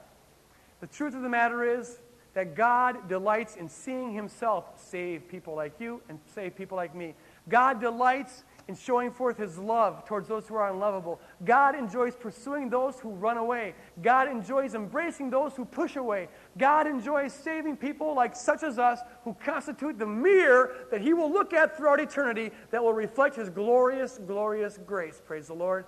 The 0.81 0.87
truth 0.87 1.15
of 1.15 1.23
the 1.23 1.29
matter 1.29 1.65
is 1.65 1.99
that 2.35 2.55
God 2.55 3.09
delights 3.09 3.57
in 3.57 3.69
seeing 3.69 4.15
himself 4.15 4.65
save 4.77 5.29
people 5.29 5.55
like 5.55 5.81
you 5.81 6.01
and 6.09 6.19
save 6.35 6.55
people 6.57 6.77
like 6.77 6.95
me. 6.95 7.15
God 7.49 7.81
delights 7.81 8.45
in 8.73 8.79
showing 8.79 9.11
forth 9.11 9.37
his 9.37 9.59
love 9.59 10.07
towards 10.07 10.29
those 10.29 10.49
who 10.49 10.55
are 10.55 10.71
unlovable. 10.71 11.21
God 11.45 11.75
enjoys 11.75 12.17
pursuing 12.17 12.71
those 12.71 12.99
who 12.99 13.11
run 13.11 13.37
away. 13.37 13.75
God 14.01 14.29
enjoys 14.29 14.75
embracing 14.75 15.29
those 15.29 15.55
who 15.55 15.67
push 15.67 15.97
away. 15.97 16.29
God 16.57 16.87
enjoys 16.87 17.35
saving 17.35 17.77
people 17.77 18.15
like 18.15 18.35
such 18.35 18.63
as 18.63 18.79
us 18.79 19.01
who 19.25 19.37
constitute 19.45 19.99
the 19.99 20.07
mirror 20.07 20.87
that 20.91 21.03
he 21.03 21.13
will 21.13 21.31
look 21.31 21.53
at 21.53 21.77
throughout 21.77 22.01
eternity 22.01 22.51
that 22.71 22.83
will 22.83 22.95
reflect 22.95 23.37
his 23.37 23.51
glorious, 23.51 24.19
glorious 24.27 24.79
grace. 24.87 25.21
Praise 25.23 25.49
the 25.49 25.55
Lord. 25.55 25.85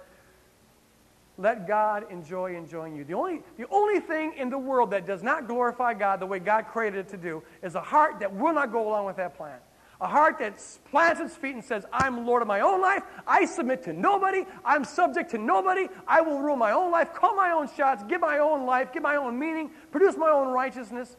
Let 1.38 1.66
God 1.66 2.12
enjoy 2.12 2.54
enjoying 2.54 2.94
you. 2.94 3.04
The 3.04 3.14
only, 3.14 3.42
the 3.56 3.66
only 3.70 3.98
thing 3.98 4.34
in 4.36 4.50
the 4.50 4.58
world 4.58 4.90
that 4.90 5.06
does 5.06 5.22
not 5.22 5.48
glorify 5.48 5.94
God 5.94 6.20
the 6.20 6.26
way 6.26 6.38
God 6.38 6.66
created 6.66 6.98
it 6.98 7.08
to 7.08 7.16
do 7.16 7.42
is 7.62 7.76
a 7.76 7.80
heart 7.80 8.20
that 8.20 8.32
will 8.32 8.52
not 8.52 8.70
go 8.70 8.86
along 8.86 9.06
with 9.06 9.16
that 9.16 9.34
plan. 9.36 9.58
A 10.04 10.06
heart 10.06 10.38
that 10.40 10.62
plants 10.90 11.18
its 11.18 11.34
feet 11.34 11.54
and 11.54 11.64
says, 11.64 11.86
I'm 11.90 12.26
Lord 12.26 12.42
of 12.42 12.48
my 12.48 12.60
own 12.60 12.82
life. 12.82 13.02
I 13.26 13.46
submit 13.46 13.84
to 13.84 13.94
nobody. 13.94 14.44
I'm 14.62 14.84
subject 14.84 15.30
to 15.30 15.38
nobody. 15.38 15.88
I 16.06 16.20
will 16.20 16.40
rule 16.40 16.56
my 16.56 16.72
own 16.72 16.90
life, 16.90 17.14
call 17.14 17.34
my 17.34 17.52
own 17.52 17.70
shots, 17.74 18.04
give 18.06 18.20
my 18.20 18.36
own 18.36 18.66
life, 18.66 18.92
give 18.92 19.02
my 19.02 19.16
own 19.16 19.38
meaning, 19.38 19.70
produce 19.90 20.18
my 20.18 20.28
own 20.28 20.48
righteousness. 20.48 21.16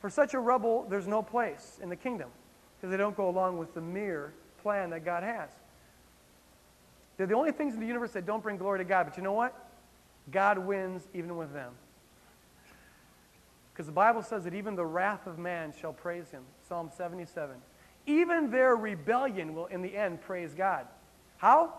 For 0.00 0.08
such 0.08 0.34
a 0.34 0.38
rebel, 0.38 0.86
there's 0.88 1.08
no 1.08 1.22
place 1.22 1.80
in 1.82 1.88
the 1.88 1.96
kingdom 1.96 2.30
because 2.76 2.92
they 2.92 2.96
don't 2.96 3.16
go 3.16 3.28
along 3.28 3.58
with 3.58 3.74
the 3.74 3.80
mere 3.80 4.32
plan 4.62 4.90
that 4.90 5.04
God 5.04 5.24
has. 5.24 5.50
They're 7.16 7.26
the 7.26 7.34
only 7.34 7.50
things 7.50 7.74
in 7.74 7.80
the 7.80 7.86
universe 7.88 8.12
that 8.12 8.26
don't 8.26 8.44
bring 8.44 8.58
glory 8.58 8.78
to 8.78 8.84
God. 8.84 9.06
But 9.08 9.16
you 9.16 9.24
know 9.24 9.32
what? 9.32 9.56
God 10.30 10.58
wins 10.58 11.02
even 11.14 11.36
with 11.36 11.52
them. 11.52 11.72
Because 13.72 13.86
the 13.86 13.92
Bible 13.92 14.22
says 14.22 14.44
that 14.44 14.54
even 14.54 14.76
the 14.76 14.86
wrath 14.86 15.26
of 15.26 15.36
man 15.36 15.74
shall 15.80 15.92
praise 15.92 16.30
him. 16.30 16.44
Psalm 16.68 16.92
77. 16.96 17.56
Even 18.08 18.50
their 18.50 18.74
rebellion 18.74 19.54
will, 19.54 19.66
in 19.66 19.82
the 19.82 19.94
end, 19.94 20.22
praise 20.22 20.54
God. 20.54 20.86
How? 21.36 21.74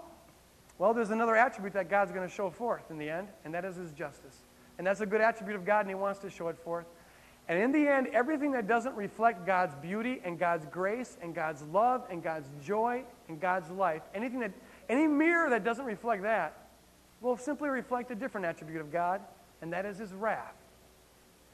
Well, 0.78 0.94
there's 0.94 1.10
another 1.10 1.36
attribute 1.36 1.74
that 1.74 1.90
God's 1.90 2.12
going 2.12 2.28
to 2.28 2.34
show 2.34 2.52
forth 2.52 2.92
in 2.92 3.00
the 3.00 3.10
end, 3.10 3.30
and 3.44 3.54
that 3.56 3.66
is 3.66 3.76
His 3.76 3.92
justice. 3.92 4.38
And 4.78 4.86
that's 4.86 5.02
a 5.02 5.08
good 5.08 5.22
attribute 5.22 5.56
of 5.56 5.66
God, 5.66 5.82
and 5.82 5.90
He 5.90 5.96
wants 5.96 6.20
to 6.20 6.30
show 6.30 6.48
it 6.50 6.58
forth. 6.60 6.86
And 7.48 7.60
in 7.60 7.72
the 7.72 7.88
end, 7.88 8.08
everything 8.14 8.52
that 8.52 8.68
doesn't 8.68 8.96
reflect 8.96 9.44
God's 9.44 9.74
beauty 9.78 10.22
and 10.24 10.38
God's 10.38 10.68
grace 10.68 11.18
and 11.20 11.34
God's 11.34 11.64
love 11.64 12.06
and 12.12 12.22
God's 12.22 12.48
joy 12.64 13.04
and 13.28 13.42
God's 13.42 13.72
life, 13.72 14.04
anything 14.14 14.40
that, 14.42 14.52
any 14.88 15.08
mirror 15.08 15.50
that 15.50 15.64
doesn't 15.64 15.86
reflect 15.86 16.22
that, 16.22 16.68
will 17.22 17.38
simply 17.38 17.70
reflect 17.70 18.12
a 18.12 18.16
different 18.16 18.46
attribute 18.46 18.82
of 18.82 18.92
God, 18.92 19.20
and 19.64 19.74
that 19.74 19.84
is 19.84 19.98
His 19.98 20.14
wrath. 20.14 20.54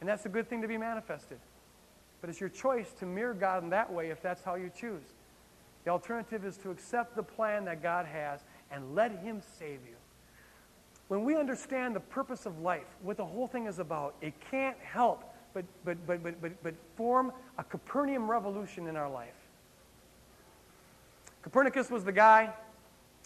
And 0.02 0.10
that's 0.10 0.26
a 0.26 0.30
good 0.30 0.50
thing 0.50 0.62
to 0.64 0.68
be 0.68 0.78
manifested. 0.78 1.40
But 2.26 2.32
it's 2.32 2.42
your 2.42 2.50
choice 2.50 2.92
to 2.94 3.06
mirror 3.06 3.36
God 3.36 3.62
in 3.62 3.70
that 3.70 3.94
way 3.94 4.10
if 4.10 4.20
that's 4.20 4.42
how 4.42 4.56
you 4.56 4.72
choose. 4.76 5.14
The 5.84 5.92
alternative 5.92 6.44
is 6.44 6.58
to 6.58 6.72
accept 6.72 7.16
the 7.16 7.22
plan 7.22 7.66
that 7.66 7.84
God 7.84 8.08
has 8.08 8.40
and 8.72 8.96
let 8.96 9.12
Him 9.20 9.44
save 9.60 9.82
you. 9.88 9.96
When 11.08 11.24
we 11.24 11.38
understand 11.38 11.96
the 11.96 12.00
purpose 12.00 12.48
of 12.48 12.62
life, 12.62 12.88
what 13.04 13.18
the 13.18 13.26
whole 13.26 13.46
thing 13.46 13.68
is 13.68 13.78
about, 13.78 14.16
it 14.22 14.34
can't 14.50 14.76
help 14.80 15.36
but, 15.54 15.66
but, 15.84 16.04
but, 16.08 16.24
but, 16.24 16.42
but, 16.42 16.64
but 16.64 16.74
form 16.96 17.32
a 17.60 17.64
Copernican 17.64 18.26
revolution 18.26 18.88
in 18.88 18.96
our 18.96 19.08
life. 19.08 19.38
Copernicus 21.44 21.92
was 21.92 22.04
the 22.04 22.12
guy, 22.12 22.52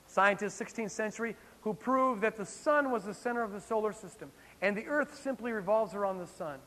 scientist, 0.08 0.62
16th 0.62 0.92
century, 0.92 1.38
who 1.62 1.74
proved 1.74 2.20
that 2.20 2.36
the 2.36 2.46
sun 2.46 2.92
was 2.92 3.06
the 3.06 3.14
center 3.14 3.44
of 3.44 3.54
the 3.54 3.62
solar 3.62 3.94
system 3.94 4.30
and 4.62 4.76
the 4.76 4.88
earth 4.88 5.18
simply 5.18 5.54
revolves 5.54 5.96
around 5.96 6.18
the 6.18 6.28
sun. 6.28 6.60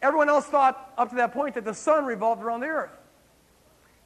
Everyone 0.00 0.28
else 0.28 0.46
thought 0.46 0.92
up 0.96 1.10
to 1.10 1.16
that 1.16 1.32
point 1.32 1.54
that 1.54 1.64
the 1.64 1.74
sun 1.74 2.04
revolved 2.04 2.42
around 2.42 2.60
the 2.60 2.66
earth. 2.66 2.96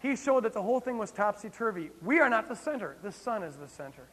He 0.00 0.16
showed 0.16 0.44
that 0.44 0.52
the 0.52 0.62
whole 0.62 0.80
thing 0.80 0.98
was 0.98 1.10
topsy 1.10 1.48
turvy. 1.48 1.90
We 2.02 2.20
are 2.20 2.28
not 2.28 2.48
the 2.48 2.56
center, 2.56 2.96
the 3.02 3.12
sun 3.12 3.42
is 3.42 3.56
the 3.56 3.68
center. 3.68 4.08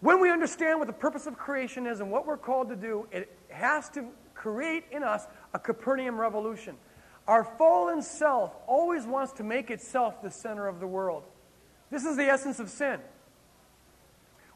When 0.00 0.20
we 0.20 0.30
understand 0.30 0.80
what 0.80 0.88
the 0.88 0.92
purpose 0.92 1.26
of 1.26 1.38
creation 1.38 1.86
is 1.86 2.00
and 2.00 2.10
what 2.10 2.26
we're 2.26 2.36
called 2.36 2.68
to 2.70 2.76
do, 2.76 3.06
it 3.12 3.30
has 3.50 3.88
to 3.90 4.08
create 4.34 4.84
in 4.90 5.04
us 5.04 5.26
a 5.54 5.60
Copernican 5.60 6.16
revolution. 6.16 6.76
Our 7.28 7.44
fallen 7.44 8.02
self 8.02 8.52
always 8.66 9.06
wants 9.06 9.32
to 9.34 9.44
make 9.44 9.70
itself 9.70 10.20
the 10.20 10.30
center 10.30 10.66
of 10.66 10.80
the 10.80 10.88
world. 10.88 11.22
This 11.90 12.04
is 12.04 12.16
the 12.16 12.24
essence 12.24 12.58
of 12.58 12.68
sin. 12.68 12.98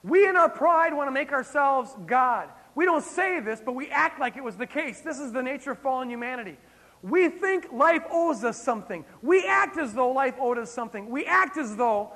We, 0.02 0.28
in 0.28 0.36
our 0.36 0.48
pride, 0.48 0.94
want 0.94 1.06
to 1.06 1.12
make 1.12 1.30
ourselves 1.30 1.94
God. 2.06 2.48
We 2.76 2.84
don't 2.84 3.02
say 3.02 3.40
this, 3.40 3.60
but 3.64 3.74
we 3.74 3.88
act 3.88 4.20
like 4.20 4.36
it 4.36 4.44
was 4.44 4.56
the 4.56 4.66
case. 4.66 5.00
This 5.00 5.18
is 5.18 5.32
the 5.32 5.42
nature 5.42 5.72
of 5.72 5.78
fallen 5.78 6.10
humanity. 6.10 6.58
We 7.02 7.30
think 7.30 7.72
life 7.72 8.02
owes 8.10 8.44
us 8.44 8.62
something. 8.62 9.04
We 9.22 9.46
act 9.46 9.78
as 9.78 9.94
though 9.94 10.12
life 10.12 10.34
owed 10.38 10.58
us 10.58 10.70
something. 10.70 11.08
We 11.08 11.24
act 11.24 11.56
as 11.56 11.74
though 11.74 12.12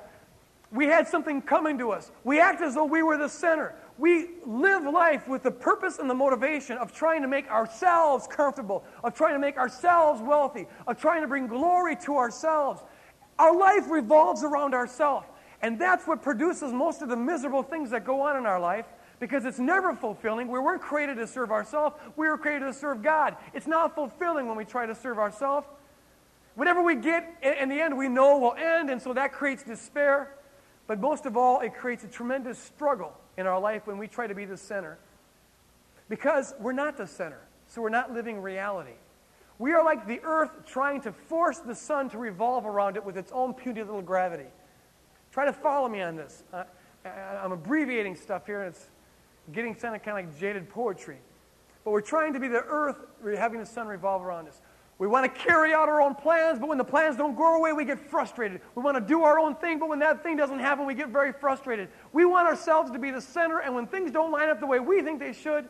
we 0.71 0.85
had 0.85 1.07
something 1.07 1.41
coming 1.41 1.79
to 1.79 1.91
us. 1.91 2.11
We 2.23 2.39
act 2.39 2.61
as 2.61 2.75
though 2.75 2.85
we 2.85 3.01
were 3.01 3.17
the 3.17 3.27
center. 3.27 3.73
We 3.97 4.29
live 4.45 4.83
life 4.83 5.27
with 5.27 5.41
the 5.41 5.51
purpose 5.51 5.97
and 5.97 6.07
the 6.07 6.13
motivation 6.13 6.77
of 6.77 6.93
trying 6.93 7.23
to 7.23 7.27
make 7.27 7.49
ourselves 7.49 8.27
comfortable, 8.27 8.83
of 9.03 9.15
trying 9.15 9.33
to 9.33 9.39
make 9.39 9.57
ourselves 9.57 10.21
wealthy, 10.21 10.67
of 10.85 10.99
trying 10.99 11.21
to 11.21 11.27
bring 11.27 11.47
glory 11.47 11.95
to 12.03 12.17
ourselves. 12.17 12.83
Our 13.39 13.57
life 13.57 13.89
revolves 13.89 14.43
around 14.43 14.75
ourselves. 14.75 15.25
And 15.63 15.79
that's 15.81 16.05
what 16.05 16.21
produces 16.21 16.71
most 16.71 17.01
of 17.01 17.09
the 17.09 17.17
miserable 17.17 17.63
things 17.63 17.89
that 17.89 18.05
go 18.05 18.21
on 18.21 18.37
in 18.37 18.45
our 18.45 18.59
life 18.59 18.85
because 19.21 19.45
it's 19.45 19.59
never 19.59 19.93
fulfilling. 19.93 20.49
We 20.49 20.59
weren't 20.59 20.81
created 20.81 21.15
to 21.17 21.27
serve 21.27 21.51
ourselves, 21.51 21.95
we 22.17 22.27
were 22.27 22.37
created 22.37 22.65
to 22.65 22.73
serve 22.73 23.01
God. 23.01 23.37
It's 23.53 23.67
not 23.67 23.95
fulfilling 23.95 24.47
when 24.47 24.57
we 24.57 24.65
try 24.65 24.85
to 24.85 24.95
serve 24.95 25.19
ourselves. 25.19 25.67
Whatever 26.55 26.81
we 26.81 26.95
get 26.95 27.37
in 27.41 27.69
the 27.69 27.79
end, 27.79 27.97
we 27.97 28.09
know 28.09 28.37
will 28.39 28.55
end, 28.55 28.89
and 28.89 29.01
so 29.01 29.13
that 29.13 29.31
creates 29.31 29.63
despair. 29.63 30.35
But 30.87 30.99
most 30.99 31.25
of 31.25 31.37
all, 31.37 31.61
it 31.61 31.73
creates 31.75 32.03
a 32.03 32.07
tremendous 32.07 32.59
struggle 32.59 33.13
in 33.37 33.47
our 33.47 33.59
life 33.59 33.87
when 33.87 33.97
we 33.97 34.07
try 34.07 34.27
to 34.27 34.35
be 34.35 34.43
the 34.43 34.57
center. 34.57 34.97
Because 36.09 36.53
we're 36.59 36.73
not 36.73 36.97
the 36.97 37.07
center, 37.07 37.39
so 37.67 37.81
we're 37.81 37.89
not 37.89 38.11
living 38.11 38.41
reality. 38.41 38.95
We 39.59 39.71
are 39.73 39.85
like 39.85 40.07
the 40.07 40.19
earth 40.23 40.65
trying 40.65 40.99
to 41.01 41.13
force 41.13 41.59
the 41.59 41.75
sun 41.75 42.09
to 42.09 42.17
revolve 42.17 42.65
around 42.65 42.97
it 42.97 43.05
with 43.05 43.15
its 43.15 43.31
own 43.31 43.53
puny 43.53 43.81
little 43.83 44.01
gravity. 44.01 44.49
Try 45.31 45.45
to 45.45 45.53
follow 45.53 45.87
me 45.87 46.01
on 46.01 46.15
this. 46.15 46.43
Uh, 46.51 46.63
I'm 47.05 47.51
abbreviating 47.51 48.15
stuff 48.15 48.45
here, 48.45 48.63
and 48.63 48.75
it's 48.75 48.89
getting 49.51 49.71
of, 49.71 49.81
kind 49.81 50.07
of 50.07 50.13
like 50.13 50.39
jaded 50.39 50.69
poetry. 50.69 51.17
But 51.83 51.91
we're 51.91 52.01
trying 52.01 52.33
to 52.33 52.39
be 52.39 52.47
the 52.47 52.63
earth 52.63 52.97
we're 53.23 53.37
having 53.37 53.59
the 53.59 53.65
sun 53.65 53.87
revolve 53.87 54.23
around 54.23 54.47
us. 54.47 54.61
We 54.97 55.07
want 55.07 55.33
to 55.33 55.41
carry 55.41 55.73
out 55.73 55.89
our 55.89 55.99
own 55.99 56.13
plans, 56.13 56.59
but 56.59 56.69
when 56.69 56.77
the 56.77 56.83
plans 56.83 57.17
don't 57.17 57.35
go 57.35 57.43
our 57.43 57.59
way, 57.59 57.73
we 57.73 57.85
get 57.85 57.99
frustrated. 57.99 58.61
We 58.75 58.83
want 58.83 58.97
to 58.97 59.01
do 59.01 59.23
our 59.23 59.39
own 59.39 59.55
thing, 59.55 59.79
but 59.79 59.89
when 59.89 59.97
that 59.99 60.21
thing 60.21 60.37
doesn't 60.37 60.59
happen, 60.59 60.85
we 60.85 60.93
get 60.93 61.09
very 61.09 61.33
frustrated. 61.33 61.89
We 62.13 62.23
want 62.25 62.47
ourselves 62.47 62.91
to 62.91 62.99
be 62.99 63.09
the 63.09 63.21
center, 63.21 63.59
and 63.59 63.73
when 63.73 63.87
things 63.87 64.11
don't 64.11 64.31
line 64.31 64.49
up 64.49 64.59
the 64.59 64.67
way 64.67 64.79
we 64.79 65.01
think 65.01 65.19
they 65.19 65.33
should, 65.33 65.67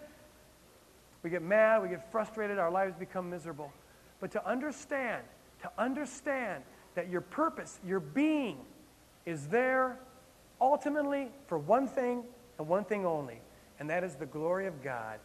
we 1.24 1.30
get 1.30 1.44
mad, 1.44 1.82
we 1.82 1.88
get 1.88 2.12
frustrated, 2.12 2.58
our 2.58 2.72
lives 2.72 2.94
become 2.98 3.30
miserable. 3.30 3.72
But 4.20 4.32
to 4.32 4.46
understand, 4.46 5.24
to 5.62 5.72
understand 5.78 6.64
that 6.96 7.10
your 7.10 7.22
purpose, 7.22 7.80
your 7.86 8.02
being, 8.02 8.58
is 9.26 9.48
there 9.48 9.98
ultimately 10.60 11.30
for 11.48 11.58
one 11.58 11.88
thing 11.88 12.24
and 12.58 12.68
one 12.68 12.84
thing 12.84 13.06
only, 13.06 13.40
and 13.82 13.90
that 13.90 14.04
is 14.04 14.14
the 14.14 14.28
glory 14.28 14.68
of 14.68 14.84
God, 14.84 15.18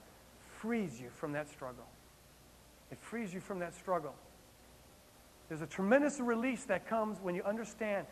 frees 0.60 0.98
you 0.98 1.10
from 1.10 1.32
that 1.32 1.46
struggle. 1.50 1.84
It 2.90 2.96
frees 2.98 3.34
you 3.34 3.38
from 3.38 3.58
that 3.58 3.74
struggle. 3.74 4.14
There's 5.50 5.60
a 5.60 5.66
tremendous 5.66 6.20
release 6.20 6.64
that 6.64 6.88
comes 6.88 7.18
when 7.20 7.34
you 7.34 7.42
understand. 7.42 8.06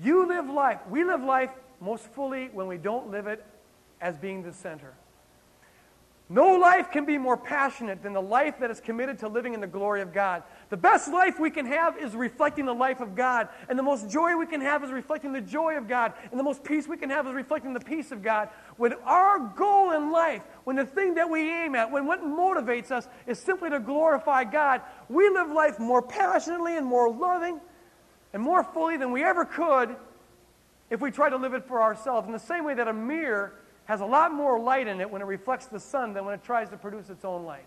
You 0.00 0.24
live 0.28 0.48
life. 0.48 0.78
We 0.88 1.02
live 1.02 1.20
life 1.20 1.50
most 1.80 2.04
fully 2.12 2.46
when 2.52 2.68
we 2.68 2.76
don't 2.78 3.10
live 3.10 3.26
it 3.26 3.44
as 4.00 4.16
being 4.16 4.44
the 4.44 4.52
center. 4.52 4.94
No 6.30 6.56
life 6.56 6.90
can 6.90 7.06
be 7.06 7.16
more 7.16 7.38
passionate 7.38 8.02
than 8.02 8.12
the 8.12 8.20
life 8.20 8.58
that 8.60 8.70
is 8.70 8.80
committed 8.80 9.18
to 9.20 9.28
living 9.28 9.54
in 9.54 9.62
the 9.62 9.66
glory 9.66 10.02
of 10.02 10.12
God. 10.12 10.42
The 10.68 10.76
best 10.76 11.08
life 11.08 11.40
we 11.40 11.50
can 11.50 11.64
have 11.64 11.96
is 11.96 12.14
reflecting 12.14 12.66
the 12.66 12.74
life 12.74 13.00
of 13.00 13.14
God. 13.14 13.48
And 13.70 13.78
the 13.78 13.82
most 13.82 14.10
joy 14.10 14.36
we 14.36 14.44
can 14.44 14.60
have 14.60 14.84
is 14.84 14.90
reflecting 14.90 15.32
the 15.32 15.40
joy 15.40 15.78
of 15.78 15.88
God. 15.88 16.12
And 16.30 16.38
the 16.38 16.44
most 16.44 16.62
peace 16.62 16.86
we 16.86 16.98
can 16.98 17.08
have 17.08 17.26
is 17.26 17.32
reflecting 17.32 17.72
the 17.72 17.80
peace 17.80 18.12
of 18.12 18.22
God. 18.22 18.50
When 18.76 18.92
our 19.04 19.38
goal 19.38 19.92
in 19.92 20.12
life, 20.12 20.42
when 20.64 20.76
the 20.76 20.84
thing 20.84 21.14
that 21.14 21.30
we 21.30 21.50
aim 21.50 21.74
at, 21.74 21.90
when 21.90 22.04
what 22.04 22.22
motivates 22.22 22.90
us 22.90 23.08
is 23.26 23.38
simply 23.38 23.70
to 23.70 23.80
glorify 23.80 24.44
God, 24.44 24.82
we 25.08 25.30
live 25.30 25.48
life 25.48 25.78
more 25.78 26.02
passionately 26.02 26.76
and 26.76 26.84
more 26.84 27.10
loving 27.10 27.58
and 28.34 28.42
more 28.42 28.62
fully 28.62 28.98
than 28.98 29.12
we 29.12 29.24
ever 29.24 29.46
could 29.46 29.96
if 30.90 31.00
we 31.00 31.10
try 31.10 31.30
to 31.30 31.36
live 31.38 31.54
it 31.54 31.64
for 31.66 31.80
ourselves. 31.80 32.26
In 32.26 32.34
the 32.34 32.38
same 32.38 32.64
way 32.64 32.74
that 32.74 32.86
a 32.86 32.92
mirror 32.92 33.54
has 33.88 34.02
a 34.02 34.06
lot 34.06 34.32
more 34.32 34.60
light 34.60 34.86
in 34.86 35.00
it 35.00 35.10
when 35.10 35.22
it 35.22 35.24
reflects 35.24 35.66
the 35.66 35.80
sun 35.80 36.12
than 36.12 36.26
when 36.26 36.34
it 36.34 36.44
tries 36.44 36.68
to 36.68 36.76
produce 36.76 37.08
its 37.08 37.24
own 37.24 37.44
light. 37.44 37.66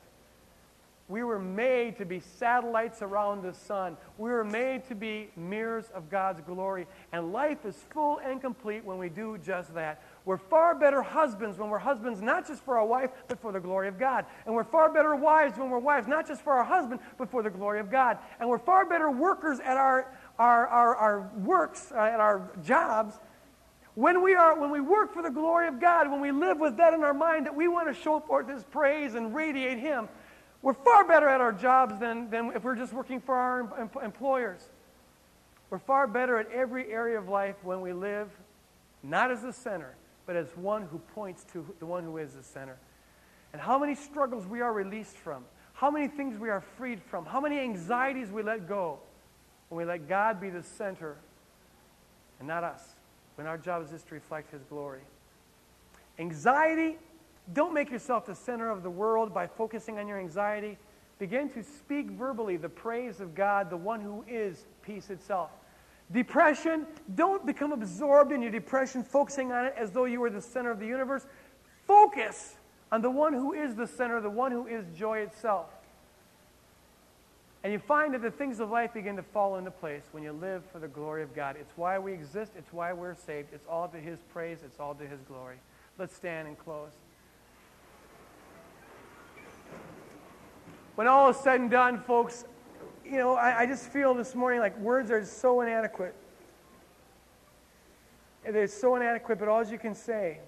We 1.07 1.23
were 1.23 1.39
made 1.39 1.97
to 1.97 2.05
be 2.05 2.21
satellites 2.21 3.01
around 3.01 3.41
the 3.41 3.53
sun. 3.53 3.97
We 4.17 4.29
were 4.29 4.45
made 4.45 4.87
to 4.87 4.95
be 4.95 5.29
mirrors 5.35 5.89
of 5.93 6.09
God's 6.09 6.39
glory. 6.41 6.87
And 7.11 7.33
life 7.33 7.65
is 7.65 7.75
full 7.89 8.19
and 8.19 8.39
complete 8.39 8.85
when 8.85 8.97
we 8.97 9.09
do 9.09 9.37
just 9.39 9.73
that. 9.73 10.03
We're 10.23 10.37
far 10.37 10.73
better 10.75 11.01
husbands 11.01 11.57
when 11.57 11.69
we're 11.69 11.79
husbands, 11.79 12.21
not 12.21 12.47
just 12.47 12.63
for 12.63 12.77
our 12.77 12.85
wife, 12.85 13.09
but 13.27 13.41
for 13.41 13.51
the 13.51 13.59
glory 13.59 13.87
of 13.87 13.99
God. 13.99 14.25
And 14.45 14.53
we're 14.53 14.63
far 14.63 14.93
better 14.93 15.15
wives 15.15 15.57
when 15.57 15.69
we're 15.69 15.79
wives, 15.79 16.07
not 16.07 16.27
just 16.27 16.43
for 16.43 16.53
our 16.53 16.63
husband, 16.63 17.01
but 17.17 17.29
for 17.29 17.43
the 17.43 17.49
glory 17.49 17.79
of 17.81 17.91
God. 17.91 18.19
And 18.39 18.47
we're 18.47 18.59
far 18.59 18.85
better 18.85 19.09
workers 19.09 19.59
at 19.59 19.75
our, 19.75 20.15
our, 20.39 20.67
our, 20.67 20.95
our 20.95 21.31
works, 21.39 21.91
uh, 21.91 21.99
at 21.99 22.19
our 22.21 22.51
jobs, 22.63 23.19
when 23.95 24.23
we, 24.23 24.35
are, 24.35 24.59
when 24.59 24.69
we 24.69 24.79
work 24.79 25.13
for 25.13 25.21
the 25.21 25.29
glory 25.29 25.67
of 25.67 25.79
God, 25.79 26.09
when 26.09 26.21
we 26.21 26.31
live 26.31 26.59
with 26.59 26.77
that 26.77 26.93
in 26.93 27.03
our 27.03 27.13
mind 27.13 27.45
that 27.45 27.55
we 27.55 27.67
want 27.67 27.93
to 27.93 28.01
show 28.01 28.19
forth 28.19 28.47
His 28.47 28.63
praise 28.63 29.15
and 29.15 29.35
radiate 29.35 29.79
Him, 29.79 30.07
we're 30.61 30.73
far 30.73 31.05
better 31.05 31.27
at 31.27 31.41
our 31.41 31.51
jobs 31.51 31.99
than, 31.99 32.29
than 32.29 32.51
if 32.55 32.63
we're 32.63 32.75
just 32.75 32.93
working 32.93 33.19
for 33.19 33.35
our 33.35 33.79
em- 33.79 33.89
employers. 34.03 34.61
We're 35.69 35.79
far 35.79 36.07
better 36.07 36.37
at 36.37 36.51
every 36.51 36.91
area 36.91 37.17
of 37.17 37.27
life 37.27 37.55
when 37.63 37.81
we 37.81 37.93
live 37.93 38.29
not 39.03 39.31
as 39.31 39.41
the 39.41 39.51
center, 39.51 39.95
but 40.25 40.35
as 40.35 40.47
one 40.55 40.83
who 40.83 40.99
points 41.15 41.43
to 41.53 41.65
the 41.79 41.85
one 41.85 42.03
who 42.03 42.17
is 42.17 42.33
the 42.33 42.43
center. 42.43 42.77
And 43.51 43.61
how 43.61 43.79
many 43.79 43.95
struggles 43.95 44.45
we 44.45 44.61
are 44.61 44.71
released 44.71 45.17
from, 45.17 45.43
how 45.73 45.89
many 45.89 46.07
things 46.07 46.39
we 46.39 46.49
are 46.49 46.61
freed 46.61 47.01
from, 47.01 47.25
how 47.25 47.41
many 47.41 47.59
anxieties 47.59 48.29
we 48.29 48.43
let 48.43 48.67
go 48.67 48.99
when 49.69 49.77
we 49.79 49.85
let 49.85 50.07
God 50.07 50.39
be 50.39 50.49
the 50.49 50.63
center 50.63 51.17
and 52.39 52.47
not 52.47 52.63
us 52.63 52.83
when 53.35 53.47
our 53.47 53.57
job 53.57 53.83
is 53.83 53.89
just 53.91 54.07
to 54.09 54.13
reflect 54.13 54.51
His 54.51 54.63
glory. 54.63 55.01
Anxiety, 56.19 56.97
don't 57.53 57.73
make 57.73 57.89
yourself 57.89 58.25
the 58.25 58.35
center 58.35 58.69
of 58.69 58.83
the 58.83 58.89
world 58.89 59.33
by 59.33 59.47
focusing 59.47 59.97
on 59.97 60.07
your 60.07 60.19
anxiety. 60.19 60.77
Begin 61.19 61.49
to 61.49 61.63
speak 61.63 62.09
verbally 62.11 62.57
the 62.57 62.69
praise 62.69 63.19
of 63.19 63.35
God, 63.35 63.69
the 63.69 63.77
one 63.77 64.01
who 64.01 64.23
is 64.27 64.65
peace 64.81 65.09
itself. 65.09 65.51
Depression, 66.11 66.85
don't 67.15 67.45
become 67.45 67.71
absorbed 67.71 68.31
in 68.31 68.41
your 68.41 68.51
depression, 68.51 69.03
focusing 69.03 69.51
on 69.51 69.65
it 69.65 69.73
as 69.77 69.91
though 69.91 70.05
you 70.05 70.19
were 70.19 70.29
the 70.29 70.41
center 70.41 70.71
of 70.71 70.79
the 70.79 70.85
universe. 70.85 71.25
Focus 71.87 72.55
on 72.91 73.01
the 73.01 73.09
one 73.09 73.33
who 73.33 73.53
is 73.53 73.75
the 73.75 73.87
center, 73.87 74.19
the 74.19 74.29
one 74.29 74.51
who 74.51 74.67
is 74.67 74.85
joy 74.95 75.19
itself. 75.19 75.67
And 77.63 77.71
you 77.71 77.79
find 77.79 78.13
that 78.13 78.23
the 78.23 78.31
things 78.31 78.59
of 78.59 78.71
life 78.71 78.93
begin 78.93 79.15
to 79.17 79.23
fall 79.23 79.57
into 79.57 79.69
place 79.69 80.03
when 80.11 80.23
you 80.23 80.31
live 80.31 80.63
for 80.71 80.79
the 80.79 80.87
glory 80.87 81.21
of 81.21 81.35
God. 81.35 81.55
It's 81.59 81.71
why 81.75 81.99
we 81.99 82.11
exist, 82.11 82.53
it's 82.57 82.73
why 82.73 82.91
we're 82.91 83.13
saved. 83.13 83.49
It's 83.53 83.67
all 83.69 83.87
to 83.89 83.97
His 83.97 84.19
praise, 84.33 84.59
it's 84.65 84.79
all 84.79 84.95
to 84.95 85.05
His 85.05 85.21
glory. 85.21 85.57
Let's 85.99 86.15
stand 86.15 86.47
and 86.47 86.57
close. 86.57 86.91
When 90.95 91.07
all 91.07 91.29
is 91.29 91.37
said 91.37 91.59
and 91.59 91.69
done, 91.69 91.99
folks, 92.01 92.45
you 93.05 93.17
know, 93.17 93.35
I, 93.35 93.59
I 93.61 93.65
just 93.65 93.89
feel 93.89 94.13
this 94.13 94.33
morning 94.35 94.59
like 94.59 94.77
words 94.79 95.11
are 95.11 95.23
so 95.23 95.61
inadequate. 95.61 96.15
They're 98.43 98.67
so 98.67 98.95
inadequate, 98.95 99.37
but 99.37 99.47
all 99.47 99.63
you 99.63 99.77
can 99.77 99.93
say 99.93 100.39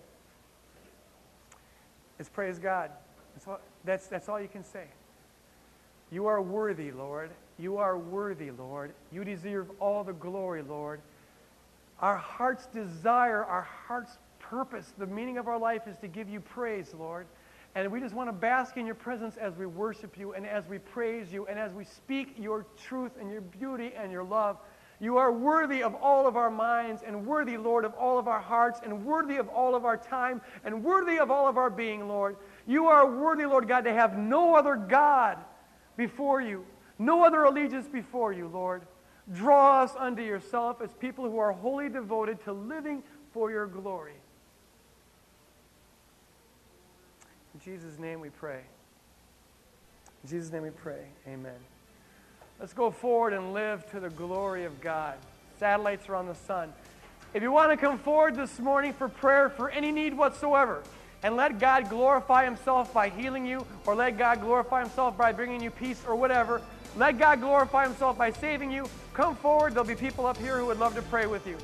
is 2.18 2.28
praise 2.28 2.58
God. 2.58 2.90
That's 3.36 3.48
all, 3.48 3.60
that's, 3.86 4.08
that's 4.08 4.30
all 4.30 4.42
you 4.42 4.48
can 4.48 4.64
say. 4.64 4.86
You 6.14 6.28
are 6.28 6.44
worthy, 6.44 6.92
Lord. 6.92 7.32
You 7.58 7.78
are 7.78 7.98
worthy, 7.98 8.52
Lord. 8.52 8.94
You 9.12 9.24
deserve 9.24 9.72
all 9.80 10.04
the 10.04 10.14
glory, 10.14 10.62
Lord. 10.62 11.02
Our 12.02 12.18
heart's 12.18 12.68
desire, 12.68 13.44
our 13.44 13.64
heart's 13.64 14.20
purpose, 14.38 14.94
the 15.00 15.08
meaning 15.08 15.40
of 15.40 15.48
our 15.48 15.58
life 15.58 15.88
is 15.88 15.98
to 16.02 16.08
give 16.08 16.30
you 16.30 16.40
praise, 16.40 16.94
Lord. 16.94 17.26
And 17.74 17.92
we 17.92 18.00
just 18.00 18.14
want 18.14 18.28
to 18.30 18.34
bask 18.34 18.78
in 18.78 18.86
your 18.86 18.94
presence 18.94 19.38
as 19.38 19.56
we 19.56 19.66
worship 19.66 20.16
you 20.16 20.34
and 20.34 20.46
as 20.46 20.68
we 20.68 20.78
praise 20.78 21.34
you 21.34 21.48
and 21.48 21.58
as 21.58 21.74
we 21.74 21.84
speak 21.84 22.36
your 22.38 22.68
truth 22.78 23.14
and 23.20 23.32
your 23.32 23.42
beauty 23.42 23.94
and 23.98 24.12
your 24.12 24.24
love. 24.24 24.58
You 25.00 25.18
are 25.18 25.32
worthy 25.32 25.82
of 25.82 25.96
all 25.96 26.28
of 26.28 26.38
our 26.38 26.52
minds 26.52 27.02
and 27.04 27.26
worthy, 27.26 27.58
Lord, 27.58 27.86
of 27.86 27.96
all 27.96 28.20
of 28.20 28.28
our 28.28 28.40
hearts 28.40 28.82
and 28.84 29.04
worthy 29.04 29.38
of 29.38 29.50
all 29.50 29.74
of 29.74 29.84
our 29.84 29.98
time 29.98 30.42
and 30.64 30.84
worthy 30.84 31.18
of 31.18 31.32
all 31.32 31.48
of 31.48 31.58
our 31.58 31.72
being, 31.72 32.08
Lord. 32.08 32.36
You 32.68 32.86
are 32.86 33.10
worthy, 33.10 33.48
Lord 33.48 33.68
God, 33.68 33.86
to 33.86 33.94
have 33.94 34.16
no 34.16 34.54
other 34.54 34.76
God 34.76 35.40
before 35.98 36.42
you, 36.42 36.66
no 37.00 37.24
other 37.24 37.44
allegiance 37.44 37.88
before 37.88 38.34
you, 38.34 38.48
Lord. 38.48 38.84
Draw 39.34 39.84
us 39.84 39.94
unto 39.98 40.22
yourself 40.22 40.82
as 40.82 40.92
people 40.94 41.30
who 41.30 41.38
are 41.38 41.52
wholly 41.52 41.90
devoted 41.90 42.44
to 42.44 42.54
living 42.54 43.04
for 43.32 43.52
your 43.52 43.66
glory. 43.68 44.16
In 47.54 47.60
Jesus' 47.60 47.98
name 48.00 48.20
we 48.20 48.30
pray. 48.30 48.62
In 50.24 50.30
Jesus' 50.30 50.52
name 50.52 50.64
we 50.64 50.72
pray. 50.72 51.06
Amen. 51.28 51.56
Let's 52.60 52.74
go 52.74 52.92
forward 52.92 53.34
and 53.34 53.54
live 53.54 53.90
to 53.92 54.00
the 54.00 54.10
glory 54.10 54.66
of 54.66 54.80
God. 54.82 55.16
Satellites 55.60 56.10
are 56.10 56.16
on 56.16 56.28
the 56.28 56.36
sun. 56.36 56.74
If 57.34 57.42
you 57.42 57.52
want 57.52 57.72
to 57.72 57.78
come 57.78 57.98
forward 57.98 58.36
this 58.36 58.60
morning 58.60 58.94
for 58.94 59.10
prayer 59.10 59.50
for 59.50 59.70
any 59.70 59.92
need 59.92 60.16
whatsoever, 60.16 60.84
and 61.24 61.36
let 61.36 61.60
God 61.60 61.90
glorify 61.90 62.44
Himself 62.46 62.94
by 62.94 63.10
healing 63.10 63.46
you, 63.46 63.66
or 63.86 63.96
let 63.96 64.18
God 64.18 64.42
glorify 64.42 64.82
Himself 64.82 65.18
by 65.18 65.32
bringing 65.32 65.62
you 65.62 65.72
peace, 65.72 66.02
or 66.08 66.16
whatever, 66.16 66.62
let 66.98 67.18
God 67.18 67.40
glorify 67.40 67.86
Himself 67.86 68.18
by 68.18 68.32
saving 68.32 68.72
you, 68.72 68.88
come 69.14 69.36
forward. 69.36 69.74
There'll 69.74 69.88
be 69.88 69.96
people 69.96 70.26
up 70.26 70.38
here 70.38 70.58
who 70.58 70.68
would 70.68 70.80
love 70.80 70.96
to 70.96 71.02
pray 71.04 71.26
with 71.26 71.48
you. 71.48 71.58